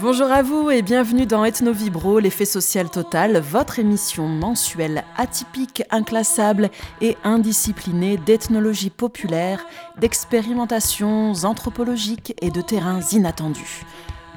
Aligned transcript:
Bonjour 0.00 0.32
à 0.32 0.42
vous 0.42 0.70
et 0.70 0.82
bienvenue 0.82 1.24
dans 1.24 1.44
Ethno 1.44 1.72
Vibro, 1.72 2.18
l'effet 2.18 2.44
social 2.44 2.90
total, 2.90 3.38
votre 3.38 3.78
émission 3.78 4.26
mensuelle 4.26 5.04
atypique, 5.16 5.84
inclassable 5.88 6.70
et 7.00 7.16
indisciplinée 7.22 8.16
d'ethnologie 8.16 8.90
populaire, 8.90 9.64
d'expérimentations 10.00 11.32
anthropologiques 11.44 12.34
et 12.42 12.50
de 12.50 12.60
terrains 12.60 13.02
inattendus. 13.12 13.84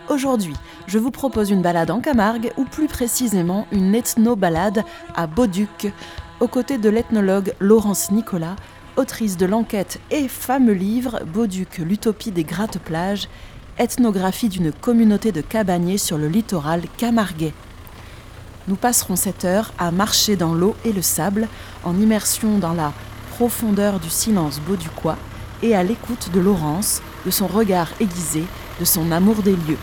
Aujourd'hui, 0.09 0.53
je 0.85 0.99
vous 0.99 1.09
propose 1.09 1.49
une 1.49 1.63
balade 1.63 1.89
en 1.89 2.01
Camargue, 2.01 2.53
ou 2.57 2.63
plus 2.63 2.87
précisément 2.87 3.65
une 3.71 3.95
ethno-balade 3.95 4.83
à 5.15 5.25
Bauduc, 5.25 5.91
aux 6.39 6.47
côtés 6.47 6.77
de 6.77 6.89
l'ethnologue 6.89 7.55
Laurence 7.59 8.11
Nicolas, 8.11 8.55
autrice 8.95 9.37
de 9.37 9.47
l'enquête 9.47 9.99
et 10.11 10.27
fameux 10.27 10.73
livre 10.73 11.21
Bauduc, 11.25 11.79
l'utopie 11.79 12.31
des 12.31 12.43
gratte-plages, 12.43 13.27
ethnographie 13.77 14.49
d'une 14.49 14.71
communauté 14.71 15.31
de 15.31 15.41
cabaniers 15.41 15.97
sur 15.97 16.17
le 16.17 16.27
littoral 16.27 16.83
camarguais. 16.97 17.53
Nous 18.67 18.75
passerons 18.75 19.15
cette 19.15 19.45
heure 19.45 19.73
à 19.77 19.91
marcher 19.91 20.35
dans 20.35 20.53
l'eau 20.53 20.75
et 20.83 20.91
le 20.91 21.01
sable, 21.01 21.47
en 21.83 21.97
immersion 21.99 22.57
dans 22.57 22.73
la 22.73 22.91
profondeur 23.31 23.99
du 23.99 24.09
silence 24.09 24.59
bauduquois 24.59 25.17
et 25.63 25.75
à 25.75 25.83
l'écoute 25.83 26.31
de 26.33 26.39
Laurence, 26.39 27.01
de 27.25 27.31
son 27.31 27.47
regard 27.47 27.89
aiguisé, 27.99 28.43
de 28.79 28.85
son 28.85 29.11
amour 29.11 29.41
des 29.41 29.55
lieux. 29.55 29.77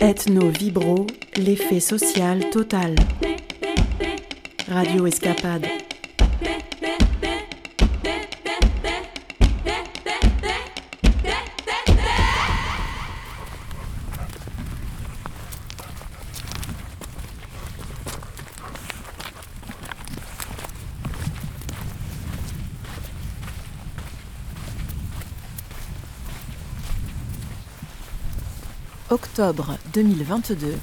Ethno 0.00 0.48
Vibro, 0.48 1.06
l'effet 1.36 1.78
social 1.78 2.50
total. 2.50 2.96
Radio 4.72 5.06
Escapade. 5.06 5.68
Octobre 29.10 29.76
2022. 29.92 30.78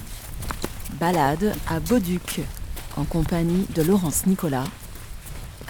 Balade 1.00 1.52
à 1.66 1.80
Bauduc 1.80 2.40
en 2.96 3.04
compagnie 3.04 3.66
de 3.74 3.82
Laurence 3.82 4.26
Nicolas, 4.26 4.64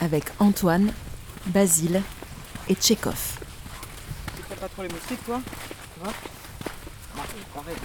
avec 0.00 0.24
Antoine, 0.38 0.92
Basile 1.46 2.02
et 2.68 2.74
Tchékov. 2.74 3.38
Tu 4.36 4.56
pas 4.56 4.68
trop 4.68 4.82
les 4.82 4.88
moustiques, 4.88 5.24
toi? 5.24 5.40
Tu 5.94 6.00
vois? 6.00 6.12
Pareil. 7.54 7.76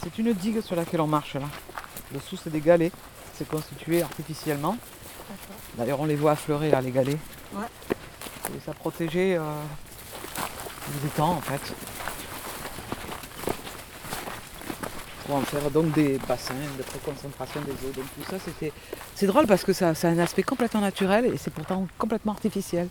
C'est 0.00 0.18
une 0.18 0.32
digue 0.32 0.60
sur 0.62 0.76
laquelle 0.76 1.00
on 1.00 1.06
marche 1.06 1.34
là. 1.34 1.48
Dessous, 2.12 2.38
c'est 2.42 2.50
des 2.50 2.60
galets. 2.60 2.92
C'est 3.34 3.48
constitué 3.48 4.02
artificiellement. 4.02 4.76
D'ailleurs, 5.76 6.00
on 6.00 6.06
les 6.06 6.16
voit 6.16 6.32
affleurer 6.32 6.70
là, 6.70 6.80
les 6.80 6.90
galets. 6.90 7.18
Ouais. 7.52 7.66
Et 8.56 8.60
ça 8.64 8.72
protégeait 8.72 9.36
euh, 9.36 9.42
les 10.94 11.06
étangs 11.08 11.32
en 11.32 11.40
fait. 11.40 11.60
Pour 15.26 15.36
en 15.36 15.42
faire 15.42 15.70
donc 15.70 15.92
des 15.92 16.18
bassins 16.26 16.54
de 16.78 16.82
préconcentration 16.82 17.60
des 17.60 17.72
eaux. 17.72 17.92
Donc 17.94 18.06
tout 18.16 18.30
ça, 18.30 18.38
c'était. 18.42 18.72
C'est 19.14 19.26
drôle 19.26 19.46
parce 19.46 19.64
que 19.64 19.72
ça, 19.72 19.94
ça, 19.94 20.08
a 20.08 20.10
un 20.10 20.18
aspect 20.18 20.42
complètement 20.42 20.80
naturel 20.80 21.26
et 21.26 21.36
c'est 21.36 21.52
pourtant 21.52 21.86
complètement 21.98 22.32
artificiel. 22.32 22.88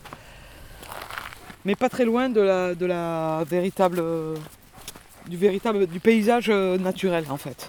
Mais 1.66 1.76
pas 1.76 1.90
très 1.90 2.06
loin 2.06 2.30
de 2.30 2.42
la, 2.42 2.76
de 2.76 2.86
la 2.86 3.44
véritable. 3.50 4.04
du 5.28 5.38
véritable. 5.38 5.88
du 5.88 6.00
paysage 6.00 6.50
euh, 6.50 6.78
naturel 6.78 7.26
en 7.30 7.38
fait 7.38 7.67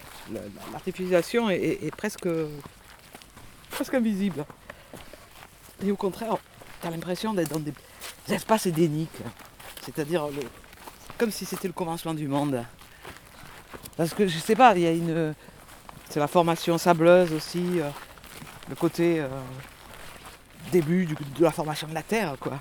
l'artificialisation 0.72 1.50
est, 1.50 1.94
presque, 1.96 2.28
presque 3.70 3.94
invisible. 3.94 4.44
Et 5.82 5.90
au 5.90 5.96
contraire, 5.96 6.36
tu 6.80 6.86
as 6.86 6.90
l'impression 6.90 7.34
d'être 7.34 7.50
dans 7.50 7.60
des 7.60 7.72
espaces 8.28 8.66
édéniques. 8.66 9.22
C'est-à-dire 9.82 10.28
comme 11.18 11.30
si 11.32 11.44
c'était 11.44 11.68
le 11.68 11.74
commencement 11.74 12.14
du 12.14 12.28
monde. 12.28 12.64
Parce 13.96 14.14
que 14.14 14.28
je 14.28 14.38
sais 14.38 14.54
pas, 14.54 14.74
il 14.76 14.82
y 14.82 14.86
a 14.86 14.92
une. 14.92 15.34
C'est 16.08 16.20
la 16.20 16.28
formation 16.28 16.78
sableuse 16.78 17.32
aussi, 17.32 17.80
euh, 17.80 17.90
le 18.68 18.74
côté 18.76 19.20
euh, 19.20 19.28
début 20.72 21.06
de 21.06 21.42
la 21.42 21.50
formation 21.50 21.88
de 21.88 21.94
la 21.94 22.02
terre, 22.02 22.36
quoi. 22.40 22.60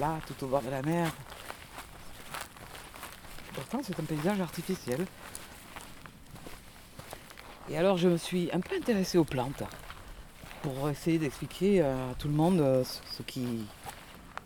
Là, 0.00 0.18
tout 0.26 0.44
au 0.44 0.48
bord 0.48 0.62
de 0.62 0.70
la 0.70 0.82
mer. 0.82 1.12
Pourtant, 3.52 3.80
c'est 3.84 3.98
un 4.00 4.02
paysage 4.04 4.40
artificiel. 4.40 5.06
Et 7.70 7.78
alors 7.78 7.96
je 7.96 8.08
me 8.08 8.16
suis 8.16 8.50
un 8.52 8.60
peu 8.60 8.76
intéressée 8.76 9.16
aux 9.16 9.24
plantes 9.24 9.62
pour 10.62 10.88
essayer 10.90 11.18
d'expliquer 11.18 11.82
à 11.82 11.96
tout 12.18 12.28
le 12.28 12.34
monde 12.34 12.60
euh, 12.60 12.84
ce 12.84 13.22
qui 13.22 13.66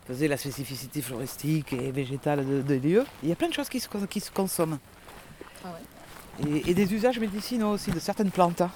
faisait 0.07 0.27
la 0.27 0.37
spécificité 0.37 1.01
floristique 1.01 1.73
et 1.73 1.91
végétale 1.91 2.63
des 2.63 2.79
lieux. 2.79 3.05
Il 3.23 3.29
y 3.29 3.31
a 3.31 3.35
plein 3.35 3.49
de 3.49 3.53
choses 3.53 3.69
qui 3.69 3.79
se, 3.79 4.31
consomment. 4.31 4.79
Ah 5.63 5.69
et, 6.65 6.73
des 6.73 6.93
usages 6.93 7.19
médicinaux 7.19 7.71
aussi 7.71 7.91
de 7.91 7.99
certaines 7.99 8.31
plantes. 8.31 8.61
Hein. 8.61 8.71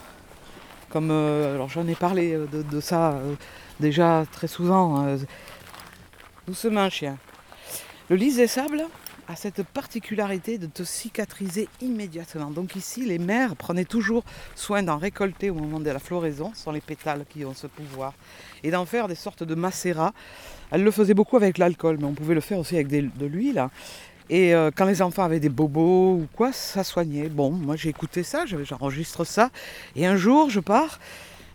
Comme 0.90 1.10
euh, 1.12 1.56
alors 1.56 1.70
j'en 1.70 1.88
ai 1.88 1.96
parlé 1.96 2.34
euh, 2.34 2.48
de, 2.48 2.80
ça 2.82 3.18
déjà 3.80 4.26
très 4.32 4.48
souvent. 4.48 5.18
doucement 6.46 6.90
chien. 6.90 7.18
Le 8.10 8.18
lys 8.18 8.36
des 8.36 8.48
sables, 8.48 8.86
a 9.28 9.36
cette 9.36 9.64
particularité 9.64 10.58
de 10.58 10.68
te 10.68 10.84
cicatriser 10.84 11.68
immédiatement. 11.82 12.52
Donc 12.52 12.76
ici, 12.76 13.06
les 13.06 13.20
mères 13.20 13.56
prenaient 13.56 13.86
toujours 13.86 14.24
soin 14.56 14.84
d'en 14.84 14.98
récolter 14.98 15.50
au 15.50 15.56
moment 15.56 15.80
de 15.80 15.90
la 15.90 16.00
floraison, 16.00 16.52
ce 16.54 16.64
sont 16.64 16.72
les 16.72 16.82
pétales 16.82 17.26
qui 17.30 17.46
ont 17.46 17.54
ce 17.54 17.68
pouvoir, 17.68 18.14
et 18.64 18.72
d'en 18.72 18.86
faire 18.86 19.08
des 19.08 19.16
sortes 19.16 19.44
de 19.44 19.56
macérats. 19.56 20.14
Elles 20.72 20.84
le 20.84 20.92
faisaient 20.92 21.14
beaucoup 21.14 21.38
avec 21.38 21.58
l'alcool, 21.58 21.98
mais 22.00 22.06
on 22.06 22.14
pouvait 22.14 22.36
le 22.36 22.42
faire 22.42 22.60
aussi 22.60 22.76
avec 22.76 22.88
de 22.88 23.26
l'huile. 23.26 23.68
Et 24.30 24.56
euh, 24.56 24.72
quand 24.74 24.86
les 24.86 25.02
enfants 25.02 25.24
avaient 25.24 25.40
des 25.40 25.50
bobos 25.50 26.14
ou 26.14 26.28
quoi, 26.34 26.54
ça 26.54 26.84
soignait. 26.84 27.28
Bon, 27.28 27.52
moi 27.52 27.76
j'ai 27.76 27.90
écouté 27.90 28.24
ça, 28.24 28.46
j'enregistre 28.46 29.26
ça, 29.26 29.50
et 29.96 30.06
un 30.06 30.16
jour 30.16 30.50
je 30.50 30.60
pars 30.60 31.00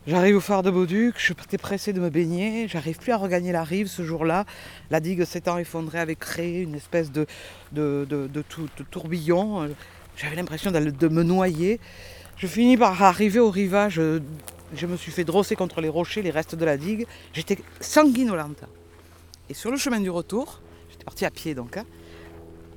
J'arrive 0.08 0.36
au 0.36 0.40
phare 0.40 0.62
de 0.62 0.70
Bauduc, 0.70 1.16
je 1.18 1.22
suis 1.22 1.34
pressé 1.34 1.92
de 1.92 2.00
me 2.00 2.08
baigner, 2.08 2.66
j'arrive 2.66 2.96
plus 2.96 3.12
à 3.12 3.18
regagner 3.18 3.52
la 3.52 3.62
rive 3.62 3.88
ce 3.88 4.02
jour-là. 4.02 4.46
La 4.90 5.00
digue 5.00 5.22
s'étant 5.24 5.58
effondrée 5.58 5.98
avait 5.98 6.16
créé 6.16 6.62
une 6.62 6.74
espèce 6.74 7.12
de, 7.12 7.26
tourbillon. 8.90 9.68
J'avais 10.16 10.34
l'impression 10.34 10.70
de 10.70 11.08
me 11.08 11.22
noyer. 11.22 11.78
Je 12.38 12.46
finis 12.46 12.78
par 12.78 13.02
arriver 13.02 13.38
au 13.38 13.50
rivage. 13.50 14.00
Je 14.74 14.86
me 14.86 14.96
suis 14.96 15.12
fait 15.12 15.24
drosser 15.24 15.56
contre 15.56 15.82
les 15.82 15.90
rochers, 15.90 16.22
les 16.22 16.30
restes 16.30 16.54
de 16.54 16.64
la 16.64 16.78
digue. 16.78 17.06
J'étais 17.34 17.58
sanguinolente. 17.78 18.64
Et 19.50 19.52
sur 19.52 19.70
le 19.70 19.76
chemin 19.76 20.00
du 20.00 20.08
retour, 20.08 20.62
j'étais 20.88 21.04
parti 21.04 21.26
à 21.26 21.30
pied 21.30 21.54
donc, 21.54 21.76
hein, 21.76 21.84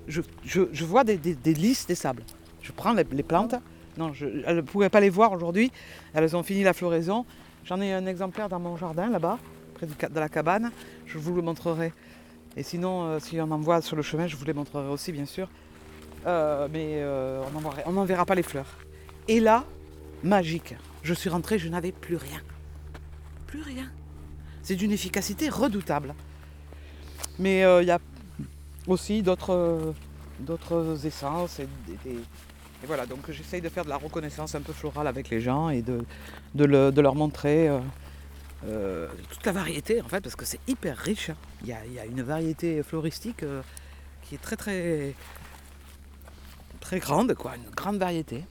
je, 0.09 0.83
vois 0.83 1.05
des, 1.05 1.15
des, 1.15 1.53
lys 1.53 1.87
des 1.87 1.95
sables. 1.95 2.23
Je 2.61 2.73
prends 2.73 2.91
les 2.91 3.23
plantes, 3.23 3.55
non, 3.97 4.13
je, 4.13 4.25
elles 4.45 4.57
ne 4.57 4.61
pourraient 4.61 4.89
pas 4.89 4.99
les 4.99 5.09
voir 5.09 5.31
aujourd'hui. 5.31 5.71
Elles 6.13 6.35
ont 6.35 6.43
fini 6.43 6.63
la 6.63 6.73
floraison. 6.73 7.25
J'en 7.65 7.81
ai 7.81 7.93
un 7.93 8.05
exemplaire 8.05 8.49
dans 8.49 8.59
mon 8.59 8.77
jardin 8.77 9.09
là-bas, 9.09 9.37
près 9.75 9.85
de 9.85 10.19
la 10.19 10.29
cabane. 10.29 10.71
Je 11.05 11.17
vous 11.17 11.35
le 11.35 11.41
montrerai. 11.41 11.93
Et 12.57 12.63
sinon, 12.63 13.03
euh, 13.03 13.19
si 13.19 13.39
on 13.39 13.49
en 13.51 13.59
voit 13.59 13.81
sur 13.81 13.95
le 13.95 14.01
chemin, 14.01 14.27
je 14.27 14.35
vous 14.35 14.45
les 14.45 14.53
montrerai 14.53 14.89
aussi, 14.89 15.11
bien 15.11 15.25
sûr. 15.25 15.47
Euh, 16.27 16.67
mais 16.71 16.97
euh, 16.97 17.43
on 17.85 17.91
n'en 17.91 18.05
verra 18.05 18.25
pas 18.25 18.35
les 18.35 18.43
fleurs. 18.43 18.77
Et 19.27 19.39
là, 19.39 19.65
magique. 20.23 20.75
Je 21.03 21.13
suis 21.13 21.29
rentrée, 21.29 21.57
je 21.59 21.67
n'avais 21.67 21.91
plus 21.91 22.15
rien. 22.15 22.41
Plus 23.47 23.61
rien. 23.61 23.89
C'est 24.63 24.75
d'une 24.75 24.91
efficacité 24.91 25.49
redoutable. 25.49 26.13
Mais 27.39 27.61
il 27.81 27.87
y 27.87 27.91
a 27.91 27.99
aussi 28.87 29.23
d'autres 29.23 29.95
essences 31.05 31.59
et 31.59 31.67
des, 32.03 32.17
et 32.83 32.87
voilà, 32.87 33.05
donc 33.05 33.29
j'essaye 33.29 33.61
de 33.61 33.69
faire 33.69 33.83
de 33.85 33.89
la 33.89 33.97
reconnaissance 33.97 34.55
un 34.55 34.61
peu 34.61 34.73
florale 34.73 35.07
avec 35.07 35.29
les 35.29 35.39
gens 35.39 35.69
et 35.69 35.81
de, 35.81 36.03
de, 36.55 37.01
leur 37.01 37.13
montrer 37.13 37.69
euh, 37.69 37.79
euh, 38.65 39.07
toute 39.29 39.45
la 39.45 39.51
variété 39.51 40.01
en 40.01 40.07
fait, 40.07 40.21
parce 40.21 40.35
que 40.35 40.45
c'est 40.45 40.59
hyper 40.67 40.97
riche. 40.97 41.29
Hein. 41.29 41.35
Il 41.63 41.69
y, 41.69 41.99
a, 41.99 42.05
une 42.05 42.23
variété 42.23 42.81
floristique 42.81 43.43
euh, 43.43 43.61
qui 44.23 44.35
est 44.35 44.39
très 44.39 44.55
très 44.55 45.13
très 46.79 46.99
grande, 46.99 47.35
quoi, 47.35 47.55
une 47.55 47.69
grande 47.75 47.97
variété. 47.97 48.43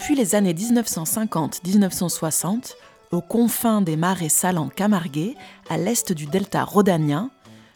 Depuis 0.00 0.14
les 0.14 0.34
années 0.34 0.54
1950-1960, 0.54 2.72
aux 3.10 3.20
confins 3.20 3.82
des 3.82 3.98
marais 3.98 4.30
salants 4.30 4.70
camarguais, 4.70 5.34
à 5.68 5.76
l'est 5.76 6.14
du 6.14 6.24
delta 6.24 6.64
rhodanien, 6.64 7.30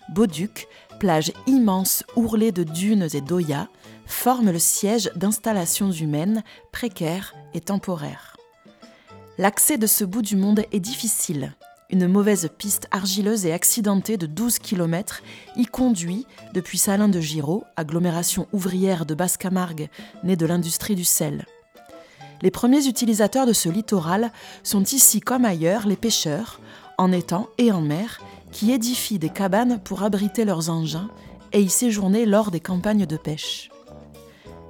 Bauduc, 0.09 0.67
plage 0.99 1.33
immense 1.47 2.03
ourlée 2.17 2.51
de 2.51 2.63
dunes 2.63 3.09
et 3.13 3.21
d'oyas, 3.21 3.69
forme 4.07 4.51
le 4.51 4.59
siège 4.59 5.11
d'installations 5.17 5.91
humaines 5.91 6.43
précaires 6.73 7.35
et 7.53 7.61
temporaires. 7.61 8.39
L'accès 9.37 9.77
de 9.77 9.87
ce 9.87 10.07
bout 10.07 10.23
du 10.23 10.37
monde 10.37 10.65
est 10.73 10.81
difficile. 10.81 11.53
Une 11.91 12.09
mauvaise 12.09 12.49
piste 12.57 12.89
argileuse 12.91 13.45
et 13.45 13.53
accidentée 13.53 14.17
de 14.17 14.25
12 14.25 14.61
km 14.61 15.23
y 15.57 15.67
conduit 15.67 16.27
depuis 16.55 16.79
Salin 16.79 17.09
de 17.09 17.21
Giraud, 17.21 17.65
agglomération 17.77 18.47
ouvrière 18.55 19.05
de 19.05 19.15
Basse-Camargue 19.15 19.91
née 20.23 20.37
de 20.37 20.47
l'industrie 20.47 20.95
du 20.95 21.05
sel. 21.05 21.45
Les 22.43 22.51
premiers 22.51 22.87
utilisateurs 22.87 23.47
de 23.47 23.53
ce 23.53 23.69
littoral 23.69 24.33
sont 24.63 24.85
ici 24.85 25.21
comme 25.21 25.45
ailleurs 25.45 25.87
les 25.87 25.97
pêcheurs, 25.97 26.61
en 26.99 27.13
étang 27.13 27.49
et 27.59 27.73
en 27.73 27.81
mer, 27.81 28.21
qui 28.53 28.73
édifient 28.73 29.19
des 29.19 29.31
cabanes 29.31 29.81
pour 29.83 30.03
abriter 30.03 30.45
leurs 30.45 30.71
engins 30.71 31.09
et 31.53 31.61
y 31.61 31.69
séjourner 31.69 32.27
lors 32.27 32.51
des 32.51 32.61
campagnes 32.61 33.07
de 33.07 33.17
pêche. 33.17 33.71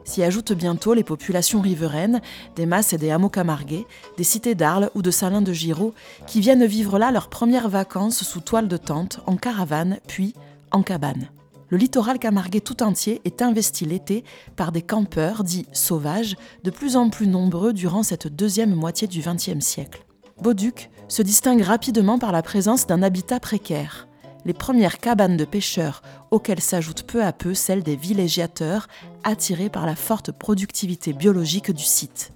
S'y 0.04 0.22
ajoutent 0.22 0.52
bientôt 0.52 0.92
les 0.92 1.02
populations 1.02 1.62
riveraines, 1.62 2.20
des 2.56 2.66
masses 2.66 2.92
et 2.92 2.98
des 2.98 3.10
hameaux 3.10 3.30
camarguais, 3.30 3.86
des 4.18 4.24
cités 4.24 4.54
d'Arles 4.54 4.90
ou 4.94 5.00
de 5.00 5.10
Salins 5.10 5.42
de 5.42 5.52
Giraud, 5.52 5.94
qui 6.26 6.40
viennent 6.40 6.66
vivre 6.66 6.98
là 6.98 7.10
leurs 7.10 7.28
premières 7.28 7.70
vacances 7.70 8.22
sous 8.22 8.40
toile 8.40 8.68
de 8.68 8.76
tente, 8.76 9.20
en 9.26 9.36
caravane, 9.36 9.98
puis 10.06 10.34
en 10.70 10.82
cabane. 10.82 11.28
Le 11.68 11.76
littoral 11.76 12.18
camarguais 12.18 12.60
tout 12.60 12.82
entier 12.82 13.20
est 13.24 13.42
investi 13.42 13.84
l'été 13.84 14.24
par 14.56 14.72
des 14.72 14.82
campeurs 14.82 15.44
dits 15.44 15.66
sauvages, 15.72 16.36
de 16.62 16.70
plus 16.70 16.96
en 16.96 17.10
plus 17.10 17.26
nombreux 17.26 17.72
durant 17.72 18.02
cette 18.02 18.28
deuxième 18.28 18.74
moitié 18.74 19.08
du 19.08 19.20
XXe 19.20 19.64
siècle. 19.64 20.04
Bauduc 20.40 20.90
se 21.08 21.22
distingue 21.22 21.62
rapidement 21.62 22.18
par 22.18 22.32
la 22.32 22.42
présence 22.42 22.86
d'un 22.86 23.02
habitat 23.02 23.40
précaire 23.40 24.08
les 24.44 24.52
premières 24.52 24.98
cabanes 24.98 25.36
de 25.36 25.44
pêcheurs, 25.44 26.02
auxquelles 26.30 26.60
s'ajoutent 26.60 27.04
peu 27.04 27.24
à 27.24 27.32
peu 27.32 27.54
celles 27.54 27.82
des 27.82 27.96
villégiateurs, 27.96 28.88
attirés 29.22 29.70
par 29.70 29.86
la 29.86 29.96
forte 29.96 30.32
productivité 30.32 31.12
biologique 31.12 31.72
du 31.72 31.82
site. 31.82 32.33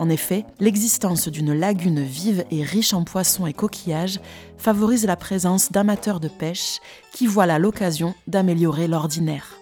En 0.00 0.08
effet, 0.08 0.46
l'existence 0.60 1.28
d'une 1.28 1.52
lagune 1.52 2.02
vive 2.02 2.44
et 2.50 2.62
riche 2.62 2.94
en 2.94 3.04
poissons 3.04 3.46
et 3.46 3.52
coquillages 3.52 4.18
favorise 4.56 5.04
la 5.04 5.14
présence 5.14 5.70
d'amateurs 5.70 6.20
de 6.20 6.28
pêche 6.28 6.78
qui 7.12 7.26
voient 7.26 7.44
là 7.44 7.58
l'occasion 7.58 8.14
d'améliorer 8.26 8.88
l'ordinaire. 8.88 9.60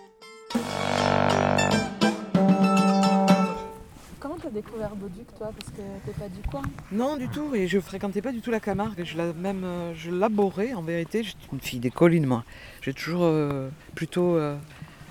découvert 4.50 4.94
Bauduc, 4.96 5.26
toi, 5.37 5.50
parce 5.58 5.70
que 5.70 5.82
t'es 6.06 6.19
pas 6.19 6.29
du 6.29 6.41
coin 6.49 6.62
Non, 6.93 7.17
du 7.17 7.29
tout. 7.29 7.55
Et 7.55 7.69
je 7.69 7.79
fréquentais 7.81 8.23
pas 8.23 8.32
du 8.32 8.41
tout 8.41 8.50
la 8.50 8.61
Camargue. 8.61 9.05
Je 9.05 9.17
la, 9.17 9.32
même, 9.32 9.64
euh, 9.64 9.93
je 9.94 10.11
laborais 10.11 10.73
en 10.75 10.82
vérité. 10.82 11.23
J'étais 11.23 11.38
une 11.52 11.61
fille 11.61 11.81
des 11.81 11.91
collines, 11.91 12.26
moi. 12.26 12.44
J'ai 12.82 12.94
toujours 12.94 13.23
euh, 13.25 13.69
plutôt 13.94 14.37
euh, 14.37 14.56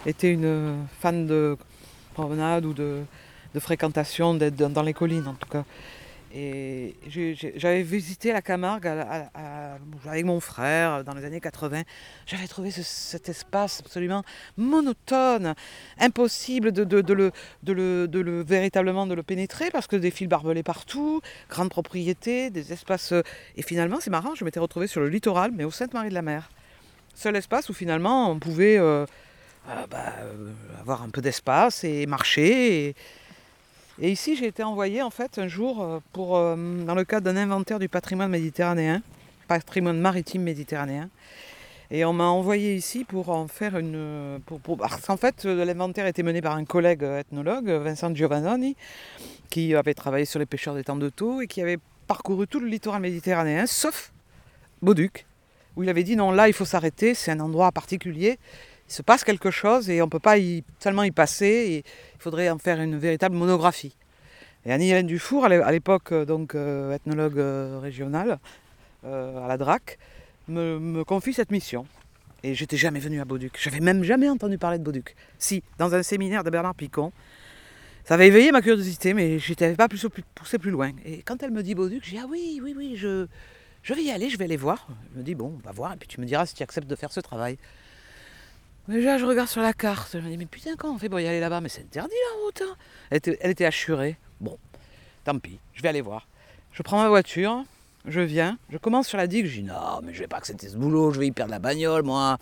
été 0.06 0.32
une 0.32 0.86
fan 1.00 1.28
de 1.28 1.58
promenade 2.14 2.66
ou 2.66 2.74
de, 2.74 3.04
de 3.58 3.60
fréquentation 3.60 4.36
dans 4.36 4.84
les 4.84 4.94
collines, 4.94 5.28
en 5.28 5.34
tout 5.34 5.50
cas. 5.50 5.66
Et 6.36 6.96
j'avais 7.56 7.82
visité 7.82 8.32
la 8.32 8.44
Camargue 8.44 8.86
avec 10.06 10.26
mon 10.26 10.40
frère 10.40 11.04
dans 11.04 11.16
les 11.16 11.26
années 11.26 11.40
80. 11.40 11.82
J'avais 12.28 12.48
trouvé 12.48 12.70
cet 12.70 13.30
espace 13.30 13.80
absolument 13.80 14.22
monotone, 14.58 15.56
impossible 16.00 16.72
de, 16.72 16.84
le, 17.14 17.32
le, 17.66 18.44
véritablement 18.44 19.08
de 19.08 19.16
le 19.16 19.24
pénétrer 19.24 19.72
parce 19.72 19.88
que 19.88 19.96
des 19.96 20.12
fils 20.12 20.28
barbelés 20.28 20.64
partout, 20.64 21.22
grandes 21.50 21.70
propriétés, 21.70 22.52
des 22.52 22.72
espaces. 22.74 23.14
Et 23.56 23.64
finalement, 23.64 23.98
c'est 24.00 24.12
marrant, 24.12 24.36
je 24.36 24.46
m'étais 24.46 24.60
retrouvée 24.60 24.88
sur 24.88 25.02
le 25.02 25.10
littoral, 25.10 25.52
mais 25.56 25.64
au 25.64 25.72
Sainte-Marie-de-la-Mer. 25.72 26.52
Seul 27.16 27.36
espace 27.36 27.70
où 27.70 27.74
finalement 27.74 28.30
on 28.30 28.38
pouvait 28.38 28.78
euh, 28.78 29.08
euh, 29.70 29.86
bah, 29.90 30.14
euh, 30.20 30.52
avoir 30.80 31.02
un 31.02 31.10
peu 31.10 31.22
d'espace 31.22 31.84
et 31.84 32.06
marcher. 32.06 32.90
Et, 32.90 32.96
et 34.00 34.12
ici, 34.12 34.36
j'ai 34.36 34.48
été 34.48 34.64
envoyée 34.64 35.02
en 35.02 35.10
fait 35.10 35.40
un 35.40 35.48
jour 35.48 35.82
euh, 35.82 36.00
pour, 36.14 36.38
euh, 36.38 36.56
dans 36.56 36.96
le 36.96 37.04
cadre 37.04 37.26
d'un 37.26 37.38
inventaire 37.38 37.80
du 37.80 37.90
patrimoine 37.90 38.30
méditerranéen, 38.30 39.02
patrimoine 39.48 40.00
maritime 40.00 40.44
méditerranéen. 40.44 41.10
Et 41.90 42.04
on 42.04 42.14
m'a 42.14 42.26
envoyé 42.26 42.76
ici 42.76 43.06
pour 43.06 43.30
en 43.30 43.48
faire 43.48 43.78
une. 43.78 44.40
Pour, 44.46 44.78
en 44.82 45.18
fait, 45.18 45.46
l'inventaire 45.46 46.06
était 46.06 46.22
mené 46.22 46.42
par 46.42 46.56
un 46.56 46.66
collègue 46.66 47.04
ethnologue, 47.04 47.70
Vincent 47.70 48.14
Giovannoni, 48.14 48.76
qui 49.50 49.74
avait 49.74 49.94
travaillé 49.94 50.26
sur 50.26 50.38
les 50.38 50.46
pêcheurs 50.46 50.76
des 50.76 50.84
temps 50.84 50.98
de 50.98 51.08
taux 51.08 51.40
et 51.40 51.48
qui 51.48 51.62
avait 51.62 51.78
parcouru 52.08 52.46
tout 52.46 52.60
le 52.60 52.68
littoral 52.68 53.02
méditerranéen, 53.02 53.68
sauf 53.68 54.12
Bauduc, 54.82 55.26
où 55.76 55.84
il 55.84 55.90
avait 55.90 56.04
dit 56.04 56.16
non, 56.16 56.32
là 56.32 56.48
il 56.48 56.54
faut 56.54 56.66
s'arrêter, 56.66 57.14
c'est 57.14 57.32
un 57.32 57.40
endroit 57.40 57.72
particulier, 57.72 58.38
il 58.88 58.94
se 58.94 59.02
passe 59.02 59.24
quelque 59.24 59.52
chose 59.52 59.90
et 59.90 60.02
on 60.02 60.06
ne 60.06 60.10
peut 60.10 60.20
pas 60.20 60.36
seulement 60.80 61.04
y 61.04 61.12
passer, 61.12 61.84
il 61.86 62.22
faudrait 62.22 62.50
en 62.50 62.58
faire 62.58 62.80
une 62.82 62.98
véritable 62.98 63.36
monographie. 63.36 63.96
Et 64.66 64.72
Annie-Hélène 64.72 65.08
Dufour, 65.08 65.46
à 65.46 65.72
l'époque 65.72 66.12
euh, 66.12 66.26
donc 66.26 66.54
euh, 66.54 66.94
ethnologue 66.94 67.40
euh, 67.40 67.80
régionale 67.82 68.40
à 69.06 69.48
la 69.48 69.58
DRAC, 69.58 69.98
me, 70.50 71.04
confie 71.04 71.32
cette 71.32 71.52
mission. 71.52 71.86
Et 72.44 72.56
j'étais 72.56 72.76
jamais 72.76 73.00
venu 73.00 73.22
à 73.22 73.26
Bauduc. 73.26 73.58
J'avais 73.58 73.80
même 73.80 74.04
jamais 74.04 74.28
entendu 74.28 74.58
parler 74.58 74.78
de 74.80 74.84
Bauduc. 74.84 75.16
Si, 75.38 75.64
dans 75.78 75.96
un 75.96 76.04
séminaire 76.04 76.44
de 76.44 76.50
Bernard 76.50 76.76
Picon. 76.76 77.14
Ça 78.04 78.16
avait 78.16 78.28
éveillé 78.28 78.52
ma 78.52 78.62
curiosité, 78.62 79.14
mais 79.14 79.40
je 79.40 79.50
n'étais 79.52 79.76
pas 79.76 79.88
plus, 79.88 80.06
poussé 80.36 80.58
plus 80.58 80.72
loin. 80.72 80.92
Et 81.06 81.22
quand 81.22 81.42
elle 81.42 81.52
me 81.52 81.64
dit 81.64 81.74
Bauduc, 81.74 82.04
je 82.04 82.12
dis 82.12 82.18
Ah 82.18 82.26
oui, 82.30 82.60
oui, 82.62 82.74
oui, 82.76 82.96
je, 82.98 83.28
je 83.84 83.94
vais 83.94 84.04
y 84.04 84.12
aller, 84.12 84.30
je 84.30 84.38
vais 84.38 84.46
aller 84.46 84.58
voir. 84.58 84.88
Elle 85.14 85.20
me 85.20 85.24
dit 85.24 85.36
Bon, 85.36 85.54
on 85.58 85.66
va 85.66 85.72
voir, 85.72 85.94
et 85.94 85.98
puis 85.98 86.08
tu 86.10 86.20
me 86.20 86.26
diras 86.26 86.46
si 86.46 86.56
tu 86.56 86.64
acceptes 86.64 86.88
de 86.88 86.96
faire 86.96 87.14
ce 87.14 87.22
travail. 87.22 87.58
Déjà, 88.88 89.18
je 89.18 89.26
regarde 89.26 89.50
sur 89.50 89.62
la 89.62 89.74
carte. 89.74 90.14
Je 90.14 90.20
me 90.20 90.30
dis, 90.30 90.38
mais 90.38 90.46
putain, 90.46 90.76
comment 90.78 90.94
on 90.94 90.98
fait 90.98 91.10
pour 91.10 91.20
y 91.20 91.28
aller 91.28 91.42
là-bas? 91.42 91.60
Mais 91.60 91.68
c'est 91.68 91.82
interdit 91.82 92.16
la 92.32 92.44
route. 92.44 92.62
Hein. 92.62 92.76
Elle, 93.10 93.18
était, 93.18 93.38
elle 93.42 93.52
était 93.52 93.66
assurée. 93.66 94.18
Bon, 94.40 94.58
tant 95.26 95.38
pis, 95.40 95.60
je 95.74 95.82
vais 95.82 95.90
aller 95.90 96.02
voir. 96.02 96.28
Je 96.72 96.84
prends 96.84 97.02
ma 97.02 97.10
voiture, 97.10 97.66
je 98.06 98.22
viens, 98.22 98.58
je 98.70 98.78
commence 98.78 99.08
sur 99.08 99.18
la 99.18 99.28
digue. 99.28 99.46
Je 99.48 99.62
dis, 99.62 99.64
non, 99.64 100.00
mais 100.04 100.14
je 100.14 100.20
vais 100.20 100.28
pas 100.28 100.38
accepter 100.38 100.70
ce 100.70 100.78
boulot, 100.78 101.12
je 101.12 101.20
vais 101.20 101.28
y 101.28 101.32
perdre 101.32 101.52
la 101.52 101.60
bagnole, 101.60 102.04
moi. 102.04 102.38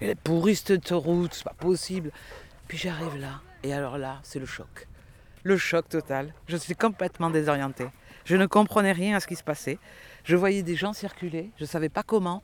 Elle 0.00 0.10
est 0.10 0.14
pourrie 0.14 0.56
cette 0.56 0.88
route, 0.90 1.34
c'est 1.34 1.44
pas 1.44 1.54
possible. 1.58 2.12
Puis 2.66 2.78
j'arrive 2.78 3.16
là, 3.18 3.40
et 3.62 3.74
alors 3.74 3.98
là, 3.98 4.20
c'est 4.22 4.38
le 4.38 4.46
choc. 4.46 4.86
Le 5.42 5.58
choc 5.58 5.88
total. 5.88 6.32
Je 6.46 6.56
suis 6.56 6.74
complètement 6.74 7.28
désorientée. 7.28 7.88
Je 8.24 8.36
ne 8.36 8.46
comprenais 8.46 8.92
rien 8.92 9.16
à 9.16 9.20
ce 9.20 9.26
qui 9.26 9.36
se 9.36 9.42
passait. 9.42 9.78
Je 10.24 10.36
voyais 10.36 10.62
des 10.62 10.76
gens 10.76 10.92
circuler, 10.92 11.50
je 11.58 11.64
ne 11.64 11.68
savais 11.68 11.88
pas 11.88 12.02
comment. 12.02 12.42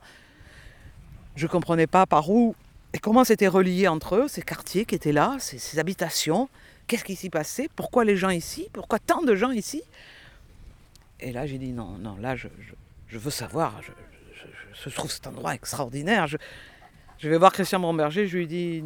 Je 1.35 1.45
ne 1.45 1.51
comprenais 1.51 1.87
pas 1.87 2.05
par 2.05 2.29
où 2.29 2.55
et 2.93 2.99
comment 2.99 3.23
c'était 3.23 3.47
relié 3.47 3.87
entre 3.87 4.15
eux, 4.15 4.27
ces 4.27 4.41
quartiers 4.41 4.85
qui 4.85 4.95
étaient 4.95 5.11
là, 5.11 5.37
ces, 5.39 5.79
habitations? 5.79 6.49
Qu'est-ce 6.87 7.03
qui 7.03 7.15
s'y 7.15 7.29
passait? 7.29 7.69
Pourquoi 7.75 8.05
les 8.05 8.15
gens 8.15 8.29
ici? 8.29 8.69
Pourquoi 8.71 8.97
tant 8.97 9.21
de 9.23 9.35
gens 9.35 9.51
ici? 9.51 9.83
Et 11.19 11.33
là, 11.33 11.45
j'ai 11.45 11.57
dit 11.57 11.73
non, 11.73 11.97
non, 11.97 12.15
là, 12.17 12.35
je, 12.35 12.47
veux 13.11 13.31
savoir. 13.31 13.81
Je, 13.81 14.89
trouve 14.89 15.11
cet 15.11 15.27
endroit 15.27 15.53
extraordinaire. 15.53 16.27
Je, 16.27 17.29
vais 17.29 17.37
voir 17.37 17.51
Christian 17.51 17.79
Bromberger. 17.79 18.27
Je 18.27 18.37
lui 18.37 18.47
dis 18.47 18.83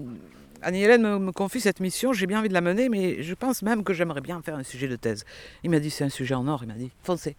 Annie-Hélène 0.63 1.03
me, 1.03 1.19
me, 1.19 1.31
confie 1.31 1.61
cette 1.61 1.79
mission, 1.79 2.13
j'ai 2.13 2.27
bien 2.27 2.39
envie 2.39 2.49
de 2.49 2.53
la 2.53 2.61
mener, 2.61 2.89
mais 2.89 3.21
je 3.21 3.33
pense 3.33 3.61
même 3.61 3.83
que 3.83 3.93
j'aimerais 3.93 4.21
bien 4.21 4.41
faire 4.41 4.55
un 4.55 4.63
sujet 4.63 4.87
de 4.87 4.95
thèse. 4.95 5.25
Il 5.63 5.69
m'a 5.69 5.79
dit 5.79 5.91
c'est 5.91 6.03
un 6.03 6.09
sujet 6.09 6.33
en 6.33 6.47
or. 6.47 6.63
Il 6.63 6.67
m'a 6.67 6.73
dit 6.73 6.91
foncez. 7.03 7.35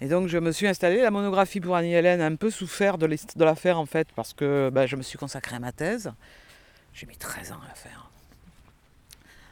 Et 0.00 0.08
donc 0.08 0.28
je 0.28 0.38
me 0.38 0.52
suis 0.52 0.66
installé. 0.66 1.00
La 1.00 1.10
monographie 1.10 1.60
pour 1.60 1.76
Annie-Hélène 1.76 2.20
a 2.20 2.26
un 2.26 2.36
peu 2.36 2.50
souffert 2.50 2.98
de 2.98 3.44
l'affaire 3.44 3.78
en 3.78 3.86
fait, 3.86 4.08
parce 4.14 4.34
que 4.34 4.70
bah, 4.72 4.86
je 4.86 4.96
me 4.96 5.02
suis 5.02 5.18
consacré 5.18 5.56
à 5.56 5.60
ma 5.60 5.72
thèse. 5.72 6.12
J'ai 6.94 7.06
mis 7.06 7.16
13 7.16 7.52
ans 7.52 7.60
à 7.64 7.68
la 7.68 7.74
faire. 7.74 8.08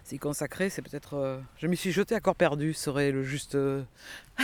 S'y 0.05 0.19
consacrer, 0.19 0.71
c'est 0.71 0.83
peut-être... 0.83 1.15
Euh, 1.15 1.41
je 1.59 1.67
m'y 1.67 1.77
suis 1.77 1.91
jeté 1.91 2.15
à 2.15 2.21
corps 2.21 2.37
perdu, 2.37 2.73
serait 2.73 3.11
le 3.11 3.25
juste... 3.25 3.57
Euh, 3.57 3.83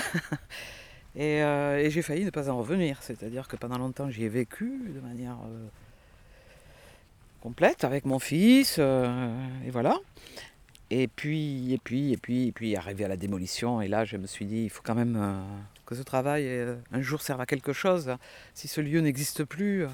euh, 1.16 1.76
et, 1.78 1.90
j'ai 1.90 2.02
failli 2.02 2.24
ne 2.24 2.30
pas 2.30 2.50
en 2.50 2.58
revenir. 2.58 2.98
C'est-à-dire 3.02 3.46
que 3.46 3.56
pendant 3.56 3.78
longtemps, 3.78 4.10
j'y 4.10 4.24
ai 4.24 4.28
vécu 4.28 4.92
de 4.94 5.00
manière 5.00 5.36
complète 7.40 7.84
avec 7.84 8.04
mon 8.04 8.18
fils. 8.18 8.78
et 8.78 9.70
voilà. 9.70 9.96
Et 10.90 11.06
puis, 11.06 11.72
et 11.72 11.78
puis, 11.78 12.12
et 12.12 12.16
puis, 12.16 12.48
et 12.48 12.52
puis, 12.52 12.74
arrivé 12.74 13.04
à 13.04 13.08
la 13.08 13.16
démolition. 13.16 13.80
Et 13.80 13.88
là, 13.88 14.04
je 14.04 14.16
me 14.16 14.26
suis 14.26 14.46
dit, 14.46 14.64
il 14.64 14.70
faut 14.70 14.82
quand 14.82 14.94
même 14.94 15.44
que 15.88 15.94
ce 15.94 16.02
travail 16.02 16.44
euh, 16.46 16.76
un 16.92 17.00
jour 17.00 17.22
serve 17.22 17.40
à 17.40 17.46
quelque 17.46 17.72
chose. 17.72 18.14
Si 18.52 18.68
ce 18.68 18.82
lieu 18.82 19.00
n'existe 19.00 19.44
plus, 19.44 19.84
euh, 19.84 19.88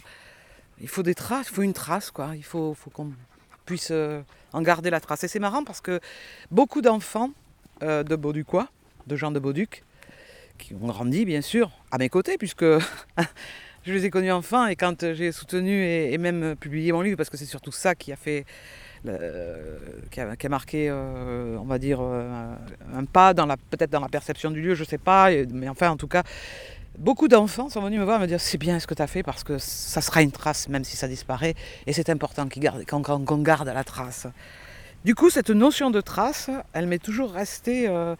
il 0.81 0.89
faut 0.89 1.05
des 1.05 1.15
traces, 1.15 1.47
il 1.51 1.55
faut 1.55 1.63
une 1.63 1.73
trace, 1.73 2.11
quoi. 2.11 2.33
Il 2.35 2.43
faut, 2.43 2.77
qu'on 2.93 3.13
puisse 3.65 3.93
euh, 3.93 4.21
en 4.53 4.61
garder 4.61 4.91
la 4.91 4.99
trace. 4.99 5.23
Et 5.23 5.29
c'est 5.29 5.39
marrant 5.39 5.63
parce 5.63 5.81
que 5.81 6.01
beaucoup 6.51 6.83
d'enfants 6.83 7.31
de 7.81 8.17
Bauducois, 8.17 8.69
de 9.07 9.15
gens 9.15 9.31
de 9.31 9.39
Bauduc, 9.39 9.85
qui 10.59 10.75
ont 10.75 10.87
grandi 10.87 11.25
bien 11.25 11.43
sûr 11.43 11.71
à 11.91 11.99
mes 11.99 12.09
côtés, 12.09 12.39
puisque 12.39 12.65
je 13.85 13.93
les 13.93 14.07
ai 14.07 14.11
connus 14.11 14.33
enfants 14.33 14.67
et 14.67 14.75
quand 14.75 15.13
j'ai 15.13 15.33
soutenu 15.33 15.85
et, 15.85 16.17
même 16.17 16.57
publié 16.57 16.93
mon 16.93 17.03
livre, 17.03 17.17
parce 17.17 17.29
que 17.31 17.37
c'est 17.37 17.45
surtout 17.45 17.73
ça 17.73 17.95
qui 17.95 18.11
a 18.11 18.17
fait 18.17 18.47
qui, 20.11 20.21
a, 20.21 20.49
marqué, 20.49 20.89
euh, 20.89 21.57
on 21.61 21.65
va 21.65 21.79
dire, 21.79 21.99
euh, 22.01 22.55
un 22.95 23.05
pas 23.05 23.35
dans 23.35 23.47
la 23.47 23.57
peut-être 23.57 23.91
dans 23.91 24.01
la 24.01 24.09
perception 24.09 24.51
du 24.51 24.63
lieu, 24.63 24.75
je 24.75 24.85
sais 24.85 24.99
pas, 24.99 25.31
mais 25.53 25.69
enfin 25.69 25.91
en 25.91 25.97
tout 25.97 26.09
cas, 26.09 26.23
beaucoup 26.99 27.29
d'enfants 27.29 27.69
sont 27.69 27.83
venus 27.83 27.99
me 27.99 28.05
voir 28.05 28.19
et 28.19 28.23
me 28.23 28.27
dire 28.27 28.41
c'est 28.41 28.57
bien 28.59 28.79
ce 28.81 28.87
que 28.87 28.95
tu 28.95 29.03
as 29.03 29.07
fait 29.07 29.23
parce 29.23 29.45
que 29.45 29.59
ça 29.59 30.01
sera 30.01 30.23
une 30.23 30.33
trace 30.33 30.69
même 30.69 30.85
si 30.85 30.97
ça 30.97 31.09
disparaît 31.09 31.55
et 31.87 31.93
c'est 31.93 32.09
important 32.09 32.47
qu'il 32.49 32.63
garde- 32.63 32.85
qu'on 32.87 33.03
qu'on- 33.03 33.25
qu'on 33.25 33.39
garde 33.43 33.69
la 33.69 33.85
trace. 33.85 34.27
Du 35.05 35.15
coup, 35.15 35.29
cette 35.29 35.51
notion 35.51 35.91
de 35.91 36.01
trace, 36.01 36.49
elle 36.73 36.87
m'est 36.87 36.99
toujours 37.03 37.31
restée. 37.33 37.89
euh, 37.89 38.17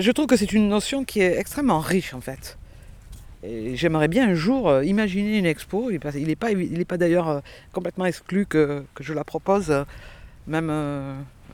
je 0.00 0.10
trouve 0.10 0.26
que 0.26 0.36
c'est 0.36 0.52
une 0.52 0.68
notion 0.68 1.04
qui 1.04 1.20
est 1.20 1.38
extrêmement 1.38 1.80
riche 1.80 2.12
en 2.14 2.20
fait. 2.20 2.58
J'aimerais 3.42 4.08
bien 4.08 4.28
un 4.28 4.34
jour 4.34 4.68
euh, 4.68 4.84
imaginer 4.84 5.38
une 5.38 5.46
expo. 5.46 5.90
Il 5.90 6.26
n'est 6.26 6.36
pas, 6.36 6.96
d'ailleurs 6.98 7.28
euh, 7.28 7.40
complètement 7.72 8.04
exclu 8.04 8.44
que, 8.44 8.84
je 9.00 9.14
la 9.14 9.24
propose, 9.24 9.70
euh, 9.70 9.84
même 10.46 10.70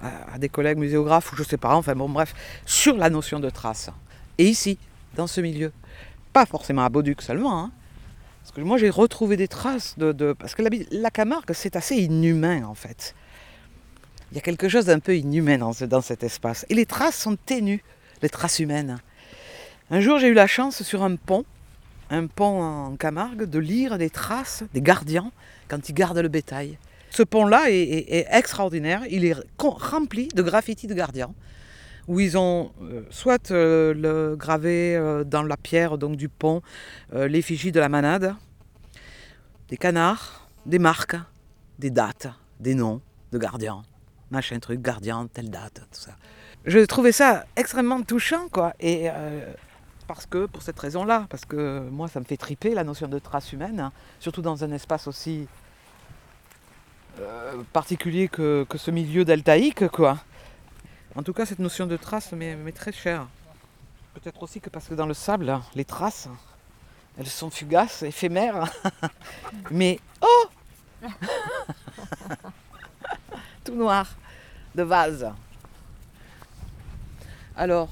à, 0.02 0.38
des 0.38 0.49
collègues 0.49 0.78
muséographes 0.78 1.33
ou 1.33 1.37
je 1.37 1.45
sais 1.45 1.57
pas. 1.57 1.75
Enfin 1.76 1.95
bon, 1.95 2.09
bref, 2.09 2.35
sur 2.64 2.97
la 2.97 3.09
notion 3.09 3.38
de 3.38 3.50
trace. 3.50 3.90
Et 4.38 4.47
ici, 4.47 4.78
dans 5.14 5.28
ce 5.28 5.40
milieu, 5.40 5.73
pas 6.33 6.45
forcément 6.45 6.85
à 6.85 6.88
Bauduc 6.88 7.23
seulement. 7.23 7.59
hein. 7.59 7.71
Parce 8.43 8.55
que 8.55 8.61
moi, 8.61 8.78
j'ai 8.78 8.90
retrouvé 8.90 9.37
des 9.37 9.49
traces 9.49 9.97
de, 9.97 10.33
parce 10.33 10.55
que 10.55 10.62
la, 10.90 11.11
Camargue, 11.11 11.52
c'est 11.52 11.76
assez 11.76 11.97
inhumain 11.97 12.64
en 12.64 12.75
fait. 12.75 13.14
Il 14.33 14.35
y 14.37 14.38
a 14.38 14.40
quelque 14.40 14.69
chose 14.69 14.87
d'un 14.87 14.99
peu 14.99 15.16
inhumain 15.16 15.59
dans, 15.59 15.73
dans 15.88 16.00
cet 16.00 16.25
espace. 16.25 16.66
Et 16.69 16.75
les 16.75 16.87
traces 16.87 17.16
sont 17.16 17.37
ténues, 17.37 17.83
les 18.23 18.28
traces 18.28 18.59
humaines. 18.59 18.99
Un 19.90 20.00
jour, 20.00 20.19
j'ai 20.19 20.28
eu 20.28 20.35
la 20.35 20.49
chance 20.49 20.83
sur 20.83 21.05
un 21.05 21.14
pont, 21.14 21.45
un 22.11 22.27
pont 22.27 22.63
en 22.63 22.97
Camargue, 22.97 23.45
de 23.45 23.59
lire 23.59 23.99
des 23.99 24.11
traces 24.11 24.65
des 24.73 24.81
gardiens 24.81 25.33
quand 25.69 25.89
ils 25.89 25.95
gardent 25.95 26.19
le 26.19 26.29
bétail. 26.29 26.79
Ce 27.11 27.23
pont-là 27.23 27.71
est, 27.71 28.27
extraordinaire. 28.31 29.03
Il 29.11 29.25
est 29.25 29.35
rempli 29.59 30.29
de 30.29 30.43
graffitis 30.43 30.87
de 30.87 30.95
gardiens, 30.95 31.33
où 32.09 32.21
ils 32.21 32.37
ont 32.37 32.73
euh, 32.83 33.03
soit 33.11 33.51
euh, 33.51 33.95
le 33.95 34.37
gravé 34.37 34.95
euh, 34.95 35.25
dans 35.25 35.43
la 35.43 35.57
pierre 35.57 35.99
donc 35.99 36.17
du 36.17 36.29
pont 36.29 36.63
l'effigie 37.13 37.73
de 37.73 37.81
la 37.81 37.89
manade, 37.89 38.35
des 39.69 39.77
canards, 39.77 40.49
des 40.67 40.79
marques, 40.79 41.17
des 41.79 41.91
dates, 41.91 42.29
des 42.61 42.75
noms 42.75 43.01
de 43.33 43.39
gardiens, 43.39 43.83
machin 44.31 44.59
truc, 44.59 44.81
gardien, 44.81 45.29
telle 45.33 45.51
date, 45.51 45.87
tout 45.91 46.01
ça. 46.01 46.13
Je 46.65 46.81
trouvais 46.81 47.13
ça 47.13 47.47
extrêmement 47.57 48.03
touchant, 48.03 48.49
quoi. 48.51 48.75
Et 48.81 49.09
parce 50.07 50.27
que, 50.27 50.47
pour 50.47 50.63
cette 50.63 50.79
raison-là, 50.79 51.27
parce 51.29 51.45
que 51.45 51.81
moi, 51.91 52.09
ça 52.09 52.21
me 52.21 52.25
fait 52.25 52.37
triper 52.37 52.75
la 52.75 52.85
notion 52.85 53.09
de 53.09 53.19
trace 53.19 53.53
humaine, 53.53 53.81
hein, 53.81 53.93
surtout 54.21 54.43
dans 54.43 54.65
un 54.65 54.73
espace 54.73 55.07
aussi 55.07 55.49
euh, 57.21 57.63
particulier 57.73 58.29
que, 58.29 58.67
que 58.69 58.79
ce 58.79 58.91
milieu 58.91 59.25
deltaïque, 59.25 59.89
quoi. 59.89 60.19
En 61.15 61.23
tout 61.23 61.33
cas, 61.33 61.47
cette 61.47 61.61
notion 61.61 61.87
de 61.87 61.97
trace 61.97 62.33
m'est 62.33 62.57
m'est 62.57 62.73
très 62.73 62.93
chère. 62.93 63.27
Peut-être 64.15 64.43
aussi 64.43 64.61
que 64.61 64.71
parce 64.71 64.87
que 64.87 64.95
dans 64.95 65.07
le 65.07 65.15
sable, 65.15 65.59
les 65.75 65.85
traces, 65.85 66.29
elles 67.19 67.27
sont 67.27 67.51
fugaces, 67.51 68.03
éphémères. 68.03 68.71
Mais 69.71 69.99
oh 70.21 70.45
Tout 73.65 73.75
noir, 73.75 74.07
de 74.75 74.83
vase. 74.83 75.33
Alors, 77.57 77.89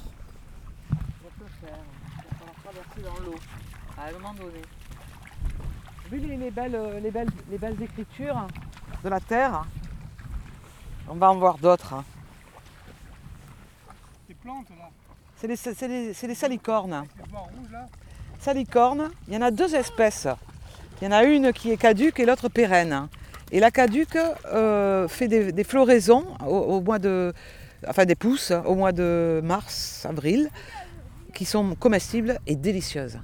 que 1.39 1.67
faire 1.67 1.79
Il 2.19 2.25
va 2.25 2.37
falloir 2.39 2.55
traverser 2.63 3.01
dans 3.03 3.19
l'eau, 3.25 3.39
à 4.05 4.09
un 4.09 4.13
moment 4.13 4.35
donné. 4.35 4.61
Vu 6.11 6.19
les, 6.19 6.37
les 6.37 6.51
belles, 6.51 6.75
euh, 6.75 7.01
les, 7.01 7.11
belles, 7.11 7.31
les 7.51 7.59
belles 7.59 7.81
écritures 7.83 8.47
de 9.03 9.09
la 9.09 9.21
terre, 9.21 9.65
on 11.09 11.15
va 11.15 11.31
en 11.31 11.37
voir 11.37 11.57
d'autres. 11.59 11.95
hein. 11.95 12.05
Des 14.29 14.35
plantes 14.35 14.69
là, 14.71 14.89
C'est 15.37 15.47
les, 15.47 15.57
c'est 15.57 15.89
les- 15.89 16.13
c'est 16.15 16.27
les 16.27 16.35
salicornes. 16.35 17.05
les 17.19 17.31
bois 17.31 17.41
rouges 17.41 17.71
là. 17.73 17.87
Salicorne, 18.41 19.11
il 19.29 19.35
y 19.35 19.37
en 19.37 19.43
a 19.43 19.51
deux 19.51 19.75
espèces. 19.75 20.29
Il 21.01 21.05
y 21.05 21.09
en 21.09 21.13
a 21.13 21.25
une 21.25 21.53
qui 21.53 21.71
est 21.71 21.77
caduque 21.79 22.21
et 22.21 22.27
l'autre 22.27 22.49
pérenne. 22.49 23.09
Et 23.51 23.61
la 23.61 23.71
caduque 23.71 24.17
euh, 24.53 25.09
fait 25.09 25.29
des, 25.29 25.53
des 25.53 25.65
floraisons 25.65 26.25
au, 26.47 26.57
au 26.59 26.81
mois 26.83 26.99
de, 26.99 27.33
enfin 27.89 28.05
des 28.05 28.15
pousses 28.15 28.53
au 28.67 28.75
mois 28.75 28.93
de 28.93 29.41
mars, 29.43 30.05
avril, 30.09 30.51
qui 31.35 31.45
sont 31.47 31.75
comestibles 31.75 32.39
et 32.47 32.55
délicieuses. 32.57 33.19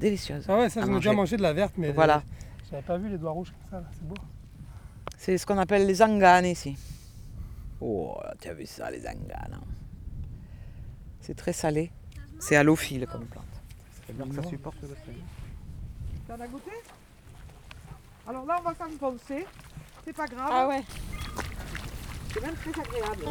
Délicieuses. 0.00 0.46
Ah 0.48 0.56
ouais, 0.58 0.68
ça 0.70 0.80
j'en 0.80 0.92
ai 0.92 0.96
déjà 0.96 1.12
mangé 1.12 1.36
de 1.36 1.42
la 1.42 1.52
verte, 1.52 1.74
mais 1.76 1.92
Voilà. 1.92 2.16
euh, 2.18 2.20
j'avais 2.70 2.82
pas 2.82 2.96
vu 2.98 3.08
les 3.08 3.18
doigts 3.18 3.32
rouges 3.32 3.52
comme 3.52 3.70
ça, 3.70 3.80
là. 3.80 3.86
c'est 3.92 4.06
beau. 4.08 4.14
C'est 5.18 5.38
ce 5.38 5.44
qu'on 5.46 5.58
appelle 5.58 5.86
les 5.86 6.02
anganes 6.02 6.46
ici. 6.46 6.76
Oh, 7.80 8.16
tu 8.40 8.48
as 8.48 8.54
vu 8.54 8.66
ça, 8.66 8.90
les 8.90 9.06
anganes. 9.06 9.60
C'est 11.20 11.34
très 11.36 11.52
salé. 11.52 11.90
C'est 12.38 12.56
halophile 12.56 13.06
comme 13.06 13.26
plante. 13.26 13.44
C'est 14.06 14.16
bien 14.16 14.26
Ça 14.42 14.48
supporte 14.48 14.76
le 14.82 14.88
soleil. 14.88 15.22
T'en 16.26 16.40
as 16.40 16.46
goûté? 16.48 16.70
Alors 18.26 18.46
là, 18.46 18.56
on 18.60 18.62
va 18.62 18.74
s'enfoncer. 18.74 19.44
C'est 20.04 20.16
pas 20.16 20.26
grave. 20.26 20.48
Ah 20.50 20.68
ouais. 20.68 20.82
C'est 22.32 22.40
même 22.42 22.54
très 22.54 22.70
agréable. 22.80 23.24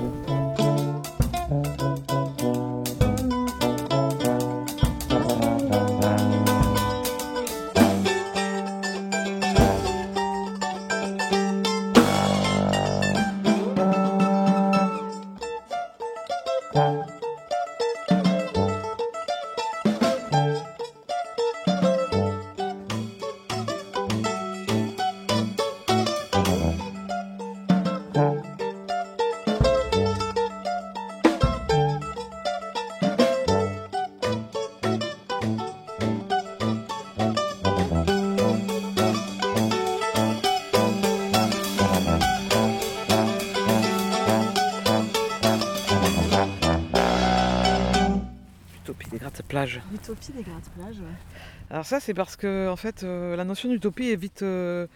Alors 51.70 51.86
ça, 51.86 52.00
c'est 52.00 52.14
parce 52.14 52.36
que 52.36 52.68
en 52.70 52.76
fait, 52.76 53.04
euh, 53.04 53.36
la 53.36 53.44
notion 53.44 53.70
d'utopie 53.70 54.10
est 54.10 54.16
vite 54.16 54.42
euh, 54.42 54.88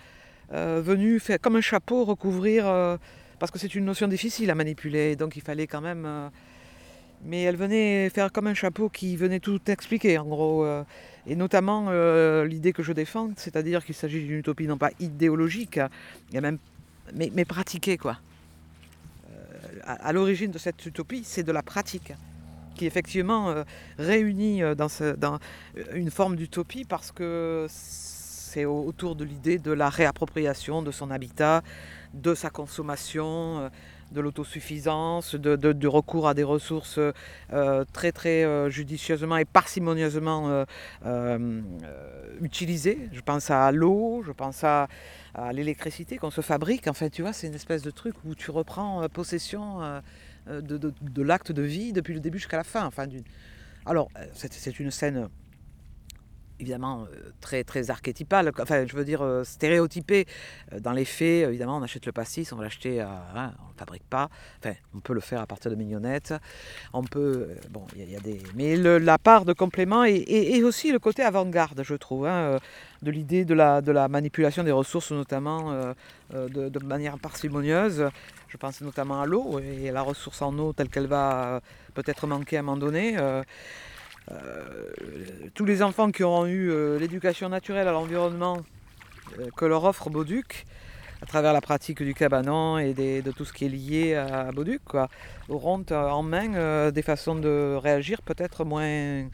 euh, 0.53 0.81
venue 0.83 1.19
faire 1.19 1.39
comme 1.39 1.55
un 1.55 1.61
chapeau 1.61 2.03
recouvrir, 2.03 2.65
parce 3.39 3.51
que 3.51 3.59
c'est 3.59 3.75
une 3.75 3.85
notion 3.85 4.07
difficile 4.07 4.49
à 4.49 4.55
manipuler, 4.55 5.15
donc 5.15 5.35
il 5.35 5.41
fallait 5.41 5.67
quand 5.67 5.81
même. 5.81 6.31
mais 7.25 7.43
elle 7.43 7.55
venait 7.55 8.09
faire 8.09 8.31
comme 8.31 8.47
un 8.47 8.53
chapeau 8.53 8.89
qui 8.89 9.15
venait 9.15 9.39
tout 9.39 9.59
expliquer, 9.67 10.17
en 10.17 10.25
gros, 10.25 10.65
et 11.27 11.35
notamment 11.35 11.91
l'idée 12.43 12.73
que 12.73 12.83
je 12.83 12.93
défends, 12.93 13.31
c'est-à-dire 13.37 13.85
qu'il 13.85 13.95
s'agit 13.95 14.19
d'une 14.25 14.39
utopie 14.39 14.67
non 14.67 14.77
pas 14.77 14.91
idéologique, 14.99 15.79
mais, 17.13 17.45
pratiquée, 17.45 17.97
quoi. 17.97 18.17
À 19.85 20.13
l'origine 20.13 20.51
de 20.51 20.57
cette 20.57 20.85
utopie, 20.85 21.23
c'est 21.25 21.43
de 21.43 21.51
la 21.51 21.61
pratique 21.61 22.13
qui 22.75 22.85
effectivement 22.85 23.49
euh, 23.49 23.63
réunit 23.97 24.63
euh, 24.63 24.75
dans, 24.75 24.87
dans 25.17 25.39
une 25.93 26.11
forme 26.11 26.35
d'utopie 26.35 26.85
parce 26.85 27.11
que 27.11 27.65
c'est 27.69 28.65
au- 28.65 28.83
autour 28.85 29.15
de 29.15 29.23
l'idée 29.23 29.57
de 29.57 29.71
la 29.71 29.89
réappropriation 29.89 30.81
de 30.81 30.91
son 30.91 31.11
habitat, 31.11 31.63
de 32.13 32.35
sa 32.35 32.49
consommation, 32.49 33.59
euh, 33.59 33.69
de 34.11 34.21
l'autosuffisance, 34.21 35.33
de, 35.33 35.73
du 35.73 35.87
recours 35.87 36.27
à 36.27 36.35
des 36.35 36.43
ressources 36.43 36.99
euh, 37.51 37.83
très 37.93 38.11
très 38.11 38.43
euh, 38.43 38.69
judicieusement 38.69 39.37
et 39.37 39.45
parcimonieusement 39.45 40.49
euh, 40.49 40.65
euh, 41.05 41.61
euh, 41.83 42.37
utilisées. 42.41 43.09
Je 43.11 43.21
pense 43.21 43.49
à 43.49 43.71
l'eau, 43.71 44.21
je 44.23 44.31
pense 44.31 44.63
à, 44.63 44.87
à 45.33 45.51
l'électricité 45.51 46.17
qu'on 46.17 46.29
se 46.29 46.41
fabrique. 46.41 46.87
En 46.87 46.93
fait, 46.93 47.09
tu 47.09 47.23
vois, 47.23 47.33
c'est 47.33 47.47
une 47.47 47.55
espèce 47.55 47.81
de 47.81 47.89
truc 47.89 48.13
où 48.23 48.35
tu 48.35 48.51
reprends 48.51 49.01
euh, 49.01 49.07
possession 49.07 49.81
euh, 49.81 49.85
euh, 49.85 50.01
de, 50.47 50.77
de- 50.77 50.93
l'acte 51.21 51.51
de 51.51 51.61
vie 51.61 51.93
depuis 51.93 52.13
le 52.13 52.19
début 52.19 52.37
jusqu'à 52.37 52.57
la 52.57 52.63
fin. 52.63 52.85
Enfin, 52.85 53.07
Alors, 53.85 54.09
euh, 54.17 54.25
c'est 54.33 54.79
une 54.79 54.91
scène 54.91 55.29
évidemment 56.63 57.03
euh, 57.03 57.31
très, 57.41 57.63
très 57.63 57.91
archétypal, 57.91 58.51
enfin 58.59 58.85
je 58.87 58.95
veux 58.95 59.03
dire 59.05 59.21
euh, 59.21 59.43
stéréotypé. 59.43 60.25
Euh, 60.71 60.79
Dans 60.79 60.93
les 60.93 61.05
faits, 61.05 61.49
évidemment, 61.49 61.77
on 61.77 61.83
achète 61.83 62.05
le 62.05 62.11
pastis, 62.11 62.51
on 62.53 62.55
va 62.55 62.63
l'acheter, 62.63 63.01
hein, 63.01 63.21
on 63.35 63.39
ne 63.39 63.73
le 63.73 63.77
fabrique 63.77 64.07
pas. 64.09 64.29
Enfin, 64.59 64.75
on 64.95 64.99
peut 64.99 65.13
le 65.13 65.19
faire 65.19 65.41
à 65.41 65.45
partir 65.45 65.69
de 65.69 65.75
mignonnettes. 65.75 66.33
On 66.93 67.03
peut, 67.03 67.49
bon, 67.69 67.85
il 67.95 68.09
y, 68.09 68.15
a- 68.15 68.19
des, 68.19 68.41
mais 68.55 68.77
la 68.77 69.17
part 69.17 69.43
de 69.45 69.53
complément 69.53 70.05
et, 70.05 70.63
aussi 70.63 70.91
le 70.91 70.99
côté 70.99 71.21
avant-garde, 71.23 71.81
je 71.83 71.95
trouve, 71.95 72.25
hein, 72.25 72.59
de 73.01 73.11
l'idée 73.11 73.43
de 73.43 73.53
la, 73.53 73.81
de 73.81 73.91
la 73.91 74.07
manipulation 74.07 74.63
des 74.63 74.71
ressources, 74.71 75.11
notamment 75.11 75.93
de, 76.31 76.85
manière 76.85 77.17
parcimonieuse. 77.19 78.05
Je 78.47 78.57
pense 78.57 78.79
notamment 78.81 79.19
à 79.21 79.25
l'eau 79.25 79.59
et 79.59 79.89
à 79.89 79.91
la 79.91 80.01
ressource 80.01 80.41
en 80.41 80.57
eau 80.59 80.71
telle 80.71 80.89
qu'elle 80.89 81.07
va 81.07 81.59
peut-être 81.93 82.27
manquer 82.27 82.57
à 82.57 82.59
un 82.59 82.63
moment 82.63 82.77
donné. 82.77 83.17
Tous 85.53 85.65
les 85.65 85.81
enfants 85.83 86.11
qui 86.11 86.23
auront 86.23 86.45
eu 86.45 86.71
euh, 86.71 86.97
l'éducation 86.97 87.49
naturelle 87.49 87.87
à 87.87 87.91
l'environnement 87.91 88.57
euh, 89.39 89.47
que 89.55 89.65
leur 89.65 89.83
offre 89.83 90.09
Bauduc, 90.09 90.65
à 91.21 91.25
travers 91.25 91.53
la 91.53 91.61
pratique 91.61 92.03
du 92.03 92.13
cabanon 92.13 92.77
et 92.77 92.93
de 92.93 93.31
tout 93.31 93.45
ce 93.45 93.53
qui 93.53 93.65
est 93.65 93.69
lié 93.69 94.15
à 94.15 94.51
Bauduc, 94.51 94.81
auront 95.47 95.85
euh, 95.91 96.09
en 96.09 96.21
main 96.21 96.53
euh, 96.53 96.91
des 96.91 97.01
façons 97.01 97.35
de 97.35 97.77
réagir 97.81 98.21
peut-être 98.21 98.65
moins. 98.65 99.25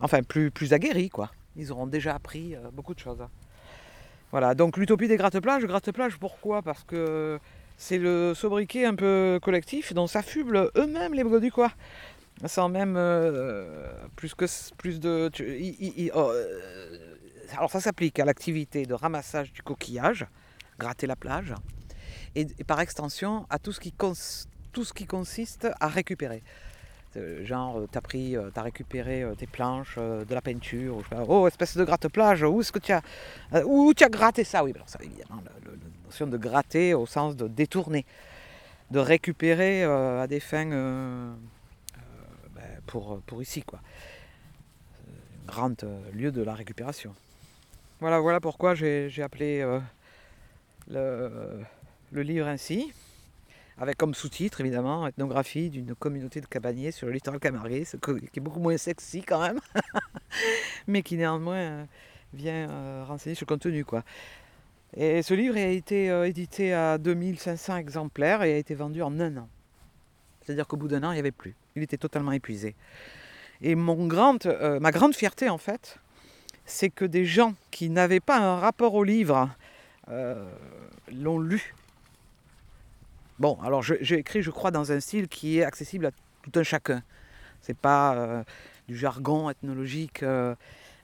enfin 0.00 0.22
plus, 0.22 0.50
plus 0.50 0.72
aguerries. 0.72 1.08
Quoi. 1.10 1.30
Ils 1.56 1.70
auront 1.70 1.86
déjà 1.86 2.14
appris 2.14 2.56
euh, 2.56 2.70
beaucoup 2.72 2.94
de 2.94 2.98
choses. 2.98 3.24
Voilà, 4.32 4.54
donc 4.54 4.76
l'utopie 4.76 5.06
des 5.06 5.16
gratte-plages. 5.16 5.64
Gratte-plages, 5.64 6.16
pourquoi? 6.16 6.62
Parce 6.62 6.82
que 6.84 7.38
c'est 7.76 7.98
le 7.98 8.34
sobriquet 8.34 8.84
un 8.84 8.94
peu 8.94 9.38
collectif 9.42 9.94
dont 9.94 10.06
s'affublent 10.06 10.70
eux-mêmes 10.76 11.14
les 11.14 11.24
Bauducois 11.24 11.72
sans 12.48 12.68
même 12.68 12.94
euh, 12.96 13.92
plus 14.16 14.34
que 14.34 14.46
plus 14.76 15.00
de 15.00 15.30
oh, 16.14 16.18
euh, 16.18 17.16
alors 17.56 17.70
ça 17.70 17.80
s'applique 17.80 18.18
à 18.18 18.24
l'activité 18.24 18.86
de 18.86 18.94
ramassage 18.94 19.52
du 19.52 19.62
coquillage 19.62 20.26
gratter 20.78 21.06
la 21.06 21.16
plage 21.16 21.54
et, 22.34 22.46
par 22.66 22.80
extension 22.80 23.46
à 23.50 23.58
tout 23.58 23.72
ce 23.72 23.80
qui 23.80 25.06
consiste 25.06 25.68
à 25.80 25.88
récupérer. 25.88 26.42
Euh, 27.16 27.44
genre 27.44 27.82
t'as 27.90 28.00
pris 28.00 28.36
t'as 28.54 28.62
récupéré 28.62 29.26
tes 29.36 29.48
planches 29.48 29.98
de 29.98 30.32
la 30.32 30.40
peinture 30.40 30.96
ou 30.96 31.02
je 31.02 31.08
sais 31.08 31.16
pas, 31.16 31.24
oh 31.26 31.48
espèce 31.48 31.76
de 31.76 31.84
gratte-plage 31.84 32.44
où 32.44 32.60
est-ce 32.60 32.70
que 32.70 32.78
tu 32.78 32.92
as 32.92 33.02
où 33.64 33.92
tu 33.92 34.04
as 34.04 34.08
gratté 34.08 34.44
ça? 34.44 34.62
Oui 34.62 34.72
alors 34.72 34.88
ça 34.88 35.00
évidemment 35.02 35.42
la 35.44 35.72
notion 36.06 36.28
de 36.28 36.36
gratter 36.36 36.94
au 36.94 37.06
sens 37.06 37.34
de 37.34 37.48
détourner 37.48 38.06
de 38.92 39.00
récupérer 39.00 39.82
à 39.82 40.28
des 40.28 40.38
fins 40.38 41.36
pour, 42.90 43.20
pour 43.22 43.40
ici, 43.40 43.62
quoi. 43.62 43.80
Un 45.44 45.46
grand 45.46 45.84
euh, 45.84 46.10
lieu 46.12 46.32
de 46.32 46.42
la 46.42 46.54
récupération. 46.54 47.14
Voilà, 48.00 48.18
voilà 48.20 48.40
pourquoi 48.40 48.74
j'ai 48.74 49.22
appelé 49.22 49.60
euh, 49.60 49.80
le, 52.12 52.22
livre 52.22 52.46
ainsi, 52.46 52.92
avec 53.78 53.96
comme 53.96 54.14
sous-titre 54.14 54.60
évidemment 54.60 55.06
Ethnographie 55.06 55.70
d'une 55.70 55.94
communauté 55.94 56.40
de 56.40 56.46
cabaniers 56.46 56.90
sur 56.90 57.06
le 57.06 57.12
littoral 57.12 57.40
camarguais, 57.40 57.84
ce 57.84 57.96
qui 57.96 58.38
est 58.38 58.40
beaucoup 58.40 58.60
moins 58.60 58.76
sexy 58.76 59.22
quand 59.22 59.40
même, 59.40 59.60
mais 60.86 61.02
qui 61.02 61.16
néanmoins 61.16 61.56
euh, 61.56 61.84
vient 62.32 62.70
euh, 62.70 63.04
renseigner 63.06 63.34
sur 63.34 63.46
le 63.48 63.54
contenu. 63.54 63.84
Quoi. 63.84 64.02
Et 64.96 65.22
ce 65.22 65.34
livre 65.34 65.56
a 65.56 65.66
été 65.66 66.10
euh, 66.10 66.26
édité 66.26 66.72
à 66.72 66.98
2500 66.98 67.76
exemplaires 67.76 68.42
et 68.42 68.54
a 68.54 68.56
été 68.56 68.74
vendu 68.74 69.02
en 69.02 69.20
un 69.20 69.36
an. 69.36 69.48
C'est-à-dire 70.42 70.66
qu'au 70.66 70.76
bout 70.76 70.88
d'un 70.88 71.04
an, 71.04 71.12
il 71.12 71.14
n'y 71.14 71.20
avait 71.20 71.30
plus. 71.30 71.54
Il 71.76 71.82
était 71.82 71.96
totalement 71.96 72.32
épuisé. 72.32 72.74
Et 73.62 73.74
mon 73.74 74.08
euh, 74.46 74.80
ma 74.80 74.90
grande 74.90 75.14
fierté, 75.14 75.48
en 75.48 75.58
fait, 75.58 75.98
c'est 76.64 76.90
que 76.90 77.04
des 77.04 77.24
gens 77.24 77.54
qui 77.70 77.90
n'avaient 77.90 78.20
pas 78.20 78.38
un 78.38 78.56
rapport 78.56 78.94
au 78.94 79.04
livre 79.04 79.50
euh, 80.08 80.50
l'ont 81.12 81.38
lu. 81.38 81.74
Bon, 83.38 83.58
alors 83.62 83.82
j'ai 83.82 84.18
écrit, 84.18 84.42
je 84.42 84.50
crois, 84.50 84.70
dans 84.70 84.92
un 84.92 85.00
style 85.00 85.28
qui 85.28 85.58
est 85.58 85.64
accessible 85.64 86.06
à 86.06 86.10
tout 86.42 86.58
un 86.58 86.62
chacun. 86.62 87.02
C'est 87.62 87.76
pas 87.76 88.14
euh, 88.14 88.42
du 88.88 88.96
jargon 88.96 89.50
ethnologique. 89.50 90.22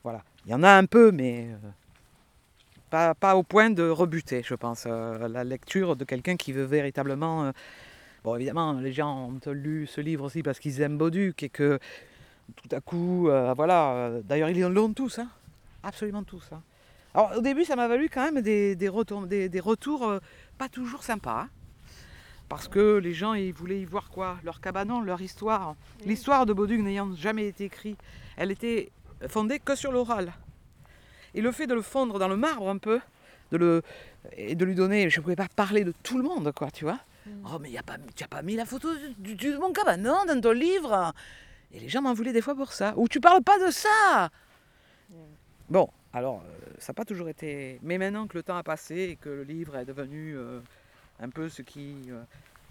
voilà. 0.02 0.22
Il 0.46 0.52
y 0.52 0.54
en 0.54 0.62
a 0.62 0.70
un 0.70 0.86
peu, 0.86 1.10
mais 1.10 1.48
pas, 2.90 3.14
pas 3.14 3.36
au 3.36 3.42
point 3.42 3.70
de 3.70 3.88
rebuter, 3.88 4.42
je 4.44 4.54
pense, 4.54 4.86
la 4.86 5.44
lecture 5.44 5.96
de 5.96 6.04
quelqu'un 6.04 6.36
qui 6.36 6.52
veut 6.52 6.64
véritablement 6.64 7.52
Bon, 8.26 8.34
évidemment, 8.34 8.72
les 8.72 8.92
gens 8.92 9.30
ont 9.46 9.52
lu 9.52 9.86
ce 9.86 10.00
livre 10.00 10.24
aussi 10.24 10.42
parce 10.42 10.58
qu'ils 10.58 10.80
aiment 10.80 10.98
Bauduc 10.98 11.44
et 11.44 11.48
que 11.48 11.78
tout 12.56 12.68
à 12.74 12.80
coup, 12.80 13.28
euh, 13.28 13.54
voilà. 13.54 13.92
euh, 13.92 14.20
D'ailleurs, 14.24 14.48
ils 14.48 14.58
l'ont 14.62 14.92
tous, 14.92 15.20
hein, 15.20 15.28
absolument 15.84 16.24
tous. 16.24 16.42
hein. 16.50 16.60
Alors, 17.14 17.36
au 17.36 17.40
début, 17.40 17.64
ça 17.64 17.76
m'a 17.76 17.86
valu 17.86 18.08
quand 18.12 18.24
même 18.24 18.42
des, 18.42 18.74
des 18.74 18.88
retours, 18.88 19.28
des, 19.28 19.48
des 19.48 19.60
retours 19.60 20.08
euh, 20.08 20.18
pas 20.58 20.68
toujours 20.68 21.04
sympas. 21.04 21.42
hein. 21.42 21.48
parce 22.48 22.66
que 22.66 22.96
les 22.96 23.14
gens, 23.14 23.34
ils 23.34 23.52
voulaient 23.52 23.80
y 23.80 23.84
voir 23.84 24.10
quoi? 24.10 24.38
Leur 24.42 24.60
cabanon, 24.60 25.02
leur 25.02 25.20
histoire. 25.22 25.76
L'histoire 26.04 26.46
de 26.46 26.52
Bauduc 26.52 26.80
n'ayant 26.80 27.14
jamais 27.14 27.46
été 27.46 27.66
écrite, 27.66 28.00
elle 28.36 28.50
était 28.50 28.90
fondée 29.28 29.60
que 29.60 29.76
sur 29.76 29.92
l'oral. 29.92 30.32
Et 31.34 31.42
le 31.42 31.52
fait 31.52 31.68
de 31.68 31.74
le 31.74 31.82
fondre 31.82 32.18
dans 32.18 32.26
le 32.28 32.36
marbre 32.36 32.68
un 32.68 32.78
peu, 32.78 32.98
de 33.52 33.56
le, 33.56 33.82
et 34.36 34.56
de 34.56 34.64
lui 34.64 34.74
donner, 34.74 35.10
je 35.10 35.20
ne 35.20 35.22
pouvais 35.22 35.36
pas 35.36 35.46
parler 35.54 35.84
de 35.84 35.94
tout 36.02 36.18
le 36.18 36.24
monde, 36.24 36.50
quoi, 36.50 36.72
tu 36.72 36.82
vois? 36.84 36.98
Oh, 37.44 37.58
mais 37.60 37.70
y 37.70 37.78
a 37.78 37.82
pas, 37.82 37.96
tu 38.14 38.22
n'as 38.22 38.28
pas 38.28 38.42
mis 38.42 38.54
la 38.56 38.64
photo 38.66 38.88
du- 39.18 39.34
du- 39.34 39.52
de 39.52 39.58
mon 39.58 39.72
cabanon 39.72 40.24
dans 40.26 40.40
ton 40.40 40.52
livre 40.52 41.12
Et 41.72 41.80
les 41.80 41.88
gens 41.88 42.02
m'en 42.02 42.14
voulaient 42.14 42.32
des 42.32 42.40
fois 42.42 42.54
pour 42.54 42.72
ça. 42.72 42.94
Ou 42.96 43.08
tu 43.08 43.20
parles 43.20 43.42
pas 43.42 43.58
de 43.64 43.70
ça 43.70 44.30
Bon, 45.68 45.88
alors, 46.12 46.42
euh, 46.46 46.70
ça 46.78 46.92
n'a 46.92 46.94
pas 46.94 47.04
toujours 47.04 47.28
été. 47.28 47.78
Mais 47.82 47.98
maintenant 47.98 48.26
que 48.28 48.36
le 48.36 48.42
temps 48.42 48.56
a 48.56 48.62
passé 48.62 48.94
et 48.96 49.16
que 49.16 49.28
le 49.28 49.42
livre 49.42 49.76
est 49.76 49.84
devenu 49.84 50.36
euh, 50.36 50.60
un 51.20 51.28
peu 51.28 51.48
ce 51.48 51.62
qui 51.62 51.96
euh, 52.10 52.22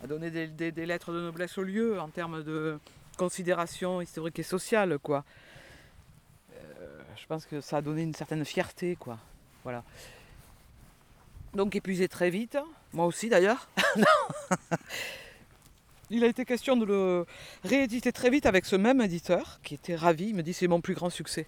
a 0.04 0.08
donné 0.08 0.32
des, 0.32 0.48
des- 0.48 0.72
des 0.72 0.86
lettres 0.86 1.12
de 1.12 1.20
noblesse 1.22 1.58
au 1.58 1.64
lieu 1.64 2.00
en 2.00 2.08
termes 2.10 2.42
de 2.44 2.80
considération 3.18 4.02
historique 4.02 4.40
et 4.40 4.44
sociale, 4.44 4.98
quoi. 5.00 5.24
Je 7.18 7.26
pense 7.28 7.46
que 7.46 7.60
ça 7.62 7.78
a 7.78 7.82
donné 7.82 8.04
une 8.04 8.14
certaine 8.14 8.44
fierté, 8.46 8.96
quoi. 8.98 9.18
Voilà. 9.64 9.84
Donc 11.54 11.76
épuisé 11.76 12.08
très 12.10 12.30
vite, 12.30 12.58
moi 12.96 13.06
aussi 13.06 13.30
d'ailleurs. 13.30 13.70
Il 16.12 16.24
a 16.24 16.28
été 16.28 16.46
question 16.46 16.78
de 16.78 16.86
le 16.86 17.26
rééditer 17.64 18.12
très 18.12 18.30
vite 18.30 18.46
avec 18.46 18.66
ce 18.66 18.76
même 18.76 19.02
éditeur 19.02 19.60
qui 19.64 19.74
était 19.74 19.96
ravi. 19.96 20.30
Il 20.30 20.36
me 20.36 20.44
dit 20.44 20.54
c'est 20.54 20.68
mon 20.68 20.80
plus 20.82 20.94
grand 20.94 21.10
succès. 21.10 21.48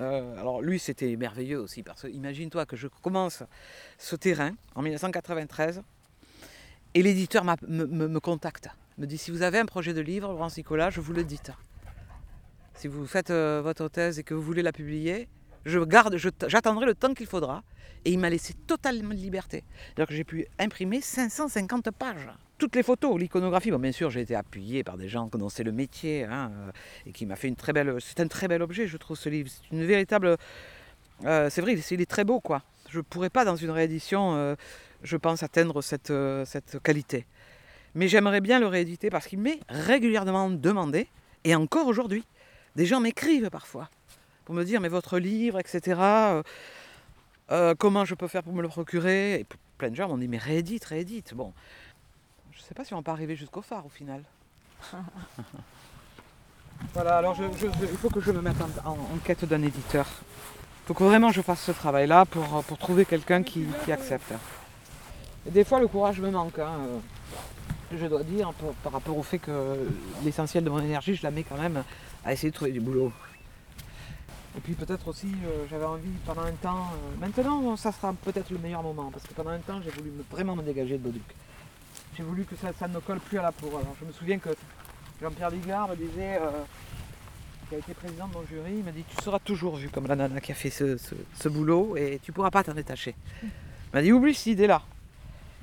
Euh, 0.00 0.36
alors 0.38 0.62
lui 0.62 0.78
c'était 0.78 1.14
merveilleux 1.16 1.58
aussi 1.60 1.82
parce 1.82 2.02
que 2.02 2.08
imagine-toi 2.08 2.66
que 2.66 2.76
je 2.76 2.86
commence 3.02 3.42
ce 3.98 4.14
terrain 4.16 4.52
en 4.76 4.82
1993 4.82 5.82
et 6.94 7.02
l'éditeur 7.02 7.44
me, 7.44 7.56
me- 7.86 8.08
me 8.08 8.20
contacte. 8.20 8.68
Me 8.96 9.06
dit 9.06 9.18
si 9.18 9.30
vous 9.30 9.42
avez 9.42 9.58
un 9.58 9.66
projet 9.66 9.94
de 9.94 10.00
livre, 10.00 10.28
Laurence 10.28 10.56
Nicolas, 10.56 10.90
je 10.90 11.00
vous 11.00 11.12
le 11.12 11.22
dis. 11.24 11.40
Si 12.74 12.88
vous 12.88 13.06
faites 13.06 13.30
euh, 13.30 13.60
votre 13.62 13.88
thèse 13.88 14.18
et 14.18 14.22
que 14.24 14.34
vous 14.34 14.42
voulez 14.42 14.62
la 14.62 14.72
publier, 14.72 15.28
je 15.68 15.78
garde, 15.80 16.16
j'attendrai 16.46 16.86
le 16.86 16.94
temps 16.94 17.14
qu'il 17.14 17.26
faudra. 17.26 17.62
Et 18.04 18.12
il 18.12 18.18
m'a 18.18 18.30
laissé 18.30 18.54
totalement 18.54 19.10
de 19.10 19.14
liberté. 19.14 19.64
Que 19.96 20.04
j'ai 20.14 20.24
pu 20.24 20.46
imprimer 20.58 21.00
550 21.00 21.90
pages. 21.90 22.28
Toutes 22.56 22.76
les 22.76 22.82
photos, 22.82 23.18
l'iconographie, 23.18 23.70
bon, 23.70 23.78
bien 23.78 23.92
sûr, 23.92 24.08
j'ai 24.10 24.20
été 24.20 24.34
appuyé 24.36 24.82
par 24.84 24.96
des 24.96 25.08
gens 25.08 25.26
dont 25.32 25.48
c'est 25.48 25.64
le 25.64 25.72
métier, 25.72 26.24
hein, 26.24 26.50
euh, 26.54 26.70
et 27.06 27.12
qui 27.12 27.26
m'a 27.26 27.36
fait 27.36 27.48
une 27.48 27.56
très 27.56 27.72
belle. 27.72 27.96
C'est 28.00 28.20
un 28.20 28.28
très 28.28 28.48
bel 28.48 28.62
objet, 28.62 28.86
je 28.86 28.96
trouve, 28.96 29.16
ce 29.18 29.28
livre. 29.28 29.50
C'est 29.50 29.74
une 29.76 29.84
véritable. 29.84 30.36
euh, 31.24 31.50
c'est 31.50 31.60
vrai, 31.60 31.74
il 31.74 32.00
est- 32.00 32.06
très 32.06 32.24
beau, 32.24 32.40
quoi. 32.40 32.62
Je 32.88 32.98
ne 32.98 33.02
pourrais 33.02 33.30
pas, 33.30 33.44
dans 33.44 33.56
une 33.56 33.70
réédition, 33.70 34.34
euh, 34.36 34.54
je 35.02 35.16
pense, 35.16 35.42
atteindre 35.42 35.82
cette 35.82 36.12
qualité. 36.82 37.26
Mais 37.94 38.06
j'aimerais 38.08 38.40
bien 38.40 38.60
le 38.60 38.66
rééditer 38.68 39.10
parce 39.10 39.26
qu'il 39.26 39.40
m'est 39.40 39.60
régulièrement 39.68 40.48
demandé, 40.50 41.08
et 41.44 41.54
encore 41.56 41.86
aujourd'hui. 41.88 42.24
Des 42.76 42.86
gens 42.86 43.00
m'écrivent 43.00 43.50
parfois 43.50 43.90
pour 44.48 44.54
me 44.54 44.64
dire, 44.64 44.80
mais 44.80 44.88
votre 44.88 45.18
livre, 45.18 45.60
etc. 45.60 46.00
euh, 46.00 46.42
euh, 47.50 47.74
comment 47.78 48.06
je 48.06 48.14
peux 48.14 48.28
faire 48.28 48.42
pour 48.42 48.54
me 48.54 48.62
le 48.62 48.68
procurer 48.68 49.40
Et 49.40 49.46
plein 49.76 49.90
de 49.90 49.94
gens 49.94 50.08
m'ont 50.08 50.16
dit, 50.16 50.26
mais 50.26 50.38
réédite, 50.38 50.86
réédite. 50.86 51.34
Bon, 51.34 51.52
je 52.52 52.58
ne 52.58 52.62
sais 52.62 52.72
pas 52.72 52.82
si 52.82 52.94
on 52.94 53.02
va 53.02 53.12
arriver 53.12 53.36
jusqu'au 53.36 53.60
phare 53.60 53.84
au 53.84 53.90
final. 53.90 54.22
voilà, 56.94 57.18
alors 57.18 57.34
je- 57.34 57.42
il 57.44 57.98
faut 57.98 58.08
que 58.08 58.22
je 58.22 58.32
me 58.32 58.40
mette 58.40 58.56
en, 58.86 58.96
quête 59.22 59.44
d'un 59.44 59.60
éditeur. 59.62 60.06
Il 60.08 60.86
faut 60.86 60.94
que 60.94 61.04
vraiment 61.04 61.30
je 61.30 61.42
fasse 61.42 61.60
ce 61.60 61.72
travail-là 61.72 62.24
pour, 62.24 62.64
pour 62.64 62.78
trouver 62.78 63.04
quelqu'un 63.04 63.42
qui, 63.42 63.66
accepte. 63.92 64.32
Et 65.46 65.50
des 65.50 65.64
fois, 65.64 65.78
le 65.78 65.88
courage 65.88 66.20
me 66.20 66.30
manque. 66.30 66.58
hein, 66.58 66.72
euh, 67.92 67.98
je 67.98 68.06
dois 68.06 68.22
dire, 68.22 68.54
par 68.82 68.92
rapport 68.92 69.18
au 69.18 69.22
fait 69.22 69.40
que 69.40 69.76
l'essentiel 70.24 70.64
de 70.64 70.70
mon 70.70 70.80
énergie, 70.80 71.14
je 71.14 71.22
la 71.22 71.30
mets 71.30 71.42
quand 71.42 71.58
même 71.58 71.84
à 72.24 72.32
essayer 72.32 72.48
de 72.50 72.54
trouver 72.54 72.72
du 72.72 72.80
boulot. 72.80 73.12
Et 74.58 74.60
puis 74.60 74.74
peut-être 74.74 75.06
aussi, 75.06 75.28
euh, 75.46 75.66
j'avais 75.70 75.84
envie 75.84 76.10
pendant 76.26 76.42
un 76.42 76.50
temps, 76.50 76.90
euh, 76.92 77.20
maintenant 77.20 77.76
ça 77.76 77.92
sera 77.92 78.12
peut-être 78.12 78.50
le 78.50 78.58
meilleur 78.58 78.82
moment, 78.82 79.08
parce 79.12 79.24
que 79.24 79.32
pendant 79.32 79.50
un 79.50 79.60
temps 79.60 79.80
j'ai 79.84 79.90
voulu 79.90 80.10
me- 80.10 80.24
vraiment 80.28 80.56
me 80.56 80.64
dégager 80.64 80.98
de 80.98 81.02
Bauduc. 81.04 81.22
J'ai 82.16 82.24
voulu 82.24 82.44
que 82.44 82.56
ça, 82.56 82.88
ne 82.88 82.98
colle 82.98 83.20
plus 83.20 83.38
à 83.38 83.42
la 83.42 83.52
peau. 83.52 83.68
Alors 83.68 83.94
je 84.00 84.04
me 84.04 84.10
souviens 84.10 84.40
que 84.40 84.48
Jean-Pierre 85.22 85.50
Ligard 85.50 85.88
me 85.90 85.94
disait, 85.94 86.40
euh, 86.42 86.50
qui 87.68 87.76
a 87.76 87.78
été 87.78 87.94
président 87.94 88.26
de 88.26 88.32
mon 88.32 88.44
jury, 88.46 88.78
il 88.78 88.84
m'a 88.84 88.90
dit 88.90 89.04
Tu 89.08 89.22
seras 89.22 89.38
toujours 89.38 89.76
vu 89.76 89.90
comme 89.90 90.08
la 90.08 90.16
nana 90.16 90.40
qui 90.40 90.50
a 90.50 90.56
fait 90.56 90.70
ce, 90.70 91.48
boulot 91.48 91.96
et 91.96 92.18
tu 92.20 92.32
pourras 92.32 92.50
pas 92.50 92.64
t'en 92.64 92.74
détacher. 92.74 93.14
Il 93.44 93.50
m'a 93.94 94.02
dit 94.02 94.10
Oublie 94.10 94.34
cette 94.34 94.46
idée-là. 94.46 94.82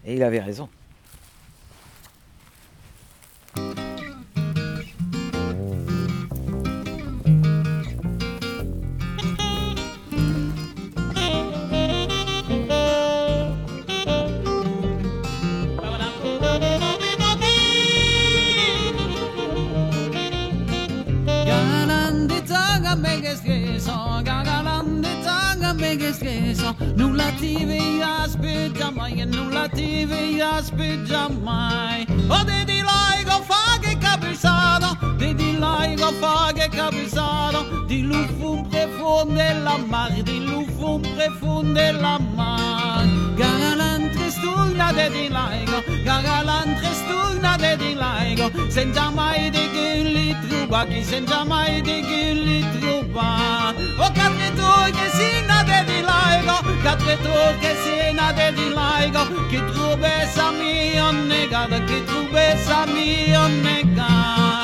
Et 0.06 0.16
il 0.16 0.24
avait 0.24 0.40
raison. 0.40 0.70
Veas 30.06 30.72
più 30.72 30.96
mai. 31.44 32.06
O 32.30 32.44
de 32.44 32.66
di 32.66 32.82
laigo 32.82 33.42
fa 33.44 33.78
che 33.82 33.98
capisado, 33.98 34.98
de 35.18 35.34
di 35.34 35.58
laigo 35.58 36.12
fa 36.22 36.52
che 36.54 36.70
capisado, 36.70 37.86
di 37.88 38.02
lufum 38.02 38.68
profonde 38.70 39.54
la 39.64 39.78
mar, 39.78 40.12
di 40.24 40.40
lufum 40.40 41.02
profonde 41.02 41.92
la 41.92 42.20
mar. 42.20 43.06
Galantre 43.36 44.30
stugna 44.30 44.92
de 44.94 45.10
di 45.10 45.30
laigo, 45.30 45.84
galantre 46.04 46.90
stugna 46.94 47.58
de 47.58 47.76
di 47.78 47.94
laigo, 47.94 48.52
senza 48.70 49.10
mai 49.10 49.50
di 49.50 49.70
gulli 49.74 50.36
truba, 50.48 50.86
chi 50.86 51.04
senza 51.04 51.44
mai 51.44 51.82
di 51.82 52.02
gulli 52.02 52.66
truba. 52.80 53.75
O 53.98 54.08
kad 54.16 54.32
mi 54.40 54.50
tuđe 54.58 55.10
sina 55.18 55.64
dedi 55.64 56.02
lajgo, 56.02 56.58
kad 56.84 57.02
mi 57.08 57.16
tuđe 57.18 57.74
sina 57.84 58.32
ki 61.90 62.00
trube 62.08 62.58
sam 62.66 62.98
i 62.98 63.36
on 63.38 63.52
on. 63.64 64.55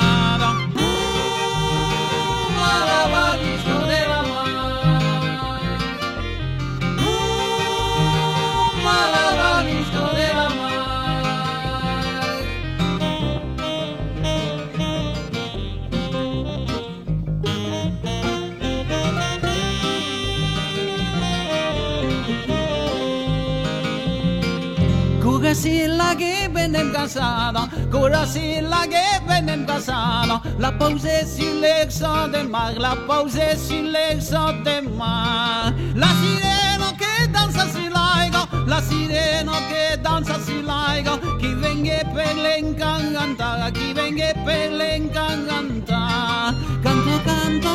Kurasilla 25.52 26.14
che 26.14 26.48
benem 26.50 26.90
casado, 26.92 27.68
Kurasilla 27.90 28.86
che 28.88 29.20
benem 29.26 29.66
casado, 29.66 30.40
la 30.56 30.72
pause 30.72 31.26
sur 31.26 31.60
l'exo 31.60 32.26
de 32.28 32.42
mar, 32.44 32.72
la 32.78 32.96
pause 33.06 33.58
sur 33.58 33.82
l'exo 33.82 34.50
de 34.64 34.80
mar. 34.80 35.74
La 35.94 36.08
sirena 36.20 36.94
che 36.96 37.28
danza 37.30 37.68
si 37.68 37.86
laigo, 37.86 38.48
la 38.64 38.80
sirena 38.80 39.52
che 39.68 40.00
danza 40.00 40.40
si 40.40 40.62
laigo, 40.62 41.18
chi 41.36 41.52
venga 41.52 42.02
per 42.14 42.34
l'encantare, 42.34 43.72
chi 43.72 43.92
venga 43.92 44.32
per 44.42 44.70
l'encantare 44.70 45.42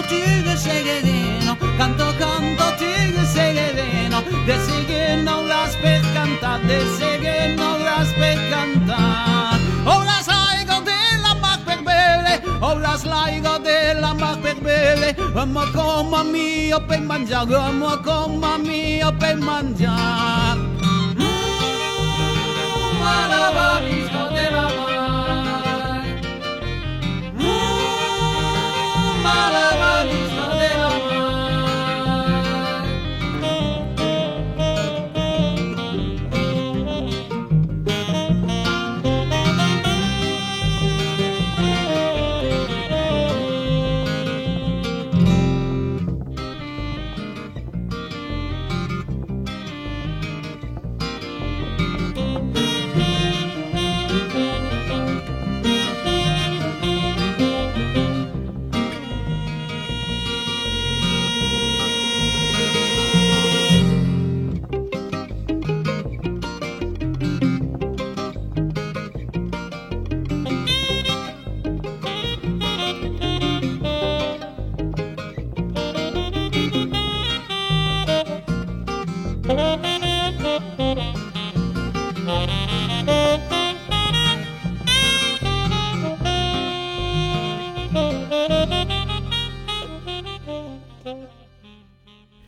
tigre 0.08 0.56
segherino, 0.58 1.58
canto 1.78 2.06
canto 2.18 2.66
tigre 2.78 3.26
segherino, 3.26 4.22
de 4.46 4.56
seguir 4.66 5.24
no 5.24 5.42
las 5.44 5.76
per 5.78 6.02
cantar, 6.14 6.60
de 6.68 6.80
seguir 6.98 7.56
no 7.58 7.78
las 7.78 8.08
per 8.20 8.38
cantar. 8.50 9.60
Ora 9.86 10.22
saigo 10.22 10.82
della 10.82 11.34
mac 11.42 11.64
per 11.64 11.82
bere, 11.84 12.42
ora 12.60 12.98
slaigo 12.98 13.58
della 13.60 14.14
mac 14.14 14.40
per 14.40 14.60
bere, 14.62 15.16
ma 15.46 15.66
come 15.74 16.24
mio 16.24 16.86
per 16.86 17.02
mangiare, 17.02 17.72
ma 17.72 17.98
come 17.98 18.58
mio 18.60 19.14
per 19.18 19.38
mangiare. 19.38 20.60
Mm, 21.20 23.00
ma 23.00 23.28
la 23.28 23.48
I 29.30 30.04
love 30.06 30.22
you. 30.22 30.27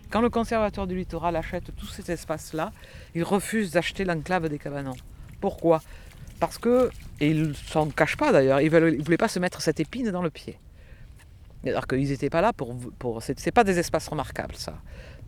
Quand 0.09 0.21
le 0.21 0.29
conservateur 0.29 0.87
du 0.87 0.95
littoral 0.95 1.35
achète 1.35 1.75
tous 1.75 1.85
ces 1.85 2.11
espaces-là, 2.11 2.71
il 3.13 3.23
refuse 3.23 3.71
d'acheter 3.71 4.05
l'enclave 4.05 4.49
des 4.49 4.57
Cabanons. 4.57 4.95
Pourquoi? 5.39 5.81
Parce 6.39 6.57
que, 6.57 6.89
et 7.19 7.29
ils 7.29 7.49
ne 7.49 7.53
s'en 7.53 7.89
cachent 7.89 8.17
pas 8.17 8.31
d'ailleurs, 8.31 8.61
ils 8.61 8.71
ne 8.71 9.03
voulaient 9.03 9.17
pas 9.17 9.27
se 9.27 9.39
mettre 9.39 9.61
cette 9.61 9.79
épine 9.79 10.09
dans 10.09 10.23
le 10.23 10.29
pied. 10.29 10.57
Alors 11.65 11.85
qu'ils 11.87 12.07
n'étaient 12.09 12.29
pas 12.29 12.41
là 12.41 12.53
pour... 12.53 12.75
pour 12.97 13.21
c'est 13.21 13.51
pas 13.51 13.63
des 13.63 13.77
espaces 13.77 14.07
remarquables, 14.07 14.55
ça. 14.55 14.79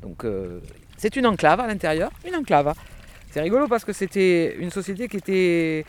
Donc 0.02 0.24
euh, 0.24 0.62
c'est 0.98 1.15
une 1.15 1.28
enclave 1.28 1.60
à 1.60 1.67
l'intérieur, 1.67 2.12
une 2.28 2.36
enclave. 2.36 2.74
C'est 3.30 3.41
rigolo 3.41 3.67
parce 3.67 3.86
que 3.86 3.94
c'était 3.94 4.56
une 4.58 4.72
société 4.72 5.08
qui 5.08 5.17
était 5.17 5.86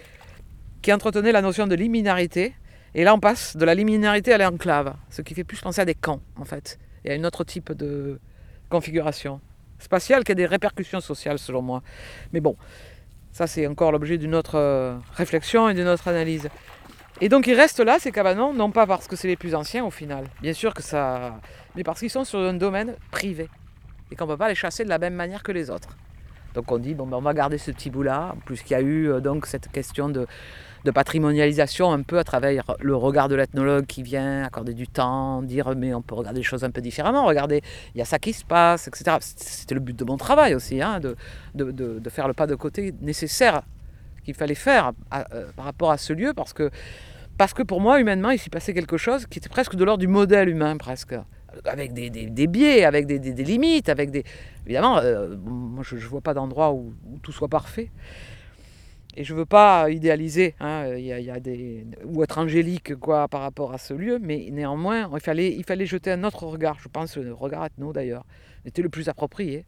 qui 0.82 0.92
entretenait 0.92 1.32
la 1.32 1.42
notion 1.42 1.66
de 1.66 1.74
liminarité. 1.76 2.54
Et 2.94 3.04
là, 3.04 3.14
on 3.14 3.20
passe 3.20 3.56
de 3.56 3.64
la 3.64 3.74
liminarité 3.74 4.34
à 4.34 4.38
l'enclave, 4.38 4.96
ce 5.08 5.22
qui 5.22 5.34
fait 5.34 5.44
plus 5.44 5.60
penser 5.60 5.80
à 5.80 5.84
des 5.86 5.94
camps, 5.94 6.20
en 6.36 6.44
fait, 6.44 6.78
et 7.04 7.12
à 7.12 7.14
un 7.14 7.24
autre 7.24 7.42
type 7.44 7.72
de 7.72 8.20
configuration 8.72 9.40
spatiale 9.78 10.24
qui 10.24 10.32
a 10.32 10.34
des 10.34 10.46
répercussions 10.46 11.00
sociales, 11.00 11.38
selon 11.38 11.60
moi. 11.60 11.82
Mais 12.32 12.40
bon, 12.40 12.56
ça, 13.32 13.46
c'est 13.46 13.66
encore 13.66 13.92
l'objet 13.92 14.16
d'une 14.16 14.34
autre 14.34 14.56
euh, 14.56 14.96
réflexion 15.14 15.68
et 15.68 15.74
d'une 15.74 15.88
autre 15.88 16.08
analyse. 16.08 16.48
Et 17.20 17.28
donc, 17.28 17.46
ils 17.46 17.54
restent 17.54 17.84
là, 17.90 17.98
ces 17.98 18.12
cabanons, 18.12 18.52
non 18.54 18.70
pas 18.70 18.86
parce 18.86 19.06
que 19.06 19.16
c'est 19.16 19.28
les 19.28 19.36
plus 19.36 19.54
anciens, 19.54 19.84
au 19.84 19.90
final, 19.90 20.24
bien 20.40 20.54
sûr 20.54 20.72
que 20.72 20.82
ça... 20.82 21.38
mais 21.76 21.84
parce 21.84 22.00
qu'ils 22.00 22.10
sont 22.10 22.24
sur 22.24 22.38
un 22.38 22.54
domaine 22.54 22.96
privé, 23.10 23.48
et 24.10 24.16
qu'on 24.16 24.26
ne 24.26 24.32
peut 24.32 24.38
pas 24.38 24.48
les 24.48 24.54
chasser 24.54 24.84
de 24.84 24.88
la 24.88 24.98
même 24.98 25.14
manière 25.14 25.42
que 25.42 25.52
les 25.52 25.68
autres. 25.70 25.90
Donc 26.54 26.70
on 26.72 26.78
dit, 26.78 26.94
bon, 26.94 27.06
ben, 27.06 27.18
on 27.18 27.22
va 27.22 27.34
garder 27.34 27.58
ce 27.58 27.70
petit 27.70 27.90
bout-là, 27.90 28.32
en 28.34 28.40
plus 28.46 28.62
qu'il 28.62 28.72
y 28.72 28.80
a 28.80 28.82
eu 28.82 29.10
euh, 29.10 29.20
donc 29.20 29.46
cette 29.46 29.68
question 29.70 30.08
de, 30.08 30.26
de 30.84 30.90
patrimonialisation 30.90 31.92
un 31.92 32.02
peu 32.02 32.18
à 32.18 32.24
travers 32.24 32.64
le 32.80 32.96
regard 32.96 33.28
de 33.28 33.34
l'ethnologue 33.36 33.86
qui 33.86 34.02
vient 34.02 34.42
accorder 34.44 34.74
du 34.74 34.88
temps, 34.88 35.42
dire 35.42 35.74
mais 35.76 35.94
on 35.94 36.02
peut 36.02 36.14
regarder 36.14 36.40
les 36.40 36.44
choses 36.44 36.64
un 36.64 36.70
peu 36.70 36.80
différemment, 36.80 37.24
regardez, 37.24 37.62
il 37.94 37.98
y 37.98 38.02
a 38.02 38.04
ça 38.04 38.18
qui 38.18 38.32
se 38.32 38.44
passe, 38.44 38.88
etc. 38.88 39.16
C'était 39.20 39.74
le 39.74 39.80
but 39.80 39.96
de 39.98 40.04
mon 40.04 40.16
travail 40.16 40.54
aussi, 40.54 40.80
hein, 40.82 41.00
de, 41.00 41.16
de, 41.54 41.70
de- 41.70 42.10
faire 42.10 42.26
le 42.28 42.34
pas 42.34 42.46
de 42.46 42.54
côté 42.54 42.92
nécessaire 43.00 43.62
qu'il 44.24 44.34
fallait 44.34 44.54
faire 44.54 44.92
euh, 45.14 45.46
par 45.56 45.64
rapport 45.64 45.90
à 45.90 45.98
ce 45.98 46.12
lieu, 46.12 46.32
parce 46.34 46.52
que, 46.52 46.70
parce 47.38 47.54
que 47.54 47.62
pour 47.62 47.80
moi, 47.80 48.00
humainement, 48.00 48.30
il 48.30 48.38
s'y 48.38 48.50
passait 48.50 48.74
quelque 48.74 48.96
chose 48.96 49.26
qui 49.26 49.38
était 49.38 49.48
presque 49.48 49.74
de 49.74 49.84
l'ordre 49.84 50.00
du 50.00 50.08
modèle 50.08 50.48
humain, 50.48 50.76
presque. 50.76 51.14
Avec 51.66 51.92
des, 51.92 52.08
des- 52.08 52.46
biais, 52.46 52.84
avec 52.84 53.06
des, 53.06 53.18
des- 53.18 53.44
limites, 53.44 53.88
avec 53.90 54.10
des... 54.10 54.24
Évidemment, 54.64 54.98
euh, 54.98 55.36
moi 55.44 55.84
je 55.86 55.96
ne 55.96 56.00
vois 56.00 56.22
pas 56.22 56.32
d'endroit 56.34 56.72
où 56.72 56.94
tout 57.22 57.32
soit 57.32 57.48
parfait. 57.48 57.90
Et 59.14 59.24
je 59.24 59.34
ne 59.34 59.38
veux 59.38 59.46
pas 59.46 59.90
idéaliser 59.90 60.54
hein, 60.60 60.86
y 60.96 61.30
a, 61.30 61.40
des 61.40 61.86
ou 62.04 62.22
être 62.22 62.38
angélique 62.38 62.94
quoi 62.96 63.28
par 63.28 63.42
rapport 63.42 63.72
à 63.72 63.78
ce 63.78 63.92
lieu, 63.92 64.18
mais 64.20 64.48
néanmoins 64.50 65.10
il 65.12 65.64
fallait 65.64 65.86
jeter 65.86 66.12
un 66.12 66.24
autre 66.24 66.44
regard. 66.46 66.78
Je 66.80 66.88
pense 66.88 67.16
le 67.16 67.34
regard 67.34 67.66
ethno 67.66 67.92
d'ailleurs 67.92 68.24
était 68.64 68.82
le 68.82 68.88
plus 68.88 69.08
approprié. 69.08 69.64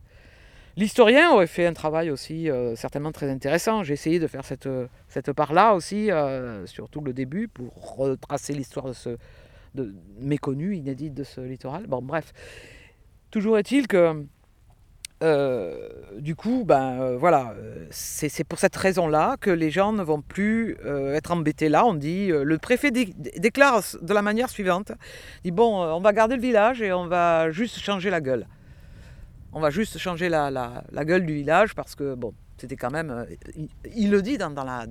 L'historien 0.77 1.31
aurait 1.31 1.47
fait 1.47 1.67
un 1.67 1.73
travail 1.73 2.11
aussi 2.11 2.51
euh, 2.51 2.75
certainement 2.75 3.13
très 3.13 3.31
intéressant. 3.31 3.85
J'ai 3.85 3.93
essayé 3.93 4.19
de 4.19 4.27
faire 4.27 4.45
cette, 4.45 4.69
cette 5.09 5.33
part-là 5.33 5.75
aussi, 5.75 6.11
euh, 6.11 6.67
surtout 6.67 7.01
le 7.01 7.13
début, 7.13 7.47
pour 7.47 7.97
retracer 7.97 8.55
l'histoire 8.55 8.87
de 8.87 8.93
ce 8.93 9.17
de, 9.75 9.95
méconnu, 10.21 10.77
inédite 10.77 11.15
de 11.15 11.25
ce 11.25 11.41
littoral. 11.41 11.87
Bon, 11.87 12.03
bref. 12.03 12.33
Toujours 13.31 13.59
est-il 13.59 13.87
que, 13.87 14.25
euh, 15.25 15.89
du 16.19 16.37
coup, 16.37 16.65
ben 16.67 17.01
euh, 17.01 17.17
voilà, 17.17 17.55
euh, 17.57 17.87
c'est 17.91 18.45
pour 18.45 18.59
cette 18.59 18.77
raison-là 18.77 19.37
que 19.41 19.51
les 19.51 19.71
gens 19.71 19.93
ne 19.93 20.03
vont 20.03 20.21
plus 20.21 20.77
être 21.15 21.31
embêtés 21.31 21.69
là. 21.69 21.87
On 21.87 21.95
dit, 21.95 22.29
le 22.29 22.59
préfet 22.59 22.91
dé- 22.91 23.15
déclare 23.39 23.83
de 24.01 24.15
la 24.15 24.23
manière 24.23 24.51
suivante, 24.51 24.93
dit 25.43 25.51
bon, 25.51 25.83
on 25.83 26.01
va 26.01 26.13
garder 26.13 26.37
le 26.37 26.43
village 26.43 26.83
et 26.83 26.93
on 26.93 27.07
va 27.07 27.51
juste 27.51 27.79
changer 27.79 28.11
la 28.11 28.21
gueule. 28.21 28.47
On 29.53 29.61
va 29.61 29.71
juste 29.71 29.99
changer 29.99 30.29
la, 30.29 30.73
gueule 31.05 31.25
du 31.25 31.35
village 31.35 31.75
parce 31.75 31.95
que, 31.95 32.15
bon, 32.15 32.35
c'était 32.59 32.77
quand 32.77 32.91
même... 32.91 33.27
il, 33.95 34.11
le 34.11 34.21
dit 34.21 34.37
dans, 34.37 34.51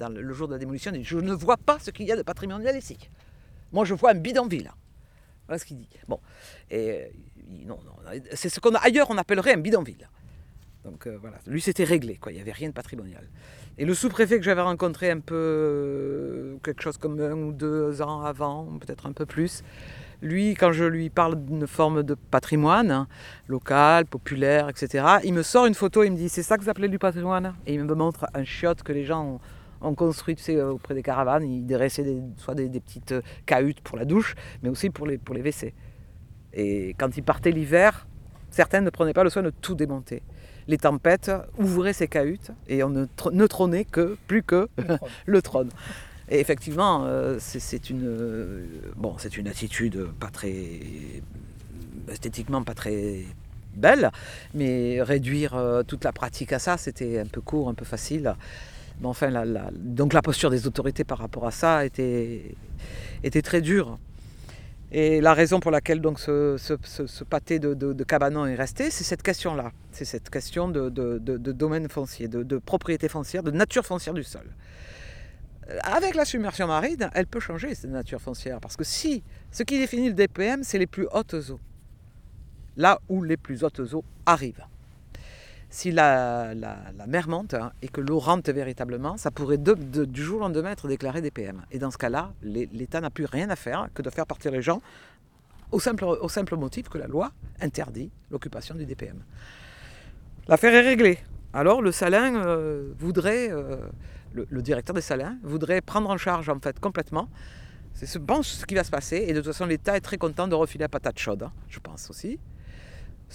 le 0.10 0.34
jour 0.34 0.48
de 0.48 0.54
la 0.54 0.60
démolition, 0.60 0.91
il 0.93 1.00
dit, 1.00 1.04
je 1.04 1.17
ne 1.17 1.34
vois 1.34 1.58
pas 1.58 1.80
ce 1.80 1.91
qu'il 1.91 2.08
y 2.08 2.12
a 2.12 2.15
de 2.15 2.22
patrimonial 2.24 2.76
ici. 2.76 2.98
Moi, 3.72 3.86
je 3.86 3.93
vois 3.93 4.12
un 4.12 4.15
bidonville. 4.15 4.72
Voilà 5.48 5.60
ce 5.60 5.65
qu'il 5.65 5.78
dit. 5.78 5.89
Bon, 6.08 6.19
et 6.72 7.12
non, 7.65 7.78
c'est 8.34 8.50
ce 8.50 8.60
qu'on 8.60 8.74
ailleurs 8.76 9.08
on 9.10 9.17
appellerait 9.17 9.54
un 9.54 9.58
bidonville. 9.58 10.08
Donc 10.84 11.08
euh, 11.08 11.17
voilà, 11.22 11.38
lui 11.48 11.62
c'était 11.62 11.84
réglé, 11.84 12.17
quoi. 12.17 12.32
Il 12.32 12.36
n'y 12.36 12.41
avait 12.41 12.52
rien 12.52 12.69
de 12.69 12.74
patrimonial. 12.74 13.24
Et 13.78 13.86
le 13.86 13.93
sous-préfet 13.93 14.38
que 14.38 14.43
j'avais 14.43 14.62
rencontré 14.62 15.10
un 15.10 15.19
peu, 15.19 15.36
euh, 15.36 16.58
quelque 16.63 16.82
chose 16.82 16.98
comme 16.98 17.19
un 17.19 17.34
ou 17.34 17.52
deux 17.52 18.02
ans 18.02 18.22
avant, 18.22 18.65
peut-être 18.80 19.08
un 19.08 19.13
peu 19.13 19.26
plus, 19.26 19.63
lui, 20.22 20.56
quand 20.56 20.72
je 20.72 20.86
lui 20.86 21.10
parle 21.10 21.43
d'une 21.43 21.67
forme 21.67 22.04
de 22.04 22.13
patrimoine, 22.13 23.08
local, 23.48 24.06
populaire, 24.06 24.69
etc., 24.69 25.06
il 25.24 25.34
me 25.34 25.43
sort 25.43 25.65
une 25.65 25.74
photo, 25.74 26.04
il 26.04 26.12
me 26.12 26.17
dit 26.17 26.30
c'est 26.30 26.43
ça 26.43 26.58
que 26.58 26.63
vous 26.63 26.69
appelez 26.69 26.88
du 26.88 27.00
patrimoine? 27.00 27.56
Et 27.65 27.74
il 27.74 27.84
me 27.84 27.93
montre 27.96 28.26
un 28.34 28.43
chiotte 28.43 28.84
que 28.84 28.93
les 28.93 29.06
gens 29.06 29.39
ont, 29.82 29.96
construit 29.96 30.36
tu 30.36 30.52
euh, 30.52 30.72
auprès 30.72 30.93
des 30.93 31.04
caravanes. 31.04 31.43
Ils 31.43 31.65
dressaient 31.65 32.22
soit 32.38 32.56
des, 32.56 32.69
petites 32.80 33.15
cahutes 33.46 33.82
pour 33.82 33.98
la 33.98 34.06
douche, 34.06 34.36
mais 34.62 34.69
aussi 34.69 34.89
pour 34.89 35.08
les, 35.08 35.17
pour 35.17 35.34
les 35.36 35.41
WC. 35.41 35.74
Et 36.54 36.96
quand 37.00 37.17
ils 37.17 37.24
partaient 37.24 37.52
l'hiver, 37.52 38.08
certains 38.50 38.82
ne 38.82 38.89
prenaient 38.89 39.13
pas 39.13 39.24
le 39.24 39.30
soin 39.30 39.41
de 39.41 39.50
tout 39.50 39.76
démonter. 39.76 40.22
Les 40.67 40.78
tempêtes 40.78 41.32
ouvraient 41.58 41.93
ces 41.93 42.08
cahutes 42.08 42.52
et 42.67 42.84
on 42.84 42.89
ne, 42.89 43.06
tr- 43.06 43.34
ne 43.34 43.45
trônait 43.47 43.86
que 43.86 44.17
plus 44.28 44.43
que 44.43 44.69
le 45.26 45.41
trône. 45.41 45.69
Et 46.30 46.39
effectivement, 46.39 47.04
euh, 47.06 47.38
c'est- 47.39 47.60
c'est 47.60 47.89
une, 47.89 48.06
euh, 48.06 48.65
bon, 48.95 49.15
c'est 49.17 49.36
une 49.38 49.47
attitude 49.47 50.08
pas 50.19 50.30
très 50.30 50.54
esthétiquement 52.10 52.63
pas 52.63 52.73
très 52.73 53.23
belle, 53.76 54.12
mais 54.54 55.02
réduire 55.02 55.56
euh, 55.56 55.84
toute 55.84 56.04
la 56.04 56.12
pratique 56.12 56.54
à 56.54 56.60
ça, 56.60 56.78
c'était 56.78 57.19
un 57.19 57.26
peu 57.26 57.41
court, 57.41 57.69
un 57.69 57.73
peu 57.73 57.86
facile. 57.86 58.36
Mais 59.02 59.08
enfin, 59.08 59.30
la- 59.30 59.45
la- 59.45 59.71
donc 59.73 60.13
la 60.13 60.21
posture 60.21 60.49
des 60.49 60.67
autorités 60.67 61.04
par 61.04 61.17
rapport 61.17 61.45
à 61.47 61.52
ça 61.52 61.86
était, 61.86 62.56
était 63.23 63.41
très 63.41 63.62
dure. 63.62 63.97
Et 64.95 65.21
la 65.21 65.34
raison 65.34 65.60
pour 65.60 65.71
laquelle 65.71 66.01
donc 66.01 66.19
ce, 66.19 66.56
ce- 66.58 66.75
ce- 67.08 67.23
pâté 67.23 67.58
de, 67.58 67.73
de, 67.73 68.03
cabanon 68.03 68.45
est 68.45 68.53
resté, 68.53 68.91
c'est 68.91 69.03
cette 69.03 69.23
question-là. 69.23 69.71
C'est 69.91 70.06
cette 70.06 70.29
question 70.29 70.67
de, 70.67 70.89
de- 70.89 71.51
domaine 71.51 71.89
foncier, 71.89 72.27
de, 72.27 72.43
de 72.43 72.58
propriété 72.60 73.10
foncière, 73.10 73.41
de 73.41 73.49
nature 73.49 73.86
foncière 73.86 74.13
du 74.13 74.23
sol. 74.23 74.45
Euh, 75.69 75.79
Avec 75.82 76.13
la 76.13 76.25
submersion 76.25 76.67
marine, 76.67 77.10
elle 77.15 77.25
peut 77.25 77.39
changer 77.39 77.73
cette 77.73 77.89
nature 77.89 78.21
foncière. 78.21 78.60
Parce 78.60 78.77
que 78.77 78.84
si 78.84 79.23
ce 79.51 79.63
qui 79.63 79.79
définit 79.79 80.10
le 80.10 80.13
DPM, 80.13 80.63
c'est 80.63 80.77
les 80.77 80.88
plus 80.88 81.08
hautes 81.12 81.34
eaux, 81.49 81.60
là 82.77 82.99
où 83.10 83.23
les 83.23 83.38
plus 83.38 83.63
hautes 83.63 83.79
eaux 83.93 84.06
arrivent. 84.27 84.63
Si 85.73 85.89
la, 85.91 86.53
la- 86.53 87.07
mer 87.07 87.27
monte 87.27 87.55
hein, 87.55 87.71
et 87.81 87.88
que 87.88 87.99
l'eau 87.99 88.19
rentre 88.19 88.51
véritablement, 88.51 89.17
ça 89.17 89.31
pourrait 89.31 89.57
du 89.57 90.23
jour 90.23 90.38
au 90.38 90.41
lendemain 90.41 90.69
être 90.69 90.88
déclaré 90.88 91.19
DPM. 91.19 91.65
Et 91.71 91.79
dans 91.79 91.89
ce 91.89 91.97
cas-là, 91.97 92.31
l'État 92.43 93.01
n'a 93.01 93.09
plus 93.09 93.25
rien 93.25 93.49
à 93.49 93.55
faire 93.55 93.88
que 93.95 94.03
de 94.03 94.12
faire 94.12 94.27
partir 94.27 94.51
les 94.51 94.62
gens 94.62 94.83
au 95.71 95.79
simple, 95.79 96.05
au 96.05 96.29
simple 96.29 96.55
motif 96.57 96.89
que 96.89 96.99
la 96.99 97.07
loi 97.07 97.31
interdit 97.59 98.12
l'occupation 98.29 98.75
du 98.75 98.86
DPM. 98.86 99.23
L'affaire 100.47 100.75
est 100.75 100.88
réglée. 100.88 101.17
Alors 101.53 101.81
le 101.81 101.91
Salin 101.91 102.36
euh, 102.36 102.93
voudrait, 102.99 103.49
euh, 103.49 103.77
le, 104.36 104.62
directeur 104.62 104.93
des 104.93 105.01
Salins 105.01 105.38
voudrait 105.41 105.81
prendre 105.81 106.07
en 106.12 106.19
charge 106.19 106.49
en 106.49 106.59
fait 106.59 106.79
complètement. 106.79 107.29
C'est 107.95 108.05
ce, 108.05 108.19
pense 108.19 108.47
ce 108.47 108.65
qui 108.67 108.75
va 108.75 108.83
se 108.83 108.91
passer. 108.91 109.25
Et 109.27 109.33
de 109.33 109.41
toute 109.41 109.51
façon, 109.53 109.65
l'État 109.65 109.97
est 109.97 110.01
très 110.01 110.19
content 110.19 110.47
de 110.47 110.53
refiler 110.53 110.83
la 110.83 110.89
patate 110.89 111.17
chaude, 111.17 111.41
hein, 111.41 111.51
je 111.67 111.79
pense 111.79 112.12
aussi. 112.12 112.38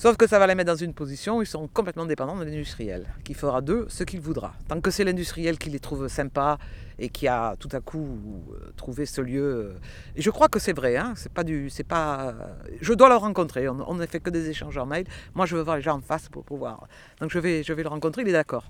Sauf 0.00 0.16
que 0.16 0.28
ça 0.28 0.38
va 0.38 0.46
les 0.46 0.54
mettre 0.54 0.70
dans 0.70 0.76
une 0.76 0.94
position 0.94 1.38
où 1.38 1.42
ils 1.42 1.46
sont 1.46 1.66
complètement 1.66 2.06
dépendants 2.06 2.36
de 2.36 2.44
l'industriel, 2.44 3.04
qui 3.24 3.34
fera 3.34 3.60
d'eux 3.60 3.84
ce 3.88 4.04
qu'il 4.04 4.20
voudra. 4.20 4.54
Tant 4.68 4.80
que 4.80 4.92
c'est 4.92 5.02
l'industriel 5.02 5.58
qui 5.58 5.70
les 5.70 5.80
trouve 5.80 6.06
sympas 6.06 6.58
et 7.00 7.08
qui 7.08 7.26
a 7.26 7.56
tout 7.58 7.68
à 7.72 7.80
coup 7.80 8.06
euh, 8.52 8.70
trouvé 8.76 9.06
ce 9.06 9.20
lieu. 9.20 9.42
euh, 9.42 9.78
Et 10.14 10.22
je 10.22 10.30
crois 10.30 10.46
que 10.48 10.60
c'est 10.60 10.72
vrai, 10.72 10.96
hein, 10.96 11.14
c'est 11.16 11.32
pas 11.32 11.42
du. 11.42 11.68
c'est 11.68 11.82
pas. 11.82 12.32
Je 12.80 12.92
dois 12.92 13.08
le 13.08 13.16
rencontrer, 13.16 13.68
on 13.68 13.90
on 13.90 13.96
n'a 13.96 14.06
fait 14.06 14.20
que 14.20 14.30
des 14.30 14.48
échanges 14.48 14.78
en 14.78 14.86
mail. 14.86 15.04
Moi 15.34 15.46
je 15.46 15.56
veux 15.56 15.62
voir 15.62 15.74
les 15.74 15.82
gens 15.82 15.96
en 15.96 16.00
face 16.00 16.28
pour 16.28 16.44
pouvoir. 16.44 16.86
Donc 17.20 17.32
je 17.32 17.40
vais, 17.40 17.64
je 17.64 17.72
vais 17.72 17.82
le 17.82 17.88
rencontrer, 17.88 18.22
il 18.22 18.28
est 18.28 18.32
d'accord. 18.32 18.66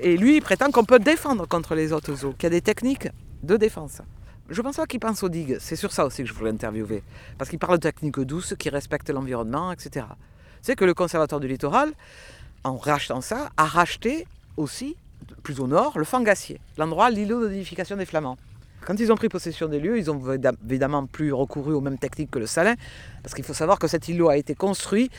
Et 0.00 0.16
lui, 0.16 0.36
il 0.36 0.40
prétend 0.40 0.70
qu'on 0.70 0.84
peut 0.84 0.98
défendre 0.98 1.46
contre 1.46 1.74
les 1.74 1.92
autres 1.92 2.24
eaux, 2.24 2.32
qu'il 2.32 2.44
y 2.44 2.46
a 2.46 2.50
des 2.58 2.62
techniques 2.62 3.08
de 3.42 3.58
défense. 3.58 4.00
Je 4.48 4.62
pense 4.62 4.76
pas 4.76 4.86
qu'il 4.86 4.98
pense 4.98 5.22
aux 5.22 5.28
digues, 5.28 5.58
c'est 5.60 5.76
sur 5.76 5.92
ça 5.92 6.06
aussi 6.06 6.22
que 6.22 6.28
je 6.30 6.32
voulais 6.32 6.52
interviewer. 6.52 7.02
Parce 7.36 7.50
qu'il 7.50 7.58
parle 7.58 7.76
de 7.76 7.82
techniques 7.82 8.20
douces 8.20 8.54
qui 8.58 8.70
respectent 8.70 9.10
l'environnement, 9.10 9.72
etc. 9.72 10.06
C'est 10.62 10.76
que 10.76 10.84
le 10.84 10.94
conservatoire 10.94 11.40
du 11.40 11.48
littoral, 11.48 11.92
en 12.64 12.76
rachetant 12.76 13.20
ça, 13.20 13.50
a 13.56 13.64
racheté 13.64 14.26
aussi, 14.56 14.96
plus 15.42 15.60
au 15.60 15.66
nord, 15.66 15.98
le 15.98 16.04
Fangassier, 16.04 16.60
l'endroit, 16.76 17.10
l'îlot 17.10 17.48
de 17.48 17.96
des 17.96 18.06
Flamands. 18.06 18.36
Quand 18.86 18.98
ils 18.98 19.12
ont 19.12 19.14
pris 19.14 19.28
possession 19.28 19.68
des 19.68 19.78
lieux, 19.78 19.98
ils 19.98 20.10
ont 20.10 20.20
évidemment 20.64 21.06
plus 21.06 21.32
recouru 21.32 21.74
aux 21.74 21.80
mêmes 21.80 21.98
techniques 21.98 22.30
que 22.30 22.38
le 22.38 22.46
Salin, 22.46 22.74
parce 23.22 23.34
qu'il 23.34 23.44
faut 23.44 23.54
savoir 23.54 23.78
que 23.78 23.86
cet 23.86 24.08
îlot 24.08 24.28
a 24.28 24.36
été 24.36 24.54
construit 24.54 25.10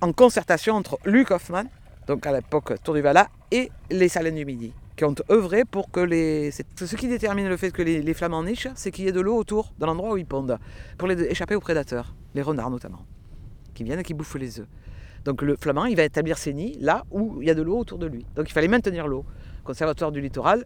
en 0.00 0.12
concertation 0.12 0.74
entre 0.74 0.98
Luc 1.04 1.30
Hoffman, 1.30 1.64
donc 2.06 2.26
à 2.26 2.32
l'époque 2.32 2.74
Tour 2.82 2.94
du 2.94 3.00
Valat, 3.00 3.28
et 3.50 3.70
les 3.90 4.08
Salins 4.08 4.32
du 4.32 4.44
Midi, 4.44 4.72
qui 4.96 5.04
ont 5.04 5.14
œuvré 5.30 5.64
pour 5.64 5.90
que 5.90 6.00
les... 6.00 6.50
Ce 6.50 6.96
qui 6.96 7.08
détermine 7.08 7.48
le 7.48 7.56
fait 7.56 7.70
que 7.70 7.82
les, 7.82 8.02
les 8.02 8.14
Flamands 8.14 8.42
nichent, 8.42 8.68
c'est 8.74 8.90
qu'il 8.90 9.04
y 9.04 9.08
ait 9.08 9.12
de 9.12 9.20
l'eau 9.20 9.36
autour 9.36 9.72
de 9.78 9.86
l'endroit 9.86 10.12
où 10.12 10.16
ils 10.16 10.26
pondent, 10.26 10.58
pour 10.98 11.08
les 11.08 11.20
échapper 11.22 11.54
aux 11.54 11.60
prédateurs, 11.60 12.14
les 12.34 12.42
renards 12.42 12.70
notamment, 12.70 13.04
qui 13.74 13.84
viennent 13.84 14.00
et 14.00 14.04
qui 14.04 14.14
bouffent 14.14 14.36
les 14.36 14.60
œufs. 14.60 14.66
Donc 15.24 15.42
le 15.42 15.56
flamand, 15.56 15.86
il 15.86 15.96
va 15.96 16.04
établir 16.04 16.36
ses 16.38 16.52
nids 16.52 16.76
là 16.80 17.04
où 17.10 17.40
il 17.40 17.48
y 17.48 17.50
a 17.50 17.54
de 17.54 17.62
l'eau 17.62 17.78
autour 17.78 17.98
de 17.98 18.06
lui. 18.06 18.26
Donc 18.34 18.48
il 18.48 18.52
fallait 18.52 18.68
maintenir 18.68 19.06
l'eau. 19.08 19.24
Conservatoire 19.64 20.12
du 20.12 20.20
littoral, 20.20 20.64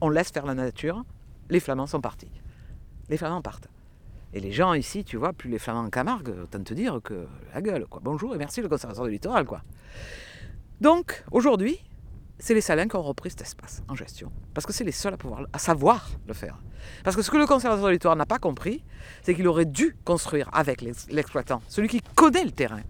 on 0.00 0.08
laisse 0.08 0.30
faire 0.30 0.46
la 0.46 0.54
nature. 0.54 1.04
Les 1.50 1.60
flamands 1.60 1.86
sont 1.86 2.00
partis. 2.00 2.30
Les 3.08 3.16
flamands 3.18 3.42
partent. 3.42 3.68
Et 4.32 4.40
les 4.40 4.52
gens 4.52 4.72
ici, 4.72 5.04
tu 5.04 5.18
vois, 5.18 5.34
plus 5.34 5.50
les 5.50 5.58
flamands 5.58 5.84
en 5.84 5.90
Camargue, 5.90 6.32
autant 6.44 6.62
te 6.62 6.72
dire 6.72 7.00
que 7.04 7.26
la 7.52 7.60
gueule. 7.60 7.86
Bonjour 8.00 8.34
et 8.34 8.38
merci 8.38 8.62
le 8.62 8.68
conservatoire 8.68 9.06
du 9.06 9.12
littoral, 9.12 9.44
quoi. 9.44 9.62
Donc 10.80 11.22
aujourd'hui, 11.30 11.78
c'est 12.38 12.54
les 12.54 12.62
Salins 12.62 12.88
qui 12.88 12.96
ont 12.96 13.02
repris 13.02 13.28
cet 13.30 13.42
espace 13.42 13.82
en 13.88 13.94
gestion. 13.94 14.32
Parce 14.54 14.66
que 14.66 14.72
c'est 14.72 14.84
les 14.84 14.90
seuls 14.92 15.12
à 15.12 15.16
pouvoir, 15.18 15.46
à 15.52 15.58
savoir 15.58 16.08
le 16.26 16.32
faire. 16.32 16.58
Parce 17.04 17.14
que 17.14 17.20
ce 17.22 17.30
que 17.30 17.36
le 17.36 17.46
conservatoire 17.46 17.88
du 17.88 17.92
littoral 17.96 18.16
n'a 18.16 18.26
pas 18.26 18.38
compris, 18.38 18.82
c'est 19.22 19.34
qu'il 19.34 19.46
aurait 19.46 19.66
dû 19.66 19.94
construire 20.04 20.48
avec 20.52 20.80
l'ex- 20.80 21.08
l'exploitant, 21.10 21.60
celui 21.68 21.88
qui 21.88 22.00
connaît 22.16 22.44
le 22.44 22.50
terrain. 22.52 22.80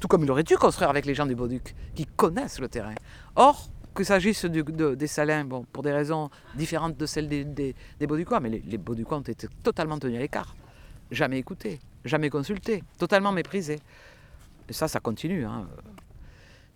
Tout 0.00 0.08
comme 0.08 0.24
il 0.24 0.30
aurait 0.30 0.42
dû 0.42 0.56
construire 0.56 0.90
avec 0.90 1.06
les 1.06 1.14
gens 1.14 1.26
du 1.26 1.34
Bauduc, 1.34 1.74
qui 1.94 2.04
connaissent 2.06 2.58
le 2.60 2.68
terrain. 2.68 2.94
Or, 3.34 3.68
qu'il 3.94 4.04
s'agisse 4.04 4.44
des 4.44 5.06
Salins, 5.06 5.44
bon, 5.44 5.64
pour 5.72 5.82
des 5.82 5.92
raisons 5.92 6.30
différentes 6.54 6.96
de 6.96 7.06
celles 7.06 7.28
des, 7.28 7.44
des, 7.44 7.74
des 7.98 8.06
Bauducois, 8.06 8.40
mais 8.40 8.50
les, 8.50 8.58
les 8.60 8.78
Bauducois 8.78 9.16
ont 9.18 9.22
été 9.22 9.48
totalement 9.62 9.98
tenus 9.98 10.16
à 10.16 10.20
l'écart. 10.20 10.54
Jamais 11.10 11.38
écoutés, 11.38 11.80
jamais 12.04 12.28
consultés, 12.28 12.82
totalement 12.98 13.32
méprisés. 13.32 13.80
Et 14.68 14.72
ça, 14.72 14.88
ça 14.88 15.00
continue. 15.00 15.46
hein. 15.46 15.66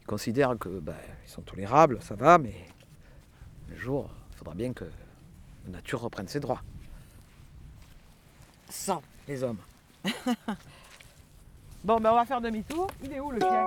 Ils 0.02 0.06
considèrent 0.06 0.56
que 0.58 0.68
ben, 0.68 0.94
ils 1.26 1.30
sont 1.30 1.42
tolérables, 1.42 1.98
ça 2.00 2.14
va, 2.14 2.38
mais 2.38 2.54
un 3.70 3.76
jour, 3.76 4.08
il 4.32 4.36
faudra 4.38 4.54
bien 4.54 4.72
que 4.72 4.84
la 5.66 5.72
nature 5.72 6.00
reprenne 6.00 6.26
ses 6.28 6.40
droits. 6.40 6.62
Sans 8.70 9.02
les 9.28 9.42
hommes. 9.42 9.58
bon, 11.84 12.00
ben 12.00 12.10
on 12.10 12.14
va 12.16 12.24
faire 12.24 12.40
demi-tour. 12.40 12.88
Il 13.04 13.12
est 13.12 13.20
où 13.20 13.30
le 13.30 13.38
chien? 13.40 13.66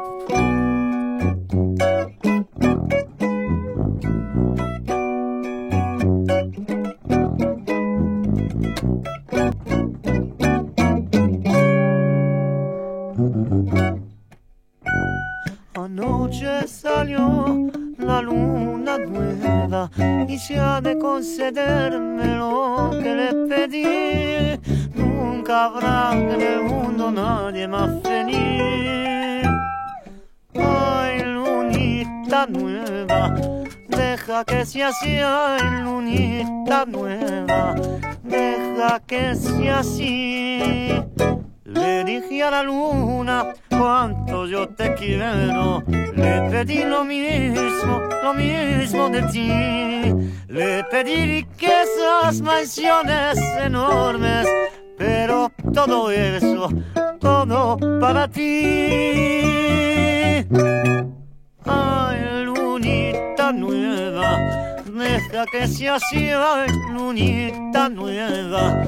Anoche 15.75 16.67
salió 16.67 17.69
la 17.97 18.21
luna 18.21 18.97
nueva 18.97 19.89
y 20.27 20.37
se 20.39 20.57
ha 20.57 20.81
de 20.81 20.95
concederme 20.95 22.37
lo 22.37 22.89
que 22.91 23.15
le 23.15 23.47
pedí. 23.47 24.59
Nunca 25.23 25.65
habrá 25.65 26.11
en 26.13 26.41
el 26.41 26.63
mundo 26.63 27.09
nadie 27.09 27.65
más 27.65 27.89
feliz. 28.03 29.47
Ay, 30.53 31.23
lunita 31.23 32.45
nueva, 32.47 33.33
deja 33.87 34.43
que 34.43 34.65
sea 34.65 34.89
así, 34.89 35.17
ay, 35.17 35.61
lunita 35.83 36.85
nueva, 36.85 37.73
deja 38.23 38.99
que 39.07 39.35
sea 39.35 39.79
así. 39.79 40.91
Le 41.63 42.03
dije 42.03 42.43
a 42.43 42.51
la 42.51 42.63
luna 42.63 43.53
cuánto 43.69 44.45
yo 44.45 44.67
te 44.69 44.93
quiero. 44.95 45.83
Le 45.87 46.41
pedí 46.51 46.83
lo 46.83 47.03
mismo, 47.05 48.01
lo 48.23 48.33
mismo 48.33 49.09
de 49.09 49.21
ti. 49.23 50.33
Le 50.47 50.83
pedí 50.83 51.15
riquezas, 51.37 52.41
mansiones 52.41 53.39
enormes. 53.59 54.47
Pero 55.05 55.51
todo 55.73 56.09
eso, 56.11 56.69
todo 57.19 57.77
para 57.99 58.25
ti. 58.29 58.63
Ay, 61.65 62.45
lunita 62.45 63.51
nueva, 63.51 64.39
deja 64.85 65.45
que 65.51 65.67
sea 65.67 65.95
así, 65.95 66.29
ay, 66.29 66.69
lunita 66.93 67.89
nueva, 67.89 68.85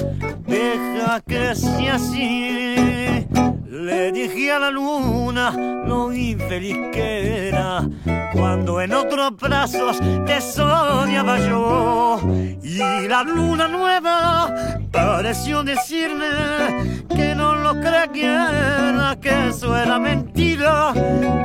deja 0.47 1.19
que 1.27 1.53
sea 1.53 1.95
así. 1.95 3.27
Le 3.75 4.09
dije 4.13 4.53
a 4.53 4.59
la 4.59 4.71
luna 4.71 5.51
lo 5.85 6.13
infeliz 6.13 6.77
que 6.93 7.49
era 7.49 7.85
cuando 8.31 8.79
en 8.79 8.93
otros 8.93 9.35
brazos 9.35 9.99
te 10.25 10.39
soñaba 10.39 11.37
yo. 11.39 12.21
Y 12.63 12.77
la 13.09 13.23
luna 13.23 13.67
nueva 13.67 14.79
pareció 14.93 15.61
decirme 15.61 17.03
que 17.09 17.35
no 17.35 17.55
lo 17.55 17.73
creyera, 17.81 19.17
que 19.21 19.49
eso 19.49 19.75
era 19.75 19.99
mentira, 19.99 20.93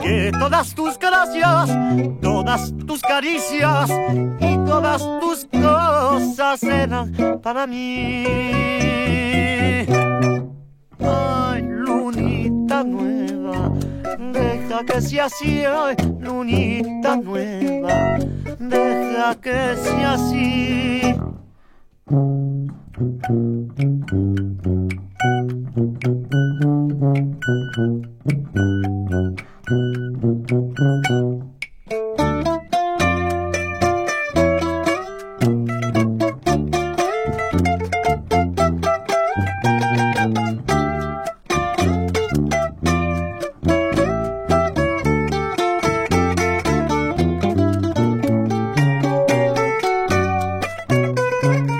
que 0.00 0.30
todas 0.38 0.72
tus 0.72 0.96
gracias, 1.00 1.68
todas 2.22 2.72
tus 2.86 3.02
caricias 3.02 3.90
y 4.38 4.56
todas 4.66 5.02
tus 5.20 5.46
cosas 5.46 6.62
eran 6.62 7.40
para 7.42 7.66
mí. 7.66 8.70
Ay, 11.02 11.62
lunita 11.62 12.84
nueva, 12.84 13.72
deja 14.32 14.84
que 14.84 15.00
sea 15.00 15.24
así, 15.26 15.64
ay, 15.64 15.96
lunita 16.20 17.16
nueva, 17.16 18.18
deja 18.58 19.34
que 19.40 19.76
sea 19.76 20.12
así. 20.14 21.14
Le 51.42 51.79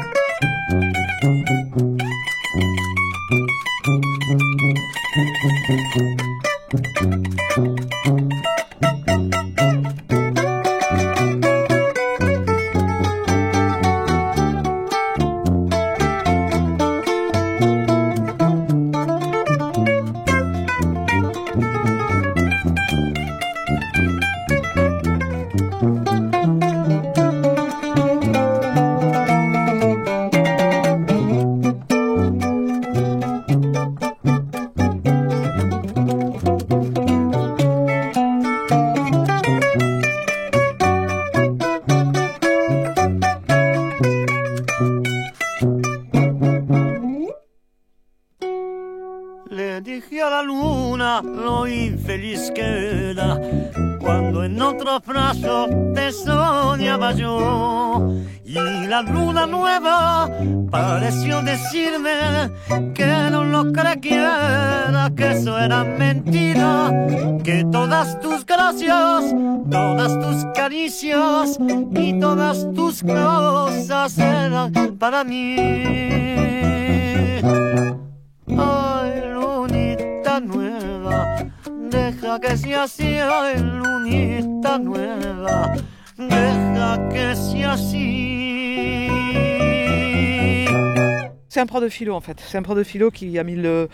de 91.80 91.88
philo 91.88 92.14
en 92.14 92.20
fait. 92.20 92.38
C'est 92.40 92.58
un 92.58 92.62
prof 92.62 92.76
de 92.76 92.84
philo 92.84 93.10
qui 93.10 93.38
a 93.38 93.44
mis 93.44 93.56
le, 93.56 93.88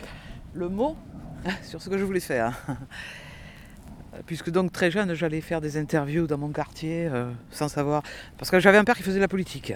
mot 0.55 0.97
sur 1.63 1.81
ce 1.81 1.89
que 1.89 1.99
je 1.99 2.05
voulais 2.05 2.21
faire. 2.21 2.59
Puisque 4.27 4.51
donc 4.51 4.73
très 4.73 4.91
jeune, 4.91 5.15
j'allais 5.15 5.43
faire 5.43 5.61
des 5.61 5.77
interviews 5.77 6.27
dans 6.27 6.39
mon 6.39 6.49
quartier 6.49 7.07
euh, 7.07 7.31
sans 7.51 7.69
savoir. 7.69 8.03
Parce 8.39 8.51
que 8.51 8.61
j'avais 8.61 8.79
un 8.79 8.85
père 8.85 8.97
qui 8.97 9.03
faisait 9.03 9.17
de 9.17 9.23
la 9.23 9.29
politique. 9.29 9.75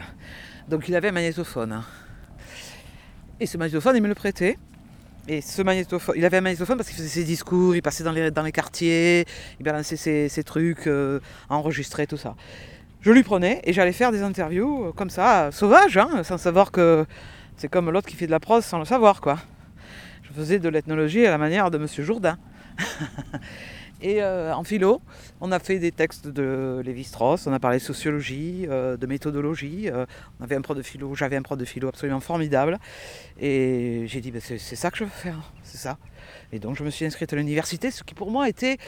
Donc 0.68 0.88
il 0.88 0.96
avait 0.96 1.08
un 1.08 1.12
magnétophone. 1.12 1.82
Et 3.38 3.46
ce 3.46 3.58
magnétophone, 3.58 3.96
il 3.96 4.02
me 4.02 4.08
le 4.08 4.14
prêtait. 4.14 4.56
Et 5.28 5.42
ce 5.42 5.62
magnétophone, 5.62 6.14
il 6.16 6.24
avait 6.24 6.38
un 6.38 6.40
magnétophone 6.40 6.76
parce 6.76 6.88
qu'il 6.88 6.96
faisait 6.96 7.08
ses 7.08 7.24
discours, 7.24 7.76
il 7.76 7.82
passait 7.82 8.02
dans 8.02 8.12
les, 8.12 8.52
quartiers, 8.52 9.26
il 9.58 9.64
balançait 9.64 10.28
ses, 10.28 10.44
trucs, 10.44 10.86
euh, 10.86 11.20
enregistrait 11.48 12.06
tout 12.06 12.16
ça. 12.16 12.34
Je 13.00 13.12
lui 13.12 13.22
prenais 13.22 13.60
et 13.64 13.72
j'allais 13.72 13.92
faire 13.92 14.12
des 14.12 14.22
interviews 14.22 14.86
euh, 14.86 14.92
comme 14.92 15.08
ça, 15.10 15.50
sauvages, 15.52 15.96
hein, 15.96 16.22
sans 16.22 16.36
savoir 16.36 16.70
que 16.70 17.06
c'est 17.60 17.68
comme 17.68 17.90
l'autre 17.90 18.08
qui 18.08 18.16
fait 18.16 18.24
de 18.24 18.30
la 18.30 18.40
prose 18.40 18.64
sans 18.64 18.78
le 18.78 18.86
savoir, 18.86 19.20
quoi. 19.20 19.38
Je 20.22 20.32
faisais 20.32 20.58
de 20.58 20.68
l'ethnologie 20.70 21.26
à 21.26 21.30
la 21.30 21.36
manière 21.36 21.70
de 21.70 21.76
Monsieur 21.76 22.02
Jourdain. 22.02 22.38
Et 24.00 24.22
euh, 24.22 24.54
en 24.54 24.64
philo, 24.64 25.02
on 25.42 25.52
a 25.52 25.58
fait 25.58 25.78
des 25.78 25.92
textes 25.92 26.26
de 26.26 26.80
Lévi-Strauss, 26.82 27.46
on 27.46 27.52
a 27.52 27.60
parlé 27.60 27.76
de 27.76 27.82
sociologie, 27.82 28.64
euh, 28.70 28.96
de 28.96 29.06
méthodologie. 29.06 29.90
euh, 29.90 30.06
on 30.40 30.44
avait 30.44 30.56
un 30.56 30.62
prof 30.62 30.74
de 30.74 30.80
philo, 30.80 31.14
j'avais 31.14 31.36
un 31.36 31.42
prof 31.42 31.58
de 31.58 31.66
philo 31.66 31.88
absolument 31.88 32.20
formidable. 32.20 32.78
Et 33.38 34.04
j'ai 34.06 34.22
dit, 34.22 34.32
c'est 34.40 34.56
c'est 34.56 34.76
ça 34.76 34.90
que 34.90 34.96
je 34.96 35.04
veux 35.04 35.10
faire, 35.10 35.52
c'est 35.62 35.76
ça. 35.76 35.98
Et 36.52 36.60
donc 36.60 36.78
je 36.78 36.82
me 36.82 36.88
suis 36.88 37.04
inscrite 37.04 37.30
à 37.34 37.36
l'université, 37.36 37.90
ce 37.90 38.02
qui 38.02 38.14
pour 38.14 38.30
moi 38.30 38.48
était 38.48 38.78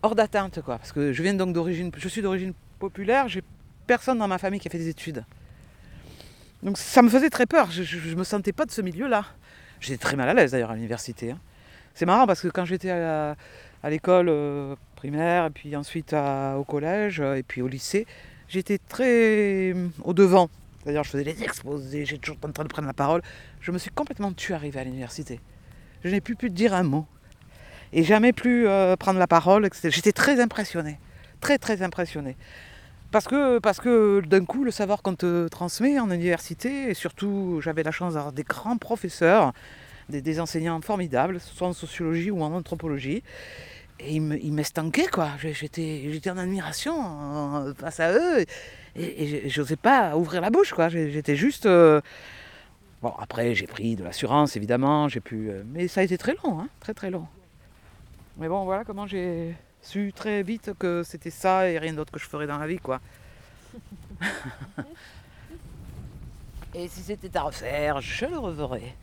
hors 0.00 0.14
d'atteinte, 0.14 0.62
quoi. 0.62 0.78
Parce 0.78 0.92
que 0.92 1.12
je 1.12 1.22
viens 1.22 1.34
donc 1.34 1.52
d'origine, 1.52 1.90
je 1.94 2.08
suis 2.08 2.22
d'origine 2.22 2.54
populaire, 2.78 3.28
j'ai 3.28 3.42
personne 3.86 4.16
dans 4.16 4.28
ma 4.28 4.38
famille 4.38 4.58
qui 4.58 4.68
a 4.68 4.70
fait 4.70 4.78
des 4.78 4.88
études. 4.88 5.22
Donc 6.62 6.78
ça 6.78 7.02
me 7.02 7.08
faisait 7.08 7.30
très 7.30 7.46
peur, 7.46 7.70
je, 7.70 7.82
je 7.82 8.14
me 8.14 8.24
sentais 8.24 8.52
pas 8.52 8.66
de 8.66 8.70
ce 8.70 8.82
milieu-là. 8.82 9.24
J'étais 9.80 9.96
très 9.96 10.16
mal 10.16 10.28
à 10.28 10.34
l'aise 10.34 10.52
d'ailleurs 10.52 10.70
à 10.70 10.74
l'université. 10.74 11.30
hein. 11.30 11.38
C'est 11.94 12.06
marrant 12.06 12.26
parce 12.26 12.40
que 12.40 12.48
quand 12.48 12.64
j'étais 12.64 12.90
à, 12.90 13.36
l'école 13.84 14.28
euh, 14.28 14.76
primaire, 14.94 15.46
et 15.46 15.50
puis 15.50 15.74
ensuite 15.74 16.14
au 16.14 16.64
collège, 16.64 17.20
euh, 17.20 17.34
et 17.34 17.42
puis 17.42 17.62
au 17.62 17.68
lycée, 17.68 18.06
j'étais 18.48 18.78
très 18.78 19.72
euh, 19.72 19.88
au 20.04 20.12
devant. 20.12 20.50
C'est-à-dire, 20.82 21.04
je 21.04 21.10
faisais 21.10 21.24
des 21.24 21.42
exposés, 21.42 22.04
j'étais 22.04 22.20
toujours 22.20 22.38
en 22.44 22.52
train 22.52 22.64
de 22.64 22.68
prendre 22.68 22.88
la 22.88 22.94
parole. 22.94 23.22
Je 23.60 23.70
me 23.70 23.78
suis 23.78 23.90
complètement 23.90 24.32
tue 24.32 24.54
arrivé 24.54 24.80
à 24.80 24.84
l'université. 24.84 25.40
Je 26.04 26.10
n'ai 26.10 26.20
plus 26.20 26.36
pu 26.36 26.48
dire 26.50 26.74
un 26.74 26.82
mot. 26.82 27.06
Et 27.92 28.04
jamais 28.04 28.32
plus 28.32 28.68
euh, 28.68 28.96
prendre 28.96 29.18
la 29.18 29.26
parole. 29.26 29.68
J'étais 29.84 30.12
très 30.12 30.40
impressionnée. 30.40 30.98
Très, 31.40 31.58
très 31.58 31.82
impressionnée. 31.82 32.36
Parce 33.10 33.26
que, 33.26 34.20
d'un 34.20 34.44
coup, 34.44 34.62
le 34.64 34.70
savoir 34.70 35.02
qu'on 35.02 35.14
te 35.16 35.48
transmet 35.48 35.98
en 35.98 36.10
université, 36.10 36.90
et 36.90 36.94
surtout, 36.94 37.60
j'avais 37.60 37.82
la 37.82 37.90
chance 37.90 38.14
d'avoir 38.14 38.32
des 38.32 38.44
grands 38.44 38.76
professeurs, 38.76 39.52
des, 40.08 40.40
enseignants 40.40 40.80
formidables, 40.80 41.40
soit 41.40 41.68
en 41.68 41.72
sociologie 41.72 42.30
ou 42.30 42.42
en 42.42 42.52
anthropologie. 42.52 43.22
Et 44.00 44.14
ils 44.14 44.22
me- 44.22 44.38
ils 44.42 44.52
m'estanquaient, 44.52 45.08
quoi. 45.08 45.30
J'étais, 45.40 46.30
en 46.30 46.38
admiration 46.38 47.74
face 47.78 48.00
à 48.00 48.12
eux. 48.12 48.44
Et, 48.96 49.44
et 49.44 49.48
j'osais 49.50 49.76
pas 49.76 50.16
ouvrir 50.16 50.40
la 50.40 50.50
bouche, 50.50 50.72
quoi. 50.72 50.88
J'étais 50.88 51.36
juste. 51.36 51.66
euh, 51.66 52.00
Bon, 53.02 53.12
après, 53.18 53.54
j'ai 53.54 53.66
pris 53.66 53.96
de 53.96 54.04
l'assurance, 54.04 54.56
évidemment. 54.56 55.08
J'ai 55.08 55.20
pu. 55.20 55.48
euh, 55.50 55.62
Mais 55.72 55.88
ça 55.88 56.00
a 56.00 56.04
été 56.04 56.18
très 56.18 56.34
long, 56.44 56.60
hein, 56.60 56.68
très 56.80 56.92
très 56.94 57.10
long. 57.10 57.26
Mais 58.38 58.48
bon, 58.48 58.64
voilà 58.64 58.84
comment 58.84 59.06
j'ai 59.06 59.54
su 59.82 60.12
très 60.14 60.42
vite 60.42 60.72
que 60.78 61.02
c'était 61.02 61.30
ça 61.30 61.68
et 61.70 61.78
rien 61.78 61.92
d'autre 61.94 62.12
que 62.12 62.18
je 62.18 62.26
ferais 62.26 62.46
dans 62.46 62.58
la 62.58 62.66
vie, 62.66 62.78
quoi. 62.78 63.00
et 66.74 66.88
si 66.88 67.00
c'était 67.00 67.36
à 67.36 67.42
refaire, 67.42 68.00
je 68.00 68.26
le 68.26 68.38
reverrais. 68.38 68.94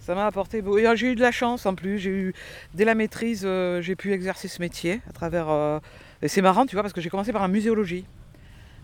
Ça 0.00 0.14
m'a 0.14 0.26
apporté. 0.26 0.62
euh, 0.64 0.94
J'ai 0.96 1.12
eu 1.12 1.14
de 1.16 1.20
la 1.20 1.32
chance 1.32 1.66
en 1.66 1.74
plus. 1.74 1.98
J'ai 1.98 2.10
eu 2.10 2.34
dès 2.74 2.84
la 2.84 2.94
maîtrise, 2.94 3.42
euh, 3.44 3.82
j'ai 3.82 3.96
pu 3.96 4.12
exercer 4.12 4.46
ce 4.46 4.60
métier 4.60 5.00
à 5.08 5.12
travers. 5.12 5.48
euh, 5.48 5.80
Et 6.22 6.28
c'est 6.28 6.42
marrant, 6.42 6.64
tu 6.64 6.76
vois, 6.76 6.82
parce 6.82 6.92
que 6.92 7.00
j'ai 7.00 7.10
commencé 7.10 7.32
par 7.32 7.42
la 7.42 7.48
muséologie. 7.48 8.04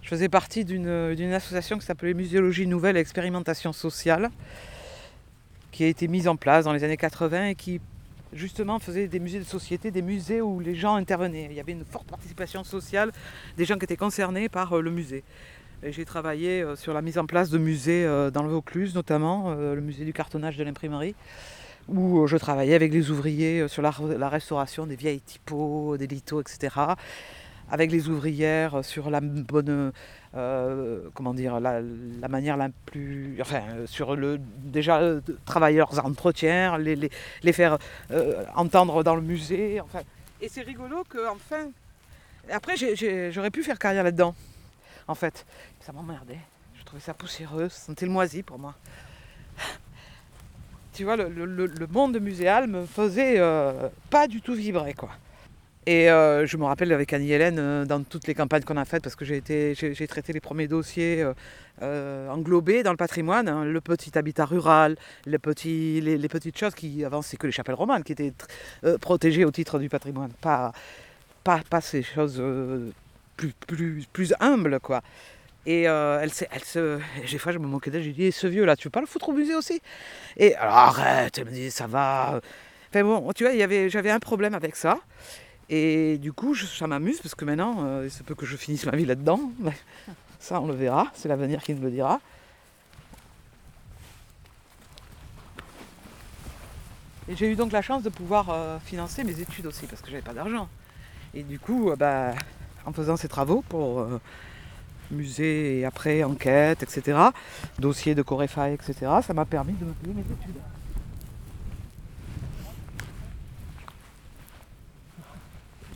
Je 0.02 0.08
faisais 0.08 0.28
partie 0.28 0.64
d'une 0.64 1.14
d'une 1.14 1.32
association 1.32 1.78
qui 1.78 1.86
s'appelait 1.86 2.12
Muséologie 2.14 2.66
Nouvelle 2.66 2.96
et 2.96 3.00
Expérimentation 3.00 3.72
Sociale, 3.72 4.30
qui 5.70 5.84
a 5.84 5.86
été 5.86 6.08
mise 6.08 6.26
en 6.26 6.34
place 6.34 6.64
dans 6.64 6.72
les 6.72 6.82
années 6.82 6.96
80 6.96 7.46
et 7.50 7.54
qui 7.54 7.80
justement 8.32 8.78
faisait 8.78 9.08
des 9.08 9.20
musées 9.20 9.38
de 9.38 9.44
société, 9.44 9.90
des 9.90 10.02
musées 10.02 10.40
où 10.40 10.60
les 10.60 10.74
gens 10.74 10.94
intervenaient. 10.94 11.46
Il 11.50 11.56
y 11.56 11.60
avait 11.60 11.72
une 11.72 11.84
forte 11.84 12.06
participation 12.08 12.64
sociale 12.64 13.12
des 13.56 13.64
gens 13.64 13.76
qui 13.76 13.84
étaient 13.84 13.96
concernés 13.96 14.48
par 14.48 14.72
euh, 14.72 14.80
le 14.80 14.90
musée. 14.90 15.24
J'ai 15.84 16.04
travaillé 16.04 16.62
euh, 16.62 16.76
sur 16.76 16.94
la 16.94 17.02
mise 17.02 17.18
en 17.18 17.26
place 17.26 17.50
de 17.50 17.58
musées 17.58 18.04
euh, 18.04 18.30
dans 18.30 18.42
le 18.42 18.48
Vaucluse, 18.48 18.94
notamment 18.94 19.54
le 19.54 19.80
musée 19.80 20.04
du 20.04 20.12
cartonnage 20.12 20.56
de 20.56 20.64
l'imprimerie, 20.64 21.14
où 21.88 22.26
je 22.26 22.36
travaillais 22.36 22.74
avec 22.74 22.92
les 22.92 23.10
ouvriers 23.10 23.66
sur 23.68 23.82
la, 23.82 23.90
re- 23.90 24.16
la 24.16 24.28
restauration 24.28 24.86
des 24.86 24.96
vieilles 24.96 25.20
typos, 25.20 25.96
des 25.98 26.06
lithos, 26.06 26.40
etc. 26.40 26.76
Avec 27.70 27.90
les 27.90 28.08
ouvrières 28.08 28.84
sur 28.84 29.10
la 29.10 29.20
bonne, 29.20 29.92
euh, 30.34 31.10
comment 31.12 31.34
dire, 31.34 31.60
la, 31.60 31.82
manière 32.28 32.56
la 32.56 32.70
plus, 32.86 33.36
enfin, 33.42 33.60
euh, 33.68 33.86
sur 33.86 34.16
le 34.16 34.40
déjà 34.40 34.98
euh, 34.98 35.20
de 35.26 35.38
travailler 35.44 35.76
leurs 35.76 36.02
entretiens, 36.04 36.78
les, 36.78 37.10
les, 37.42 37.52
faire 37.52 37.76
entendre 38.54 39.02
dans 39.02 39.14
le 39.14 39.20
musée, 39.20 39.80
enfin. 39.80 40.00
Et 40.40 40.48
c'est 40.48 40.62
rigolo 40.62 41.04
que, 41.04 41.28
enfin, 41.30 41.70
après 42.50 42.76
j'aurais 43.30 43.50
pu 43.50 43.62
faire 43.62 43.78
carrière 43.78 44.04
là-dedans, 44.04 44.34
en 45.06 45.14
fait. 45.14 45.44
Ça 45.80 45.92
m'emmerdait. 45.92 46.40
Je 46.78 46.84
trouvais 46.84 47.02
ça 47.02 47.12
poussiéreux, 47.12 47.68
ça 47.68 47.80
sentait 47.86 48.06
le 48.06 48.12
moisi 48.12 48.42
pour 48.42 48.58
moi. 48.58 48.74
Tu 50.94 51.04
vois, 51.04 51.16
le, 51.16 51.86
monde 51.90 52.18
muséal 52.20 52.66
me 52.68 52.84
faisait 52.84 53.38
pas 54.10 54.28
du 54.28 54.40
tout 54.40 54.54
vibrer, 54.54 54.94
quoi. 54.94 55.10
Et 55.86 56.10
euh, 56.10 56.46
je 56.46 56.56
me 56.56 56.64
rappelle 56.64 56.92
avec 56.92 57.12
Annie-Hélène, 57.12 57.58
euh, 57.58 57.84
dans 57.84 58.02
toutes 58.04 58.28
les 58.28 58.34
campagnes 58.34 58.62
qu'on 58.62 58.76
a 58.76 58.84
faites, 58.84 59.02
parce 59.02 59.16
que 59.16 59.24
j'ai 59.24 59.36
été- 59.36 59.74
j'ai 59.74 59.94
j'ai 59.94 60.06
traité 60.06 60.32
les 60.32 60.40
premiers 60.40 60.68
dossiers 60.68 61.24
euh, 61.82 62.28
englobés 62.28 62.84
dans 62.84 62.92
le 62.92 62.96
patrimoine, 62.96 63.48
hein, 63.48 63.64
le 63.64 63.80
petit 63.80 64.16
habitat 64.16 64.44
rural, 64.44 64.96
les, 65.26 65.38
petites 65.38 66.56
choses 66.56 66.74
qui, 66.74 67.04
avant, 67.04 67.20
c'est 67.20 67.36
que 67.36 67.46
les 67.46 67.52
chapelles 67.52 67.74
romanes 67.74 68.04
qui 68.04 68.12
étaient 68.12 68.32
protégées 69.00 69.44
au 69.44 69.50
titre 69.50 69.80
du 69.80 69.88
patrimoine, 69.88 70.30
pas, 70.40 70.72
ces 71.80 72.02
choses 72.04 72.40
plus, 73.36 73.52
plus, 73.66 74.06
plus 74.12 74.34
humbles, 74.38 74.78
quoi. 74.80 75.02
Et 75.66 75.88
euh, 75.88 76.20
elle. 76.20 76.30
Des 77.30 77.38
fois, 77.38 77.52
je 77.52 77.58
me 77.58 77.66
moquais 77.66 77.90
d'elle, 77.90 78.02
j'ai 78.02 78.12
dit, 78.12 78.32
ce 78.32 78.46
vieux-là, 78.46 78.76
tu 78.76 78.88
veux 78.88 78.90
pas 78.90 79.00
le 79.00 79.06
foutre 79.06 79.28
au 79.30 79.32
musée 79.32 79.54
aussi? 79.54 79.80
Et 80.36 80.54
alors, 80.56 80.74
arrête, 80.74 81.38
elle 81.38 81.46
me 81.46 81.50
dit, 81.50 81.70
ça 81.70 81.86
va. 81.86 82.40
Enfin 82.90 83.02
bon, 83.04 83.32
tu 83.32 83.44
vois, 83.44 83.52
j'avais 83.88 84.10
un 84.10 84.18
problème 84.20 84.54
avec 84.54 84.76
ça. 84.76 84.98
Et 85.74 86.18
du 86.18 86.34
coup, 86.34 86.52
je- 86.52 86.66
ça 86.66 86.86
m'amuse 86.86 87.18
parce 87.22 87.34
que 87.34 87.46
maintenant, 87.46 87.76
euh, 87.80 88.02
il 88.04 88.10
se 88.10 88.22
peut 88.22 88.34
que 88.34 88.44
je 88.44 88.58
finisse 88.58 88.84
ma 88.84 88.92
vie 88.94 89.06
là-dedans. 89.06 89.40
Ça, 90.38 90.60
on 90.60 90.66
le 90.66 90.74
verra. 90.74 91.10
C'est 91.14 91.28
l'avenir 91.28 91.62
qui 91.62 91.72
nous 91.72 91.80
le 91.82 91.90
dira. 91.90 92.20
Et 97.26 97.36
j'ai 97.36 97.50
eu 97.50 97.56
donc 97.56 97.72
la 97.72 97.80
chance 97.80 98.02
de 98.02 98.10
pouvoir 98.10 98.50
euh, 98.50 98.78
financer 98.80 99.24
mes 99.24 99.40
études 99.40 99.64
aussi 99.66 99.86
parce 99.86 100.02
que 100.02 100.10
j'avais 100.10 100.20
pas 100.22 100.34
d'argent. 100.34 100.68
Et 101.32 101.42
du 101.42 101.58
coup, 101.58 101.90
euh, 101.90 101.96
bah, 101.96 102.34
en 102.84 102.92
faisant 102.92 103.16
ces 103.16 103.28
travaux 103.28 103.62
pour 103.66 104.06
musée 105.10 105.78
et 105.80 105.84
après 105.86 106.22
enquête, 106.22 106.82
etc., 106.82 107.18
dossier 107.78 108.14
de 108.14 108.20
Corefa, 108.22 108.70
etc., 108.70 108.94
ça 109.24 109.32
m'a 109.32 109.46
permis 109.46 109.72
de 109.74 109.84
me 109.86 109.92
payer 109.92 110.12
mes 110.14 110.20
études. 110.20 110.60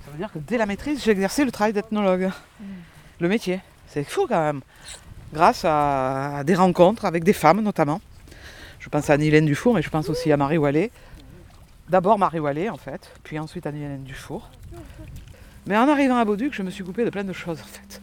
Ça 0.05 0.06
veut 0.06 0.06
dire 0.17 0.33
que 0.33 0.39
dès 0.39 0.59
la 0.59 0.67
maîtrise, 0.67 1.03
j'ai 1.05 1.11
exercé 1.13 1.45
le 1.45 1.53
travail 1.53 1.73
d'ethnologue. 1.73 2.31
Le 3.21 3.29
métier. 3.29 3.61
C'est 3.89 4.05
fou 4.05 4.27
quand 4.29 4.41
même. 4.41 4.61
Grâce 5.33 5.65
à, 5.65 6.39
à 6.39 6.45
des 6.45 6.55
rencontres 6.55 7.05
avec 7.05 7.25
des 7.25 7.33
femmes 7.33 7.61
notamment. 7.61 8.01
Je 8.79 8.89
pense 8.89 9.11
à 9.11 9.15
Annie-Hélène 9.15 9.47
Dufour, 9.47 9.75
mais 9.75 9.83
je 9.83 9.91
pense 9.91 10.09
aussi 10.09 10.31
à 10.31 10.37
Marie 10.37 10.59
Wallet. 10.59 10.91
D'abord 11.89 12.19
Marie 12.19 12.41
Wallet 12.41 12.69
en 12.69 12.77
fait, 12.77 13.11
puis 13.23 13.39
ensuite 13.39 13.67
Annie-Hélène 13.67 14.05
Dufour. 14.05 14.51
Mais 15.67 15.77
en 15.77 15.89
arrivant 15.89 16.17
à 16.17 16.25
Bauduc, 16.25 16.55
je 16.55 16.63
me 16.63 16.71
suis 16.71 16.85
coupée 16.85 17.05
de 17.05 17.11
plein 17.11 17.25
de 17.25 17.33
choses 17.33 17.61
en 17.61 17.65
fait. 17.65 18.01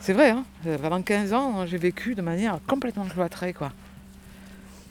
C'est 0.00 0.14
vrai, 0.14 0.30
hein 0.30 0.44
pendant 0.80 1.02
15 1.02 1.32
ans, 1.34 1.66
j'ai 1.66 1.76
vécu 1.76 2.14
de 2.14 2.22
manière 2.22 2.58
complètement 2.66 3.04
cloîtrée 3.04 3.52
quoi. 3.52 3.72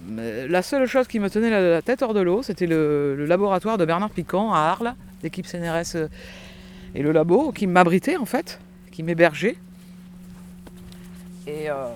La 0.08 0.62
seule 0.62 0.88
chose 0.88 1.08
qui 1.08 1.20
me 1.20 1.30
tenait 1.30 1.50
la, 1.50 1.82
tête 1.82 2.02
hors 2.02 2.14
de 2.14 2.22
l'eau, 2.22 2.42
c'était 2.42 2.68
le, 2.68 3.26
laboratoire 3.26 3.78
de 3.78 3.86
Bernard 3.86 4.12
Picon 4.12 4.52
à 4.52 4.60
Arles, 4.60 4.96
l'équipe 5.24 5.46
CNRS 5.46 5.96
euh, 5.96 6.08
et 6.96 7.04
le 7.04 7.12
labo, 7.12 7.52
qui 7.52 7.68
m'abritait 7.68 8.18
en 8.18 8.26
fait, 8.26 8.60
qui 8.92 9.04
m'hébergeait. 9.04 9.58
Et, 11.48 11.70
euh, 11.70 11.88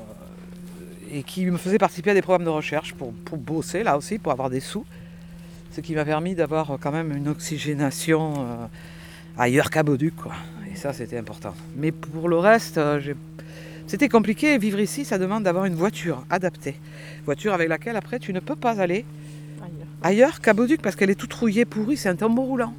qui 1.21 1.45
me 1.45 1.57
faisait 1.57 1.77
participer 1.77 2.11
à 2.11 2.13
des 2.13 2.21
programmes 2.21 2.45
de 2.45 2.49
recherche 2.49 2.93
pour, 2.93 3.13
bosser 3.37 3.83
là 3.83 3.97
aussi, 3.97 4.17
pour 4.17 4.31
avoir 4.31 4.49
des 4.49 4.59
sous. 4.59 4.85
Ce 5.71 5.81
qui 5.81 5.95
m'a 5.95 6.05
permis 6.05 6.35
d'avoir 6.35 6.77
quand 6.79 6.91
même 6.91 7.15
une 7.15 7.27
oxygénation 7.27 8.33
euh, 8.37 8.65
ailleurs 9.37 9.69
qu'à 9.69 9.83
Bauduc. 9.83 10.15
Quoi. 10.15 10.33
Et 10.71 10.75
ça, 10.75 10.93
c'était 10.93 11.17
important. 11.17 11.53
Mais 11.75 11.91
pour 11.91 12.29
le 12.29 12.37
reste, 12.37 12.77
euh, 12.77 12.99
j'ai- 12.99 13.15
c'était 13.87 14.09
compliqué. 14.09 14.57
Vivre 14.57 14.79
ici, 14.79 15.05
ça 15.05 15.17
demande 15.17 15.43
d'avoir 15.43 15.65
une 15.65 15.75
voiture 15.75 16.23
adaptée. 16.29 16.75
Voiture 17.25 17.53
avec 17.53 17.69
laquelle 17.69 17.95
après 17.95 18.19
tu 18.19 18.33
ne 18.33 18.39
peux 18.39 18.55
pas 18.55 18.79
aller 18.81 19.05
Ailleurs. 20.01 20.41
qu'à 20.41 20.53
Bauduc 20.53 20.81
parce 20.81 20.95
qu'elle 20.95 21.09
est 21.09 21.15
toute 21.15 21.33
rouillée, 21.33 21.65
pourrie, 21.65 21.97
c'est 21.97 22.09
un 22.09 22.15
tambour 22.15 22.45
roulant. 22.47 22.73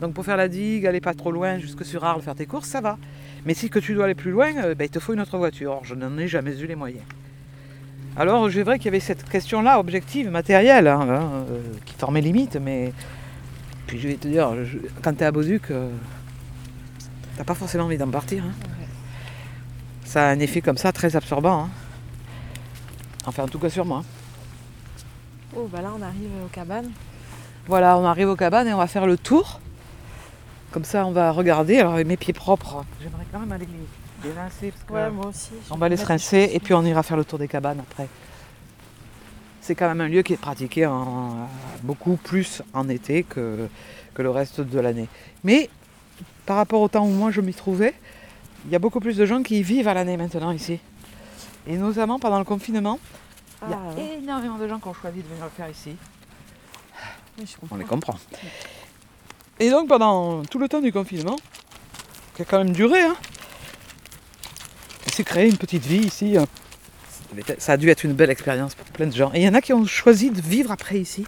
Donc 0.00 0.12
pour 0.14 0.24
faire 0.24 0.36
la 0.36 0.48
digue, 0.48 0.86
aller 0.86 1.00
pas 1.00 1.14
trop 1.14 1.30
loin, 1.30 1.58
jusque 1.58 1.84
sur 1.84 2.04
Arles, 2.04 2.22
faire 2.22 2.34
tes 2.34 2.46
courses, 2.46 2.68
ça 2.68 2.80
va. 2.80 2.98
Mais 3.46 3.54
si 3.54 3.68
que 3.70 3.78
tu 3.78 3.94
dois 3.94 4.06
aller 4.06 4.14
plus 4.14 4.30
loin, 4.32 4.50
euh, 4.64 4.74
ben, 4.74 4.84
il 4.84 4.90
te 4.90 4.98
faut 4.98 5.12
une 5.14 5.20
autre 5.20 5.38
voiture. 5.38 5.70
Or, 5.72 5.84
je 5.84 5.94
n'en 5.94 6.16
ai 6.18 6.26
jamais 6.28 6.58
eu 6.60 6.66
les 6.66 6.74
moyens. 6.74 7.04
Alors, 8.16 8.50
c'est 8.50 8.62
vrai 8.62 8.78
qu'il 8.78 8.86
y 8.86 8.88
avait 8.88 9.00
cette 9.00 9.28
question-là, 9.28 9.78
objective, 9.78 10.30
matérielle, 10.30 10.86
hein, 10.88 11.00
hein, 11.08 11.30
euh, 11.50 11.60
qui 11.84 11.94
formait 11.94 12.20
limite, 12.20 12.56
mais. 12.56 12.92
Puis 13.86 13.98
je 14.00 14.08
vais 14.08 14.14
te 14.14 14.26
dire, 14.28 14.54
je- 14.64 14.78
quand 15.02 15.12
tu 15.12 15.20
es 15.20 15.26
à 15.26 15.30
Bauduc, 15.32 15.70
euh, 15.70 15.88
t'as 17.36 17.44
pas 17.44 17.54
forcément 17.54 17.84
envie 17.84 17.98
d'en 17.98 18.08
partir. 18.08 18.44
hein. 18.44 18.52
Ça 20.04 20.28
a 20.28 20.30
un 20.32 20.38
effet 20.38 20.60
comme 20.60 20.76
ça 20.76 20.92
très 20.92 21.16
absorbant. 21.16 21.64
hein. 21.64 21.68
Enfin, 23.26 23.44
en 23.44 23.48
tout 23.48 23.58
cas 23.58 23.70
sur 23.70 23.84
moi. 23.84 24.04
Oh, 25.56 25.68
bah 25.72 25.80
là, 25.80 25.92
on 25.98 26.02
arrive 26.02 26.30
aux 26.44 26.48
cabanes. 26.48 26.90
Voilà, 27.66 27.96
on 27.96 28.04
arrive 28.04 28.28
aux 28.28 28.36
cabanes 28.36 28.68
et 28.68 28.74
on 28.74 28.78
va 28.78 28.86
faire 28.86 29.06
le 29.06 29.16
tour. 29.16 29.60
Comme 30.72 30.84
ça, 30.84 31.06
on 31.06 31.12
va 31.12 31.30
regarder. 31.30 31.78
Alors, 31.78 31.94
avec 31.94 32.06
mes 32.06 32.16
pieds 32.16 32.32
propres, 32.34 32.84
j'aimerais 33.00 33.24
quand 33.32 33.38
même 33.38 33.52
aller 33.52 33.66
les, 33.66 34.28
les 34.28 34.34
rincer. 34.38 34.72
Parce 34.72 34.84
que 34.84 34.92
Ouais, 34.92 35.10
moi 35.10 35.26
aussi. 35.26 35.50
on 35.70 35.76
va 35.76 35.88
les 35.88 35.96
rincer 35.96 36.50
et 36.52 36.60
puis 36.60 36.74
on 36.74 36.84
ira 36.84 37.02
faire 37.02 37.16
le 37.16 37.24
tour 37.24 37.38
des 37.38 37.48
cabanes 37.48 37.80
après. 37.80 38.08
C'est 39.60 39.74
quand 39.74 39.88
même 39.88 40.00
un 40.02 40.08
lieu 40.08 40.22
qui 40.22 40.34
est 40.34 40.38
pratiqué 40.40 40.84
en- 40.84 41.48
beaucoup 41.82 42.16
plus 42.16 42.60
en 42.74 42.88
été 42.90 43.22
que, 43.22 43.68
que 44.12 44.20
le 44.20 44.28
reste 44.30 44.60
de 44.60 44.78
l'année. 44.80 45.08
Mais 45.44 45.70
par 46.44 46.56
rapport 46.56 46.82
au 46.82 46.88
temps 46.88 47.06
où 47.06 47.10
moi 47.10 47.30
je 47.30 47.40
m'y 47.40 47.54
trouvais, 47.54 47.94
il 48.66 48.70
y 48.72 48.76
a 48.76 48.78
beaucoup 48.78 49.00
plus 49.00 49.16
de 49.16 49.26
gens 49.26 49.42
qui 49.42 49.58
y 49.58 49.62
vivent 49.62 49.88
à 49.88 49.94
l'année 49.94 50.16
maintenant 50.16 50.50
ici. 50.50 50.78
Et 51.66 51.76
notamment 51.76 52.18
pendant 52.18 52.38
le 52.38 52.44
confinement, 52.44 52.98
il 53.66 53.70
y 53.70 53.74
a 53.74 53.78
Ah, 53.80 53.94
ouais. 53.94 54.18
énormément 54.22 54.58
de 54.58 54.68
gens 54.68 54.78
qui 54.78 54.88
ont 54.88 54.94
choisi 54.94 55.18
de 55.22 55.28
venir 55.28 55.44
le 55.44 55.50
faire 55.50 55.68
ici. 55.70 55.96
Oui, 57.38 57.46
je 57.50 57.56
comprends. 57.56 57.76
On 57.76 57.78
les 57.78 57.84
comprend. 57.84 58.14
Et 59.60 59.70
donc 59.70 59.88
pendant 59.88 60.42
tout 60.44 60.58
le 60.58 60.68
temps 60.68 60.80
du 60.80 60.92
confinement, 60.92 61.36
qui 62.36 62.42
a 62.42 62.44
quand 62.44 62.58
même 62.58 62.72
duré, 62.72 63.00
hein, 63.00 63.14
on 65.06 65.10
s'est 65.10 65.24
créé 65.24 65.48
une 65.48 65.56
petite 65.56 65.84
vie 65.86 65.98
ici. 66.06 66.36
hein. 66.36 66.46
Ça 67.58 67.72
a 67.72 67.76
dû 67.76 67.88
être 67.90 68.04
une 68.04 68.12
belle 68.12 68.30
expérience 68.30 68.74
pour 68.74 68.86
plein 68.86 69.06
de 69.06 69.12
gens. 69.14 69.30
Et 69.34 69.40
il 69.40 69.44
y 69.44 69.48
en 69.48 69.54
a 69.54 69.60
qui 69.60 69.72
ont 69.72 69.84
choisi 69.86 70.30
de 70.30 70.40
vivre 70.40 70.70
après 70.70 70.98
ici, 71.00 71.26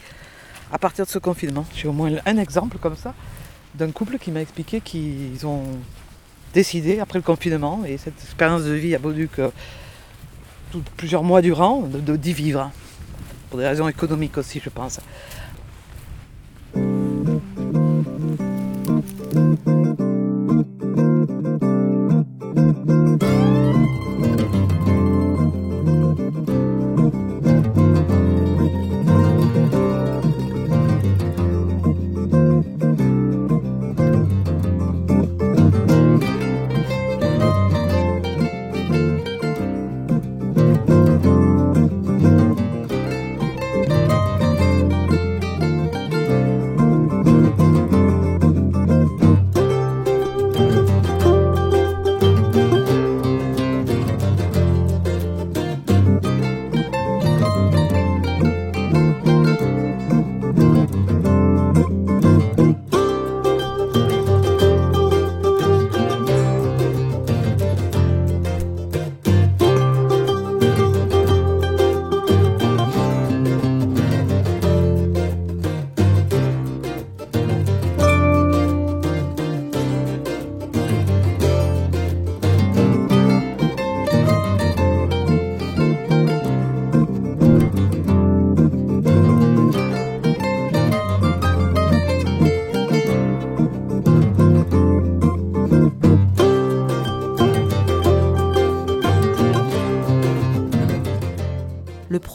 à 0.73 0.79
partir 0.79 1.05
de 1.05 1.11
ce 1.11 1.19
confinement. 1.19 1.65
J'ai 1.75 1.89
au 1.89 1.93
moins 1.93 2.11
un 2.27 2.39
exemple 2.39 2.79
comme 2.79 2.97
ça 2.97 3.15
d'un 3.75 3.91
couple 3.91 4.19
qui 4.19 4.31
m'a 4.31 4.41
expliqué 4.41 4.81
qu'ils 4.81 5.45
ont 5.47 5.65
décidé 6.57 7.01
après 7.01 7.19
le 7.19 7.23
confinement 7.23 7.83
et 7.87 7.99
cette 7.99 8.19
expérience 8.25 8.65
de 8.65 8.73
vie 8.73 8.95
à 8.95 8.99
Bauduc 8.99 9.33
tout- 10.71 10.83
plusieurs 10.97 11.23
mois 11.23 11.43
durant, 11.43 11.83
de- 11.83 12.01
de- 12.01 12.17
d'y 12.17 12.33
vivre. 12.33 12.71
Pour 13.51 13.59
des 13.61 13.69
raisons 13.69 13.89
économiques 13.89 14.39
aussi, 14.39 14.59
je 14.65 14.71
pense. 14.71 14.99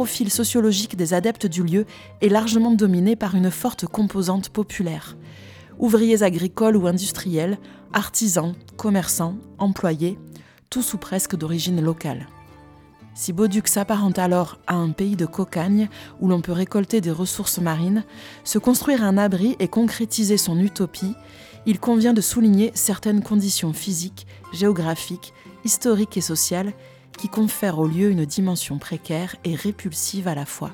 Profil 0.01 0.31
sociologique 0.31 0.95
des 0.95 1.13
adeptes 1.13 1.45
du 1.45 1.61
lieu 1.61 1.85
est 2.21 2.27
largement 2.27 2.71
dominé 2.71 3.15
par 3.15 3.35
une 3.35 3.51
forte 3.51 3.85
composante 3.85 4.49
populaire. 4.49 5.15
Ouvriers 5.77 6.23
agricoles 6.23 6.75
ou 6.75 6.87
industriels, 6.87 7.59
artisans, 7.93 8.55
commerçants, 8.77 9.35
employés, 9.59 10.17
tous 10.71 10.95
ou 10.95 10.97
presque 10.97 11.35
d'origine 11.35 11.81
locale. 11.81 12.25
Si 13.13 13.31
Bauduc 13.31 13.67
s'apparente 13.67 14.17
alors 14.17 14.57
à 14.65 14.73
un 14.73 14.89
pays 14.89 15.15
de 15.15 15.27
cocagne 15.27 15.87
où 16.19 16.27
l'on 16.27 16.41
peut 16.41 16.51
récolter 16.51 16.99
des 16.99 17.11
ressources 17.11 17.59
marines, 17.59 18.03
se 18.43 18.57
construire 18.57 19.03
un 19.03 19.19
abri 19.19 19.55
et 19.59 19.67
concrétiser 19.67 20.37
son 20.37 20.57
utopie, 20.57 21.13
il 21.67 21.79
convient 21.79 22.13
de 22.13 22.21
souligner 22.21 22.71
certaines 22.73 23.21
conditions 23.21 23.71
physiques, 23.71 24.25
géographiques, 24.51 25.31
historiques 25.63 26.17
et 26.17 26.21
sociales 26.21 26.73
qui 27.17 27.29
confèrent 27.29 27.79
au 27.79 27.87
lieu 27.87 28.09
une 28.09 28.25
dimension 28.25 28.77
précaire 28.77 29.35
et 29.43 29.55
répulsive 29.55 30.27
à 30.27 30.35
la 30.35 30.45
fois. 30.45 30.71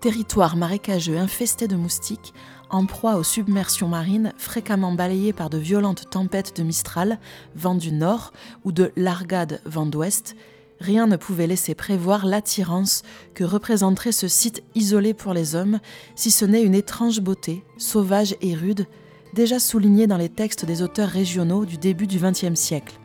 Territoire 0.00 0.56
marécageux 0.56 1.18
infesté 1.18 1.66
de 1.66 1.76
moustiques, 1.76 2.32
en 2.70 2.86
proie 2.86 3.16
aux 3.16 3.24
submersions 3.24 3.88
marines 3.88 4.32
fréquemment 4.36 4.92
balayées 4.92 5.32
par 5.32 5.50
de 5.50 5.58
violentes 5.58 6.10
tempêtes 6.10 6.56
de 6.56 6.62
Mistral, 6.62 7.18
vent 7.56 7.74
du 7.74 7.92
nord, 7.92 8.32
ou 8.64 8.72
de 8.72 8.92
Largade, 8.96 9.60
vent 9.64 9.86
d'ouest, 9.86 10.36
rien 10.80 11.06
ne 11.06 11.16
pouvait 11.16 11.46
laisser 11.46 11.74
prévoir 11.74 12.26
l'attirance 12.26 13.02
que 13.34 13.44
représenterait 13.44 14.12
ce 14.12 14.28
site 14.28 14.62
isolé 14.74 15.14
pour 15.14 15.32
les 15.32 15.54
hommes, 15.54 15.80
si 16.14 16.30
ce 16.30 16.44
n'est 16.44 16.62
une 16.62 16.74
étrange 16.74 17.20
beauté, 17.20 17.64
sauvage 17.76 18.36
et 18.40 18.54
rude, 18.54 18.86
déjà 19.34 19.58
soulignée 19.58 20.06
dans 20.06 20.16
les 20.16 20.28
textes 20.28 20.64
des 20.64 20.82
auteurs 20.82 21.08
régionaux 21.08 21.64
du 21.64 21.76
début 21.76 22.06
du 22.06 22.18
XXe 22.18 22.54
siècle. 22.54 22.98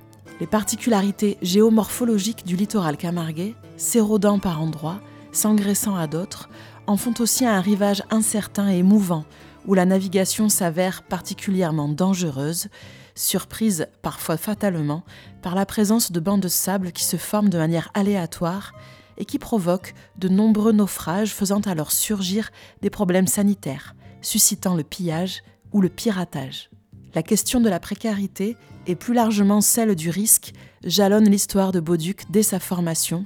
Les 0.43 0.47
particularités 0.47 1.37
géomorphologiques 1.41 2.45
du 2.45 2.57
littoral 2.57 2.97
camarguais, 2.97 3.55
s'érodant 3.77 4.39
par 4.39 4.61
endroits, 4.61 4.99
s'engraissant 5.31 5.95
à 5.95 6.05
d'autres, 6.05 6.49
en 6.85 6.97
font 6.97 7.13
aussi 7.19 7.45
un 7.45 7.61
rivage 7.61 8.03
incertain 8.09 8.67
et 8.67 8.83
mouvant, 8.83 9.23
où 9.65 9.73
la 9.73 9.85
navigation 9.85 10.49
s'avère 10.49 11.03
particulièrement 11.03 11.87
dangereuse, 11.87 12.67
surprise 13.15 13.87
parfois 14.01 14.35
fatalement 14.35 15.05
par 15.41 15.55
la 15.55 15.65
présence 15.65 16.11
de 16.11 16.19
bancs 16.19 16.41
de 16.41 16.49
sable 16.49 16.91
qui 16.91 17.05
se 17.05 17.15
forment 17.15 17.47
de 17.47 17.57
manière 17.57 17.89
aléatoire 17.93 18.73
et 19.17 19.23
qui 19.23 19.39
provoquent 19.39 19.93
de 20.17 20.27
nombreux 20.27 20.73
naufrages 20.73 21.33
faisant 21.33 21.61
alors 21.61 21.93
surgir 21.93 22.51
des 22.81 22.89
problèmes 22.89 23.27
sanitaires, 23.27 23.95
suscitant 24.21 24.75
le 24.75 24.83
pillage 24.83 25.41
ou 25.71 25.79
le 25.79 25.87
piratage. 25.87 26.69
La 27.15 27.21
question 27.21 27.61
de 27.61 27.69
la 27.69 27.79
précarité 27.79 28.57
et 28.87 28.95
plus 28.95 29.13
largement 29.13 29.61
celle 29.61 29.95
du 29.95 30.09
risque 30.09 30.51
jalonne 30.83 31.29
l'histoire 31.29 31.71
de 31.71 31.79
Bauduc 31.79 32.23
dès 32.31 32.41
sa 32.43 32.59
formation. 32.59 33.25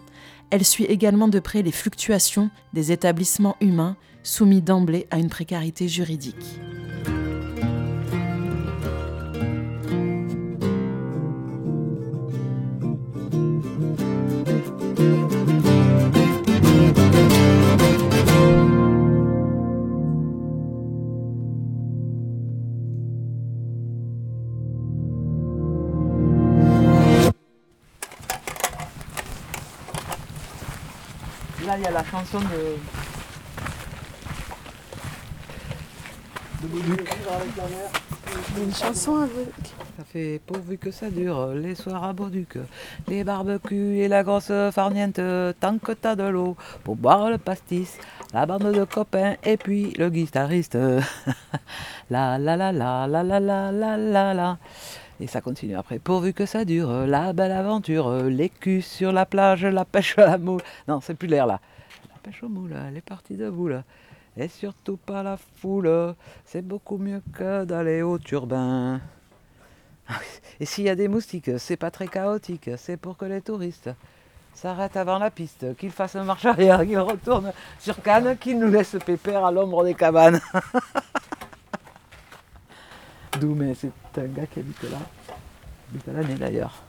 Elle 0.49 0.65
suit 0.65 0.85
également 0.85 1.29
de 1.29 1.39
près 1.39 1.61
les 1.61 1.71
fluctuations 1.71 2.49
des 2.73 2.91
établissements 2.91 3.55
humains 3.61 3.95
soumis 4.23 4.61
d'emblée 4.61 5.07
à 5.09 5.19
une 5.19 5.29
précarité 5.29 5.87
juridique. 5.87 6.59
La 31.97 32.03
chanson 32.03 32.37
de. 32.39 32.77
de 36.61 36.67
Bauduc. 36.67 37.09
Une 38.55 38.73
chanson 38.73 39.15
avec. 39.15 39.47
Ça 39.97 40.03
fait 40.05 40.39
pourvu 40.45 40.77
que 40.77 40.91
ça 40.91 41.09
dure, 41.09 41.53
les 41.55 41.73
soirs 41.73 42.03
à 42.03 42.13
Bauduc, 42.13 42.59
les 43.07 43.23
barbecues 43.23 43.97
et 43.97 44.07
la 44.07 44.21
grosse 44.21 44.51
farniente, 44.71 45.19
tant 45.59 45.79
que 45.79 45.91
t'as 45.93 46.15
de 46.15 46.23
l'eau 46.23 46.55
pour 46.83 46.95
boire 46.95 47.31
le 47.31 47.39
pastis, 47.39 47.97
la 48.31 48.45
bande 48.45 48.71
de 48.71 48.83
copains 48.83 49.35
et 49.43 49.57
puis 49.57 49.93
le 49.97 50.11
guitariste. 50.11 50.77
la 52.11 52.37
la 52.37 52.55
la 52.55 52.71
la 52.71 53.07
la 53.07 53.23
la 53.23 53.39
la 53.39 53.71
la 53.71 53.97
la 53.97 54.33
la. 54.35 54.57
Et 55.19 55.25
ça 55.25 55.41
continue 55.41 55.75
après, 55.75 55.97
pourvu 55.97 56.31
que 56.31 56.45
ça 56.45 56.63
dure, 56.63 57.07
la 57.07 57.33
belle 57.33 57.53
aventure, 57.53 58.21
les 58.25 58.49
culs 58.49 58.83
sur 58.83 59.11
la 59.11 59.25
plage, 59.25 59.65
la 59.65 59.83
pêche 59.83 60.15
à 60.19 60.27
la 60.27 60.37
moule. 60.37 60.61
Non, 60.87 60.99
c'est 61.01 61.15
plus 61.15 61.27
l'air 61.27 61.47
là. 61.47 61.59
La 62.27 62.33
pêche 62.33 62.43
aux 62.43 62.49
moules, 62.49 62.75
les 62.93 62.99
parties 62.99 63.37
de 63.37 63.49
boule. 63.49 63.81
Et 64.35 64.49
surtout 64.49 64.97
pas 64.97 65.23
la 65.23 65.37
foule, 65.37 66.13
c'est 66.43 66.61
beaucoup 66.61 66.97
mieux 66.97 67.21
que 67.31 67.63
d'aller 67.63 68.01
au 68.01 68.17
turbin. 68.17 68.99
Et 70.59 70.65
s'il 70.65 70.83
y 70.83 70.89
a 70.89 70.95
des 70.95 71.07
moustiques, 71.07 71.57
c'est 71.57 71.77
pas 71.77 71.89
très 71.89 72.09
chaotique, 72.09 72.69
c'est 72.75 72.97
pour 72.97 73.15
que 73.15 73.23
les 73.23 73.39
touristes 73.39 73.89
s'arrêtent 74.53 74.97
avant 74.97 75.19
la 75.19 75.31
piste, 75.31 75.73
qu'ils 75.77 75.91
fassent 75.91 76.17
un 76.17 76.25
marche 76.25 76.43
arrière, 76.43 76.85
qu'ils 76.85 76.99
retournent 76.99 77.53
sur 77.79 78.01
Cannes, 78.01 78.37
qu'ils 78.37 78.59
nous 78.59 78.69
laissent 78.69 78.97
pépère 79.05 79.45
à 79.45 79.51
l'ombre 79.51 79.85
des 79.85 79.93
cabanes. 79.93 80.41
D'où, 83.39 83.55
mais 83.55 83.73
c'est 83.73 83.93
un 84.17 84.25
gars 84.25 84.47
qui 84.47 84.59
habite 84.59 84.83
là, 84.83 84.97
habite 85.89 86.09
à 86.09 86.11
l'année 86.11 86.35
d'ailleurs, 86.35 86.83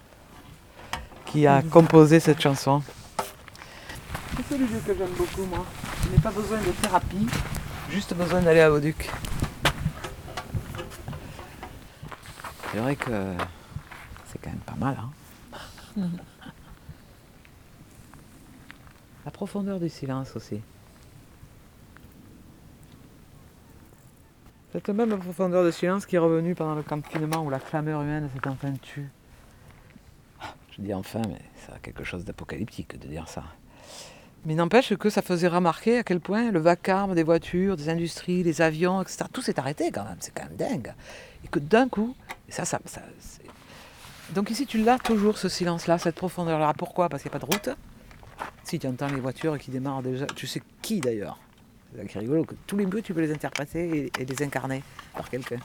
qui 1.26 1.46
a 1.46 1.62
composé 1.62 2.18
cette 2.18 2.40
chanson. 2.40 2.82
C'est 4.36 4.58
le 4.58 4.66
lieu 4.66 4.80
que 4.86 4.94
j'aime 4.94 5.12
beaucoup, 5.16 5.44
moi. 5.44 5.64
Je 6.04 6.08
n'ai 6.10 6.18
pas 6.18 6.30
besoin 6.30 6.58
de 6.58 6.70
thérapie, 6.82 7.26
juste 7.90 8.14
besoin 8.14 8.40
d'aller 8.40 8.60
à 8.60 8.70
Bauduc. 8.70 9.10
C'est 12.72 12.78
vrai 12.78 12.96
que 12.96 13.34
c'est 14.26 14.40
quand 14.40 14.50
même 14.50 14.58
pas 14.60 14.74
mal. 14.74 14.96
Hein 15.98 16.08
La 19.24 19.30
profondeur 19.30 19.80
du 19.80 19.88
silence 19.88 20.36
aussi. 20.36 20.60
Cette 24.72 24.88
même 24.90 25.18
profondeur 25.18 25.64
de 25.64 25.70
silence 25.70 26.06
qui 26.06 26.16
est 26.16 26.18
revenue 26.18 26.54
pendant 26.54 26.74
le 26.74 26.82
confinement 26.82 27.44
où 27.44 27.50
la 27.50 27.58
clameur 27.58 28.02
humaine 28.02 28.28
s'est 28.34 28.48
enfin 28.48 28.72
tue. 28.82 29.08
Je 30.70 30.82
dis 30.82 30.94
enfin, 30.94 31.22
mais 31.28 31.40
ça 31.66 31.74
a 31.74 31.78
quelque 31.78 32.04
chose 32.04 32.24
d'apocalyptique 32.24 32.98
de 32.98 33.08
dire 33.08 33.28
ça. 33.28 33.44
Mais 34.46 34.54
n'empêche 34.54 34.94
que 34.94 35.10
ça 35.10 35.20
faisait 35.20 35.48
remarquer 35.48 35.98
à 35.98 36.02
quel 36.02 36.20
point 36.20 36.50
le 36.50 36.60
vacarme 36.60 37.14
des 37.14 37.22
voitures, 37.22 37.76
des 37.76 37.88
industries, 37.88 38.42
les 38.42 38.62
avions, 38.62 39.02
etc., 39.02 39.24
tout 39.32 39.42
s'est 39.42 39.58
arrêté 39.58 39.90
quand 39.90 40.04
même. 40.04 40.16
C'est 40.20 40.32
quand 40.32 40.44
même 40.44 40.56
dingue. 40.56 40.94
Et 41.44 41.48
que 41.48 41.58
d'un 41.58 41.88
coup, 41.88 42.14
ça, 42.48 42.64
ça, 42.64 42.80
ça 42.86 43.02
donc 44.34 44.50
ici 44.50 44.66
tu 44.66 44.78
l'as 44.82 44.98
toujours 44.98 45.38
ce 45.38 45.48
silence-là, 45.48 45.98
cette 45.98 46.16
profondeur-là. 46.16 46.74
Pourquoi? 46.76 47.08
Parce 47.08 47.22
qu'il 47.22 47.30
n'y 47.30 47.36
a 47.36 47.40
pas 47.40 47.46
de 47.46 47.50
route. 47.50 47.70
Si 48.62 48.78
tu 48.78 48.86
entends 48.86 49.08
les 49.08 49.20
voitures 49.20 49.58
qui 49.58 49.70
démarrent 49.70 50.02
déjà, 50.02 50.26
tu 50.26 50.46
sais 50.46 50.62
qui 50.82 51.00
d'ailleurs. 51.00 51.38
C'est 51.96 52.18
rigolo, 52.18 52.44
que 52.44 52.54
tous 52.66 52.76
les 52.76 52.84
bruits 52.84 53.02
tu 53.02 53.14
peux 53.14 53.22
les 53.22 53.32
interpréter 53.32 54.12
et 54.18 54.24
les 54.24 54.42
incarner 54.42 54.82
par 55.14 55.30
quelqu'un. 55.30 55.58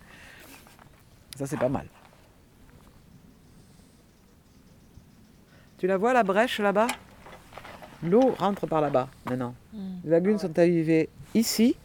Ça 1.38 1.46
c'est 1.46 1.58
pas 1.58 1.68
mal. 1.68 1.88
Tu 5.78 5.88
la 5.88 5.98
vois 5.98 6.14
la 6.14 6.24
brèche 6.24 6.60
là-bas? 6.60 6.88
L'eau 8.04 8.34
rentre 8.38 8.68
par 8.68 8.82
là-bas 8.82 9.08
maintenant. 9.30 9.56
Les 10.04 10.10
lagunes 10.12 10.38
sont 10.40 10.58
arrivées 10.60 11.10
ici 11.34 11.76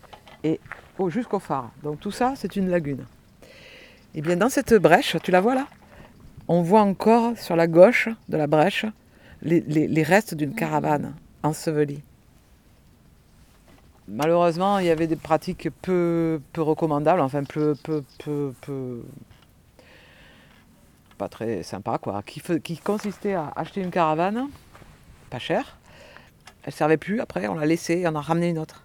et 0.45 0.59
au- 0.99 1.11
jusqu'au 1.11 1.39
phare. 1.39 1.71
Donc 1.83 2.01
tout 2.01 2.11
ça, 2.11 2.35
c'est 2.37 2.57
une 2.57 2.69
lagune. 2.69 3.05
Et 4.15 4.21
bien 4.23 4.37
dans 4.37 4.49
cette 4.49 4.75
brèche, 4.75 5.17
tu 5.23 5.31
la 5.31 5.41
vois 5.41 5.55
là? 5.55 5.67
On 6.49 6.63
voit 6.63 6.81
encore 6.83 7.37
sur 7.39 7.57
la 7.57 7.67
gauche 7.67 8.09
de 8.29 8.37
la 8.37 8.47
brèche 8.47 8.87
les, 9.43 9.61
les- 9.61 9.87
les 9.87 10.03
restes 10.03 10.35
d'une 10.35 10.55
caravane 10.55 11.15
ensevelie. 11.43 12.03
Malheureusement, 14.09 14.79
il 14.79 14.87
y 14.87 14.91
avait 14.91 15.07
des 15.07 15.17
pratiques 15.17 15.69
peu, 15.83 16.41
peu 16.53 16.63
recommandables, 16.63 17.21
enfin 17.21 17.45
peu, 17.45 17.75
peu, 17.83 18.03
peu, 18.19 18.53
peu- 18.63 19.05
pas 21.19 21.29
très 21.29 21.63
sympa 21.63 21.99
quoi, 21.99 22.23
qui, 22.25 22.41
qui 22.61 22.79
consistait 22.79 23.35
à 23.35 23.53
acheter 23.57 23.83
une 23.83 23.91
caravane, 23.91 24.49
pas 25.31 25.39
cher, 25.39 25.77
elle 26.65 26.73
servait 26.73 26.97
plus, 26.97 27.21
après 27.21 27.49
on 27.49 27.55
l'a 27.55 27.67
laissée 27.67 27.99
et 27.99 28.09
on 28.09 28.15
a 28.15 28.21
ramené 28.21 28.49
une 28.49 28.59
autre. 28.59 28.85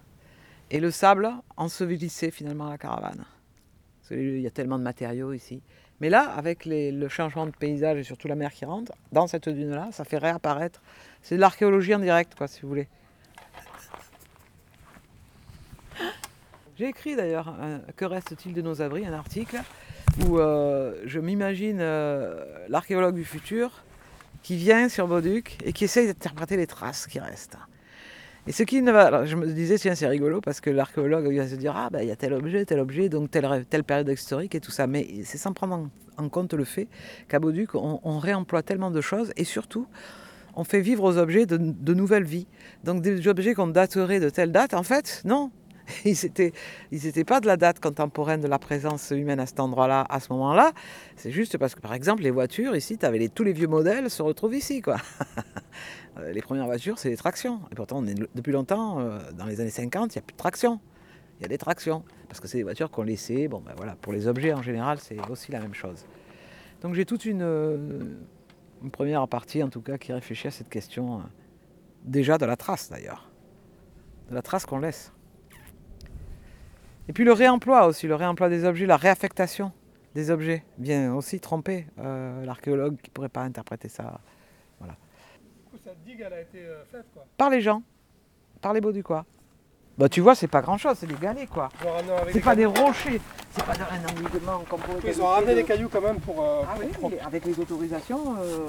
Et 0.70 0.80
le 0.80 0.90
sable 0.90 1.30
ensevelissait 1.56 2.30
finalement 2.30 2.68
la 2.68 2.78
caravane. 2.78 3.24
Qu'il 4.08 4.40
y 4.40 4.46
a 4.46 4.50
tellement 4.50 4.78
de 4.78 4.84
matériaux 4.84 5.32
ici. 5.32 5.62
Mais 6.00 6.10
là, 6.10 6.22
avec 6.22 6.66
le 6.66 7.08
changement 7.08 7.46
de 7.46 7.52
paysage 7.52 7.98
et 7.98 8.02
surtout 8.02 8.28
la 8.28 8.34
mer 8.34 8.52
qui 8.52 8.64
rentre, 8.64 8.92
dans 9.12 9.26
cette 9.26 9.48
dune-là, 9.48 9.88
ça 9.92 10.04
fait 10.04 10.18
réapparaître. 10.18 10.82
C'est 11.22 11.36
de 11.36 11.40
l'archéologie 11.40 11.94
en 11.94 12.00
direct, 12.00 12.34
quoi, 12.34 12.48
si 12.48 12.62
vous 12.62 12.68
voulez. 12.68 12.88
J'ai 16.76 16.88
écrit 16.88 17.14
d'ailleurs 17.14 17.54
Que 17.96 18.04
reste-t-il 18.04 18.52
de 18.52 18.60
nos 18.60 18.82
abris 18.82 19.06
un 19.06 19.12
article 19.12 19.60
où 20.26 20.38
euh, 20.38 21.00
je 21.06 21.20
m'imagine 21.20 21.78
euh, 21.80 22.66
l'archéologue 22.68 23.14
du 23.14 23.24
futur 23.24 23.84
qui 24.44 24.56
vient 24.56 24.90
sur 24.90 25.08
Bauduc 25.08 25.56
et 25.64 25.72
qui 25.72 25.84
essaye 25.84 26.06
d'interpréter 26.06 26.56
les 26.56 26.66
traces 26.66 27.06
qui 27.06 27.18
restent. 27.18 27.56
Et 28.46 28.52
ce 28.52 28.62
qui 28.62 28.82
ne 28.82 28.92
va. 28.92 29.06
alors, 29.06 29.24
je 29.24 29.36
me 29.36 29.46
disais, 29.46 29.78
tiens, 29.78 29.94
c'est 29.94 30.06
rigolo 30.06 30.42
parce 30.42 30.60
que 30.60 30.68
l'archéologue 30.68 31.26
vient 31.28 31.48
se 31.48 31.54
dire, 31.54 31.74
ah, 31.74 31.88
ben, 31.90 32.02
il 32.02 32.08
y 32.08 32.10
a 32.10 32.16
tel 32.16 32.34
objet, 32.34 32.66
tel 32.66 32.78
objet, 32.78 33.08
donc 33.08 33.30
telle, 33.30 33.64
telle 33.70 33.84
période 33.84 34.08
historique 34.08 34.54
et 34.54 34.60
tout 34.60 34.70
ça. 34.70 34.86
Mais 34.86 35.08
c'est 35.24 35.38
sans 35.38 35.54
prendre 35.54 35.88
en, 36.18 36.28
compte 36.28 36.52
le 36.52 36.64
fait 36.64 36.88
qu'à 37.26 37.38
Bauduc, 37.38 37.74
on, 37.74 38.00
on 38.04 38.18
réemploie 38.18 38.62
tellement 38.62 38.90
de 38.90 39.00
choses 39.00 39.32
et 39.36 39.44
surtout, 39.44 39.86
on 40.56 40.62
fait 40.62 40.82
vivre 40.82 41.04
aux 41.04 41.16
objets 41.16 41.46
de, 41.46 41.56
de 41.56 41.94
nouvelles 41.94 42.24
vies. 42.24 42.46
Donc 42.84 43.00
des 43.00 43.26
objets 43.26 43.54
qu'on 43.54 43.68
daterait 43.68 44.20
de 44.20 44.28
telle 44.28 44.52
date, 44.52 44.74
en 44.74 44.82
fait, 44.82 45.22
non. 45.24 45.50
Ils 46.04 46.16
n'étaient 46.92 47.24
pas 47.24 47.40
de 47.40 47.46
la 47.46 47.56
date 47.56 47.80
contemporaine 47.80 48.40
de 48.40 48.48
la 48.48 48.58
présence 48.58 49.10
humaine 49.10 49.40
à 49.40 49.46
cet 49.46 49.60
endroit-là, 49.60 50.06
à 50.08 50.20
ce 50.20 50.32
moment-là. 50.32 50.72
C'est 51.16 51.30
juste 51.30 51.58
parce 51.58 51.74
que, 51.74 51.80
par 51.80 51.94
exemple, 51.94 52.22
les 52.22 52.30
voitures, 52.30 52.74
ici, 52.76 52.98
avais 53.02 53.18
les, 53.18 53.28
tous 53.28 53.44
les 53.44 53.52
vieux 53.52 53.66
modèles 53.66 54.10
se 54.10 54.22
retrouvent 54.22 54.54
ici. 54.54 54.82
Euh, 56.16 56.30
les 56.30 56.42
premières 56.42 56.66
voitures, 56.66 56.96
c'est 56.96 57.08
des 57.10 57.16
tractions. 57.16 57.58
Et 57.72 57.74
pourtant, 57.74 58.00
depuis 58.00 58.52
longtemps, 58.52 59.00
euh, 59.00 59.18
dans 59.32 59.46
les 59.46 59.60
années 59.60 59.68
50, 59.68 60.14
il 60.14 60.18
n'y 60.18 60.20
a 60.20 60.22
plus 60.22 60.34
de 60.34 60.38
traction. 60.38 60.78
Il 61.40 61.42
y 61.42 61.44
a 61.44 61.48
des 61.48 61.58
tractions. 61.58 62.04
Parce 62.28 62.38
que 62.38 62.46
c'est 62.46 62.58
des 62.58 62.62
voitures 62.62 62.88
qu'on 62.88 63.02
laissait. 63.02 63.48
Ben 63.48 63.60
pour 64.00 64.12
les 64.12 64.28
objets 64.28 64.52
en 64.52 64.62
général, 64.62 65.00
c'est 65.00 65.18
aussi 65.28 65.50
la 65.50 65.58
même 65.58 65.74
chose. 65.74 66.06
Donc 66.82 66.94
j'ai 66.94 67.04
toute 67.04 67.24
une, 67.24 67.42
une 68.84 68.90
première 68.90 69.26
partie, 69.26 69.62
en 69.62 69.70
tout 69.70 69.80
cas, 69.80 69.96
qui 69.98 70.12
réfléchit 70.12 70.48
à 70.48 70.50
cette 70.50 70.68
question, 70.68 71.18
euh, 71.18 71.22
déjà 72.04 72.38
de 72.38 72.44
la 72.44 72.56
trace 72.56 72.90
d'ailleurs. 72.90 73.30
De 74.28 74.34
la 74.34 74.42
trace 74.42 74.66
qu'on 74.66 74.78
laisse. 74.78 75.10
Et 77.08 77.12
puis 77.12 77.24
le 77.24 77.32
réemploi 77.32 77.86
aussi, 77.86 78.06
le 78.06 78.14
réemploi 78.14 78.48
des 78.48 78.64
objets, 78.64 78.86
la 78.86 78.96
réaffectation 78.96 79.72
des 80.14 80.30
objets 80.30 80.64
vient 80.78 81.14
aussi 81.14 81.40
tromper 81.40 81.86
euh, 81.98 82.44
l'archéologue 82.44 82.96
qui 83.02 83.10
ne 83.10 83.12
pourrait 83.12 83.28
pas 83.28 83.42
interpréter 83.42 83.88
ça 83.88 84.20
Du 84.80 84.86
coup, 85.70 85.76
cette 85.82 86.02
digue, 86.04 86.24
elle 86.26 86.32
a 86.32 86.40
été 86.40 86.58
euh, 86.58 86.82
faite, 86.90 87.04
quoi. 87.12 87.26
par 87.36 87.50
les 87.50 87.60
gens, 87.60 87.82
par 88.60 88.72
les 88.72 88.80
beaux 88.80 88.92
du 88.92 89.02
quoi. 89.02 89.24
Bah 89.96 90.08
tu 90.08 90.20
vois, 90.20 90.34
c'est 90.34 90.48
pas 90.48 90.60
grand 90.60 90.76
chose, 90.76 90.96
c'est 90.98 91.06
des 91.06 91.14
galets 91.14 91.48
quoi. 91.48 91.68
C'est 92.32 92.40
pas 92.40 92.56
des 92.56 92.66
rochers, 92.66 93.20
c'est 93.50 93.64
pas 93.64 93.74
un 93.74 94.04
enduguement 94.10 94.64
comme 94.68 94.80
pour 94.80 94.96
Ils 95.06 95.22
ont 95.22 95.26
ramené 95.26 95.54
des 95.54 95.62
cailloux 95.64 95.88
quand 95.88 96.00
même 96.00 96.18
pour. 96.18 96.42
euh, 96.42 96.62
Ah 96.68 96.74
oui, 96.80 97.14
avec 97.24 97.44
les 97.44 97.60
autorisations 97.60 98.34
euh, 98.40 98.66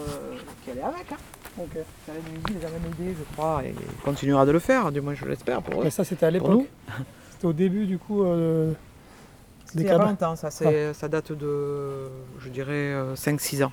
qui 0.63 0.71
allaient 0.71 0.83
avec. 0.83 1.11
Hein. 1.11 1.17
Ok. 1.57 1.77
Ça 2.05 2.11
aidés, 2.13 3.15
je 3.17 3.35
crois, 3.35 3.63
et 3.63 3.73
continuera 4.03 4.45
de 4.45 4.51
le 4.51 4.59
faire, 4.59 4.91
du 4.91 5.01
moins 5.01 5.15
je 5.15 5.25
l'espère 5.25 5.63
pour 5.63 5.81
eux. 5.81 5.85
Mais 5.85 5.89
ça, 5.89 6.03
c'était 6.03 6.27
à 6.27 6.31
l'époque. 6.31 6.65
C'était 7.35 7.47
au 7.47 7.53
début, 7.53 7.85
du 7.85 7.97
coup. 7.97 8.23
euh, 8.23 8.71
des 9.73 9.81
il 9.81 9.87
y 9.87 9.89
a 9.89 9.93
pas 9.93 9.97
cabanes. 9.97 10.09
longtemps, 10.11 10.35
ça, 10.35 11.07
date 11.09 11.31
de, 11.31 12.07
je 12.39 12.49
dirais, 12.49 12.93
5-6 13.15 13.63
ans. 13.63 13.71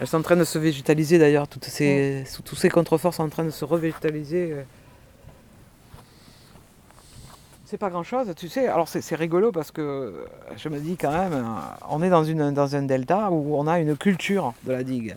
Elles 0.00 0.06
sont 0.06 0.16
en 0.18 0.22
train 0.22 0.36
de 0.36 0.44
se 0.44 0.58
végétaliser 0.58 1.18
d'ailleurs, 1.18 1.46
toutes 1.46 1.66
ces, 1.66 2.24
tous 2.44 2.56
ces 2.56 2.70
contreforts 2.70 3.12
sont 3.12 3.22
en 3.24 3.28
train 3.28 3.44
de 3.44 3.50
se 3.50 3.64
revégétaliser. 3.66 4.52
euh. 4.52 4.62
C'est 7.66 7.76
pas 7.76 7.90
grand 7.90 8.02
chose, 8.02 8.32
tu 8.34 8.48
sais. 8.48 8.66
Alors 8.66 8.88
c'est 8.88 9.14
rigolo 9.14 9.52
parce 9.52 9.70
que 9.70 9.80
euh, 9.80 10.12
je 10.56 10.68
me 10.70 10.80
dis 10.80 10.96
quand 10.96 11.12
même, 11.12 11.34
euh, 11.34 11.44
on 11.88 12.02
est 12.02 12.08
dans, 12.10 12.24
une, 12.24 12.52
dans 12.52 12.74
un 12.74 12.82
delta 12.82 13.30
où 13.30 13.54
on 13.54 13.66
a 13.68 13.78
une 13.78 13.96
culture 13.96 14.54
de 14.64 14.72
la 14.72 14.82
digue. 14.82 15.14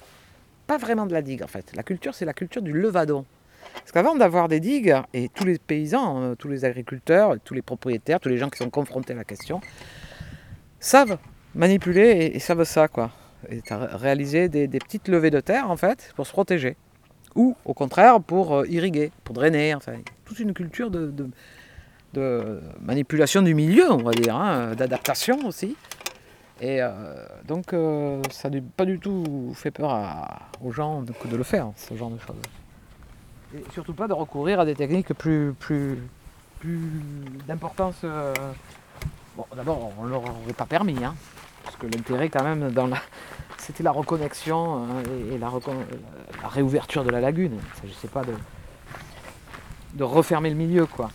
Pas 0.68 0.78
vraiment 0.78 1.06
de 1.08 1.14
la 1.14 1.22
digue 1.24 1.42
en 1.44 1.48
fait. 1.48 1.72
La 1.76 1.82
culture, 1.84 2.14
c'est 2.14 2.26
la 2.26 2.34
culture 2.34 2.62
du 2.62 2.74
levadon. 2.74 3.26
Parce 3.76 3.92
qu'avant 3.92 4.16
d'avoir 4.16 4.48
des 4.48 4.60
digues, 4.60 4.96
et 5.14 5.30
tous 5.30 5.46
les 5.46 5.58
paysans, 5.58 6.22
euh, 6.22 6.36
tous 6.36 6.48
les 6.48 6.66
agriculteurs, 6.66 7.36
tous 7.44 7.54
les 7.54 7.62
propriétaires, 7.62 8.20
tous 8.20 8.30
les 8.30 8.38
gens 8.38 8.50
qui 8.50 8.58
sont 8.58 8.70
confrontés 8.70 9.14
à 9.14 9.16
la 9.16 9.24
question, 9.24 9.62
savent 10.80 11.18
manipuler 11.56 12.32
et, 12.34 12.40
savent 12.40 12.64
ça, 12.64 12.88
quoi. 12.88 13.12
Et 13.50 13.62
t'as 13.62 13.98
réalisé 13.98 14.48
des, 14.48 14.68
petites 14.68 15.08
levées 15.08 15.32
de 15.32 15.40
terre, 15.40 15.70
en 15.70 15.78
fait, 15.78 16.14
pour 16.16 16.26
se 16.26 16.32
protéger. 16.32 16.78
Ou, 17.36 17.56
au 17.66 17.74
contraire, 17.74 18.22
pour 18.22 18.56
euh, 18.56 18.68
irriguer, 18.68 19.12
pour 19.24 19.36
drainer, 19.36 19.76
enfin, 19.76 19.94
toute 20.24 20.40
une 20.40 20.54
culture 20.54 20.90
de, 20.92 21.12
manipulation 22.80 23.42
du 23.42 23.56
milieu, 23.56 23.92
on 23.92 24.04
va 24.04 24.12
dire, 24.12 24.36
hein, 24.36 24.76
d'adaptation 24.76 25.46
aussi. 25.48 25.76
Et 26.62 26.78
euh, 26.82 27.26
donc, 27.46 27.76
ça 28.32 28.50
n'a 28.50 28.60
pas 28.78 28.86
du 28.86 29.00
tout 29.00 29.52
fait 29.56 29.72
peur 29.72 30.40
aux 30.64 30.72
gens 30.72 31.02
de 31.02 31.36
le 31.36 31.44
faire, 31.44 31.72
ce 31.76 31.96
genre 31.96 32.12
de 32.12 32.20
choses. 32.20 32.36
Et 33.56 33.64
surtout 33.72 33.94
pas 33.94 34.08
de 34.08 34.14
recourir 34.14 34.60
à 34.60 34.66
des 34.66 34.76
techniques 34.76 35.14
plus, 35.14 35.54
plus, 35.60 35.98
plus 36.60 36.80
d'importance. 37.48 37.98
euh, 38.04 38.34
Bon, 39.36 39.46
d'abord, 39.56 39.92
on 39.98 40.06
ne 40.06 40.10
leur 40.12 40.22
aurait 40.22 40.54
pas 40.56 40.66
permis, 40.68 41.04
hein, 41.04 41.16
parce 41.64 41.76
que 41.76 41.88
l'intérêt, 41.88 42.30
quand 42.30 42.44
même, 42.44 42.72
dans 42.72 42.86
la... 42.86 42.98
c'était 43.58 43.82
la 43.82 43.92
reconnexion 43.92 44.86
euh, 45.08 45.36
et, 45.36 45.38
la, 45.40 45.52
la 46.42 46.48
réouverture 46.48 47.04
de 47.04 47.10
la 47.10 47.20
lagune. 47.20 47.54
Il 47.54 47.58
ne 47.58 47.82
s'agissait 47.82 48.08
pas 48.10 48.24
de, 48.24 48.34
de 49.94 50.04
refermer 50.04 50.52
le 50.52 50.56
milieu, 50.56 50.86
quoi. 50.86 51.10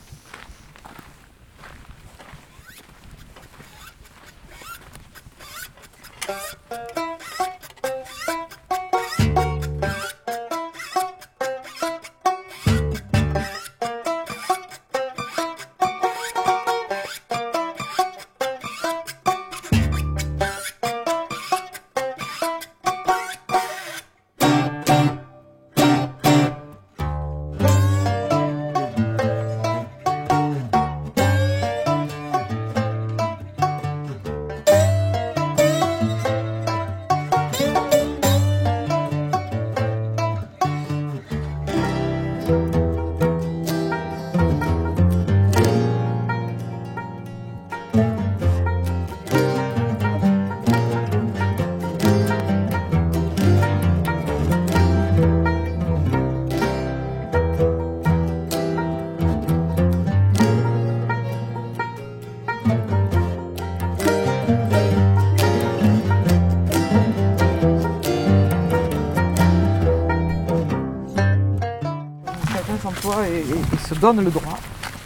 Donne 74.00 74.24
le 74.24 74.30
droit 74.30 74.58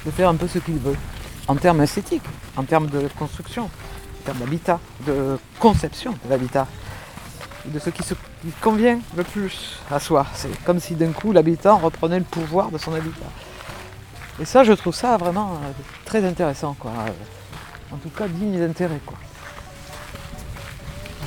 de 0.06 0.10
faire 0.10 0.28
un 0.28 0.36
peu 0.36 0.48
ce 0.48 0.58
qu'il 0.58 0.78
veut. 0.78 0.96
En 1.48 1.56
termes 1.56 1.82
esthétiques, 1.82 2.22
en 2.56 2.62
termes 2.62 2.86
de 2.88 3.08
construction, 3.18 3.64
en 3.64 4.24
termes 4.24 4.38
d'habitat, 4.38 4.78
de 5.06 5.38
conception 5.58 6.12
de 6.24 6.30
l'habitat, 6.30 6.66
de 7.64 7.78
ce 7.78 7.90
qui, 7.90 8.02
se, 8.02 8.14
qui 8.14 8.50
convient 8.60 8.98
le 9.16 9.24
plus 9.24 9.78
à 9.90 9.98
soi. 9.98 10.26
C'est 10.34 10.56
comme 10.64 10.78
si 10.80 10.94
d'un 10.94 11.12
coup 11.12 11.32
l'habitant 11.32 11.78
reprenait 11.78 12.18
le 12.18 12.24
pouvoir 12.24 12.70
de 12.70 12.78
son 12.78 12.92
habitat. 12.94 13.26
Et 14.40 14.44
ça, 14.44 14.64
je 14.64 14.72
trouve 14.72 14.94
ça 14.94 15.16
vraiment 15.16 15.52
euh, 15.62 15.70
très 16.04 16.24
intéressant, 16.24 16.74
quoi. 16.78 16.92
Euh, 16.92 17.94
En 17.94 17.96
tout 17.98 18.08
cas, 18.08 18.26
digne 18.26 18.58
d'intérêt, 18.58 19.00
quoi. 19.04 19.18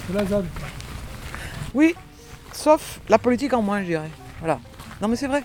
C'est 0.07 0.13
la 0.13 0.25
zone. 0.25 0.47
Oui, 1.73 1.95
sauf 2.51 2.99
la 3.09 3.19
politique 3.19 3.53
en 3.53 3.61
moins, 3.61 3.81
je 3.81 3.85
dirais. 3.87 4.09
Voilà. 4.39 4.59
Non, 5.01 5.07
mais 5.07 5.15
c'est 5.15 5.27
vrai. 5.27 5.43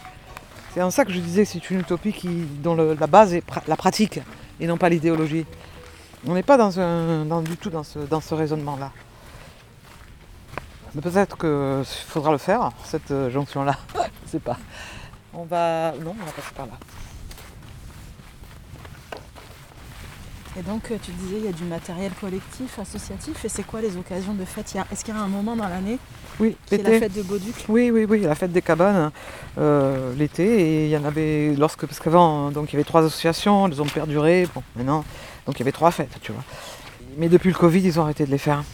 C'est 0.72 0.82
en 0.82 0.90
ça 0.90 1.04
que 1.04 1.12
je 1.12 1.18
disais 1.18 1.44
que 1.44 1.48
c'est 1.50 1.70
une 1.70 1.80
utopie 1.80 2.12
qui, 2.12 2.28
dont 2.62 2.74
la 2.74 3.06
base 3.06 3.34
est 3.34 3.42
la 3.66 3.76
pratique 3.76 4.20
et 4.60 4.66
non 4.66 4.76
pas 4.76 4.88
l'idéologie. 4.88 5.46
On 6.26 6.34
n'est 6.34 6.42
pas 6.42 6.56
du 6.58 7.56
tout 7.56 7.70
dans 7.70 7.82
ce, 7.82 7.98
dans 7.98 8.20
ce 8.20 8.34
raisonnement-là. 8.34 8.92
Mais 10.94 11.00
peut-être 11.00 11.38
qu'il 11.38 11.84
faudra 12.06 12.32
le 12.32 12.38
faire, 12.38 12.70
cette 12.84 13.10
euh, 13.10 13.30
jonction-là. 13.30 13.76
je 14.26 14.30
sais 14.30 14.40
pas. 14.40 14.58
On 15.32 15.44
va. 15.44 15.92
Non, 16.02 16.16
on 16.20 16.24
va 16.24 16.32
passer 16.32 16.52
par 16.54 16.66
là. 16.66 16.72
Et 20.58 20.62
donc, 20.62 20.90
euh, 20.90 20.96
tu 21.00 21.12
disais, 21.12 21.36
il 21.38 21.44
y 21.44 21.48
a 21.48 21.52
du 21.52 21.64
matériel 21.64 22.10
collectif, 22.20 22.78
associatif. 22.78 23.44
Et 23.44 23.48
c'est 23.48 23.62
quoi 23.62 23.80
les 23.80 23.96
occasions 23.96 24.34
de 24.34 24.44
fête? 24.44 24.74
Est-ce 24.90 25.04
qu'il 25.04 25.14
y 25.14 25.16
a 25.16 25.20
un 25.20 25.28
moment 25.28 25.54
dans 25.54 25.68
l'année 25.68 25.98
Oui, 26.40 26.56
qui 26.66 26.74
est 26.74 26.82
la 26.82 26.98
fête 26.98 27.14
de 27.14 27.22
Bauduc 27.22 27.54
Oui, 27.68 27.90
oui, 27.92 28.04
oui, 28.08 28.22
la 28.22 28.34
fête 28.34 28.50
des 28.50 28.62
cabanes 28.62 29.12
euh, 29.58 30.12
l'été. 30.16 30.44
Et 30.44 30.84
il 30.86 30.90
y 30.90 30.96
en 30.96 31.04
avait, 31.04 31.54
lorsque, 31.56 31.86
parce 31.86 32.00
qu'avant, 32.00 32.50
donc 32.50 32.70
il 32.70 32.72
y 32.72 32.76
avait 32.76 32.84
trois 32.84 33.04
associations, 33.04 33.68
elles 33.68 33.80
ont 33.80 33.86
perduré. 33.86 34.48
Bon, 34.52 34.62
maintenant, 34.74 35.04
donc 35.46 35.56
il 35.56 35.60
y 35.60 35.62
avait 35.62 35.72
trois 35.72 35.92
fêtes, 35.92 36.18
tu 36.20 36.32
vois. 36.32 36.42
Mais 37.16 37.28
depuis 37.28 37.50
le 37.50 37.56
Covid, 37.56 37.80
ils 37.80 38.00
ont 38.00 38.02
arrêté 38.02 38.26
de 38.26 38.30
les 38.30 38.38
faire. 38.38 38.64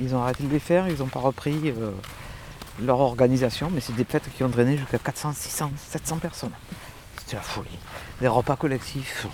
Ils 0.00 0.16
ont 0.16 0.22
arrêté 0.22 0.42
de 0.42 0.52
les 0.52 0.58
faire, 0.58 0.88
ils 0.88 0.98
n'ont 0.98 1.06
pas 1.06 1.20
repris 1.20 1.58
euh, 1.66 1.92
leur 2.82 2.98
organisation. 2.98 3.70
Mais 3.72 3.80
c'est 3.80 3.94
des 3.94 4.04
fêtes 4.04 4.28
qui 4.36 4.42
ont 4.42 4.48
drainé 4.48 4.76
jusqu'à 4.76 4.98
400, 4.98 5.32
600, 5.32 5.70
700 5.90 6.16
personnes. 6.16 6.50
C'était 7.18 7.36
la 7.36 7.42
folie. 7.42 7.78
Des 8.20 8.26
repas 8.26 8.56
collectifs. 8.56 9.28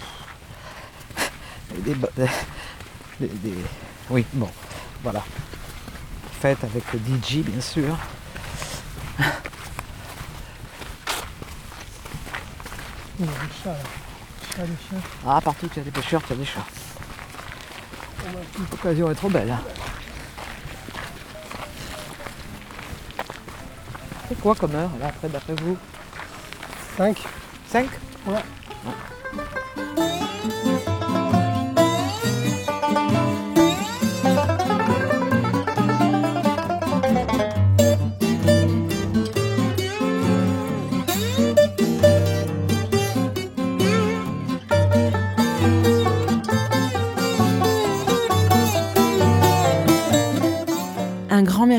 Des, 1.74 1.94
des- 3.20 3.26
des- 3.28 3.54
Oui, 4.10 4.24
bon, 4.32 4.48
voilà. 5.02 5.22
Fête 6.40 6.62
avec 6.64 6.84
le 6.92 6.98
DJ, 7.00 7.38
bien 7.44 7.60
sûr. 7.60 7.96
Il 13.18 13.26
y 13.26 13.28
a 13.28 13.32
des 13.32 13.38
chats 13.62 13.70
là. 13.70 13.76
Chats, 14.56 14.62
des 14.62 14.68
chiens. 14.88 15.00
Ah, 15.26 15.40
partout, 15.40 15.68
il 15.72 15.76
y 15.78 15.80
a 15.80 15.84
des 15.84 15.90
pêcheurs, 15.90 16.22
il 16.28 16.30
y 16.30 16.32
a 16.34 16.36
des 16.36 16.44
chats. 16.44 16.66
L'occasion 18.70 19.10
est 19.10 19.14
trop 19.14 19.28
belle. 19.30 19.50
hein. 19.50 19.60
C'est 24.28 24.40
quoi 24.40 24.54
comme 24.54 24.74
heure, 24.74 24.90
là, 25.00 25.06
après, 25.08 25.28
d'après 25.28 25.54
vous? 25.62 25.76
5. 26.96 27.16
5 27.70 27.88
Ouais. 28.26 28.34
Un 28.86 28.92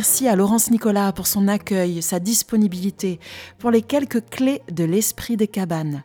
merci 0.10 0.28
à 0.28 0.36
Laurence 0.36 0.72
Nicolas 0.72 1.12
pour 1.12 1.28
son 1.28 1.48
accueil, 1.48 2.02
sa 2.02 2.20
disponibilité, 2.20 3.20
pour 3.60 3.70
les 3.70 3.84
quelques 3.84 4.28
clés 4.28 4.64
de 4.72 4.84
l'esprit 4.84 5.38
des 5.38 5.48
cabanes. 5.48 6.02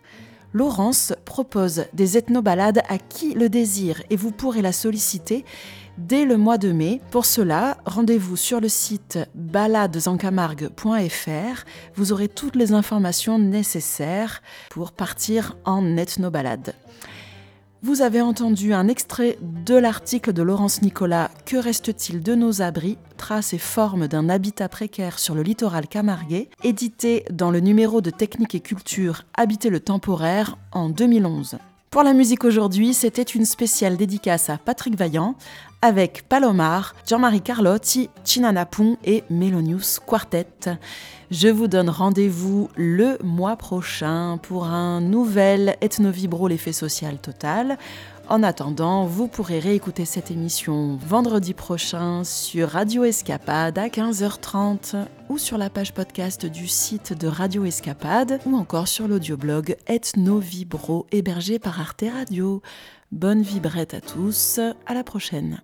Laurence 0.52 1.14
propose 1.24 1.86
des 1.94 2.18
ethnobalades 2.18 2.82
à 2.90 2.98
qui 2.98 3.32
le 3.32 3.48
désire 3.48 4.02
et 4.10 4.16
vous 4.16 4.30
pourrez 4.30 4.60
la 4.60 4.72
solliciter 4.72 5.46
dès 5.96 6.26
le 6.26 6.36
mois 6.36 6.58
de 6.58 6.70
mai. 6.70 7.00
Pour 7.12 7.24
cela, 7.24 7.78
rendez-vous 7.86 8.36
sur 8.36 8.60
le 8.60 8.68
site 8.68 9.18
baladesencamargue.fr. 9.34 11.64
Vous 11.94 12.12
aurez 12.12 12.28
toutes 12.28 12.56
les 12.56 12.74
informations 12.74 13.38
nécessaires 13.38 14.42
pour 14.68 14.92
partir 14.92 15.56
en 15.64 15.96
ethnobalade. 15.96 16.74
Vous 17.84 18.00
avez 18.00 18.22
entendu 18.22 18.72
un 18.72 18.88
extrait 18.88 19.36
de 19.42 19.74
l'article 19.74 20.32
de 20.32 20.42
Laurence 20.42 20.80
Nicolas 20.80 21.30
Que 21.44 21.58
reste-t-il 21.58 22.22
de 22.22 22.34
nos 22.34 22.62
abris? 22.62 22.96
Traces 23.18 23.52
et 23.52 23.58
formes 23.58 24.08
d'un 24.08 24.30
habitat 24.30 24.70
précaire 24.70 25.18
sur 25.18 25.34
le 25.34 25.42
littoral 25.42 25.86
camarguais, 25.86 26.48
édité 26.62 27.26
dans 27.30 27.50
le 27.50 27.60
numéro 27.60 28.00
de 28.00 28.08
Technique 28.08 28.54
et 28.54 28.60
Culture 28.60 29.24
Habiter 29.34 29.68
le 29.68 29.80
temporaire 29.80 30.56
en 30.72 30.88
2011. 30.88 31.58
Pour 31.90 32.02
la 32.02 32.14
musique 32.14 32.44
aujourd'hui, 32.44 32.94
c'était 32.94 33.20
une 33.22 33.44
spéciale 33.44 33.98
dédicace 33.98 34.48
à 34.48 34.56
Patrick 34.56 34.96
Vaillant 34.96 35.34
avec 35.82 36.24
Palomar, 36.26 36.94
Jean-Marie 37.06 37.42
Carlotti, 37.42 38.08
Chinana 38.24 38.64
Pon 38.64 38.96
et 39.04 39.24
Melonius 39.28 39.98
Quartet. 39.98 40.46
Je 41.34 41.48
vous 41.48 41.66
donne 41.66 41.90
rendez-vous 41.90 42.68
le 42.76 43.18
mois 43.24 43.56
prochain 43.56 44.38
pour 44.40 44.66
un 44.66 45.00
nouvel 45.00 45.76
Ethnovibro 45.80 46.46
l'effet 46.46 46.72
social 46.72 47.18
total. 47.18 47.76
En 48.28 48.44
attendant, 48.44 49.04
vous 49.04 49.26
pourrez 49.26 49.58
réécouter 49.58 50.04
cette 50.04 50.30
émission 50.30 50.96
vendredi 51.04 51.52
prochain 51.52 52.22
sur 52.22 52.68
Radio 52.68 53.02
Escapade 53.02 53.78
à 53.78 53.88
15h30 53.88 55.06
ou 55.28 55.36
sur 55.36 55.58
la 55.58 55.70
page 55.70 55.92
podcast 55.92 56.46
du 56.46 56.68
site 56.68 57.18
de 57.18 57.26
Radio 57.26 57.64
Escapade 57.64 58.38
ou 58.46 58.54
encore 58.54 58.86
sur 58.86 59.08
l'audioblog 59.08 59.76
Ethnovibro 59.88 61.08
hébergé 61.10 61.58
par 61.58 61.80
Arte 61.80 62.04
Radio. 62.16 62.62
Bonne 63.10 63.42
vibrette 63.42 63.94
à 63.94 64.00
tous, 64.00 64.60
à 64.86 64.94
la 64.94 65.02
prochaine. 65.02 65.60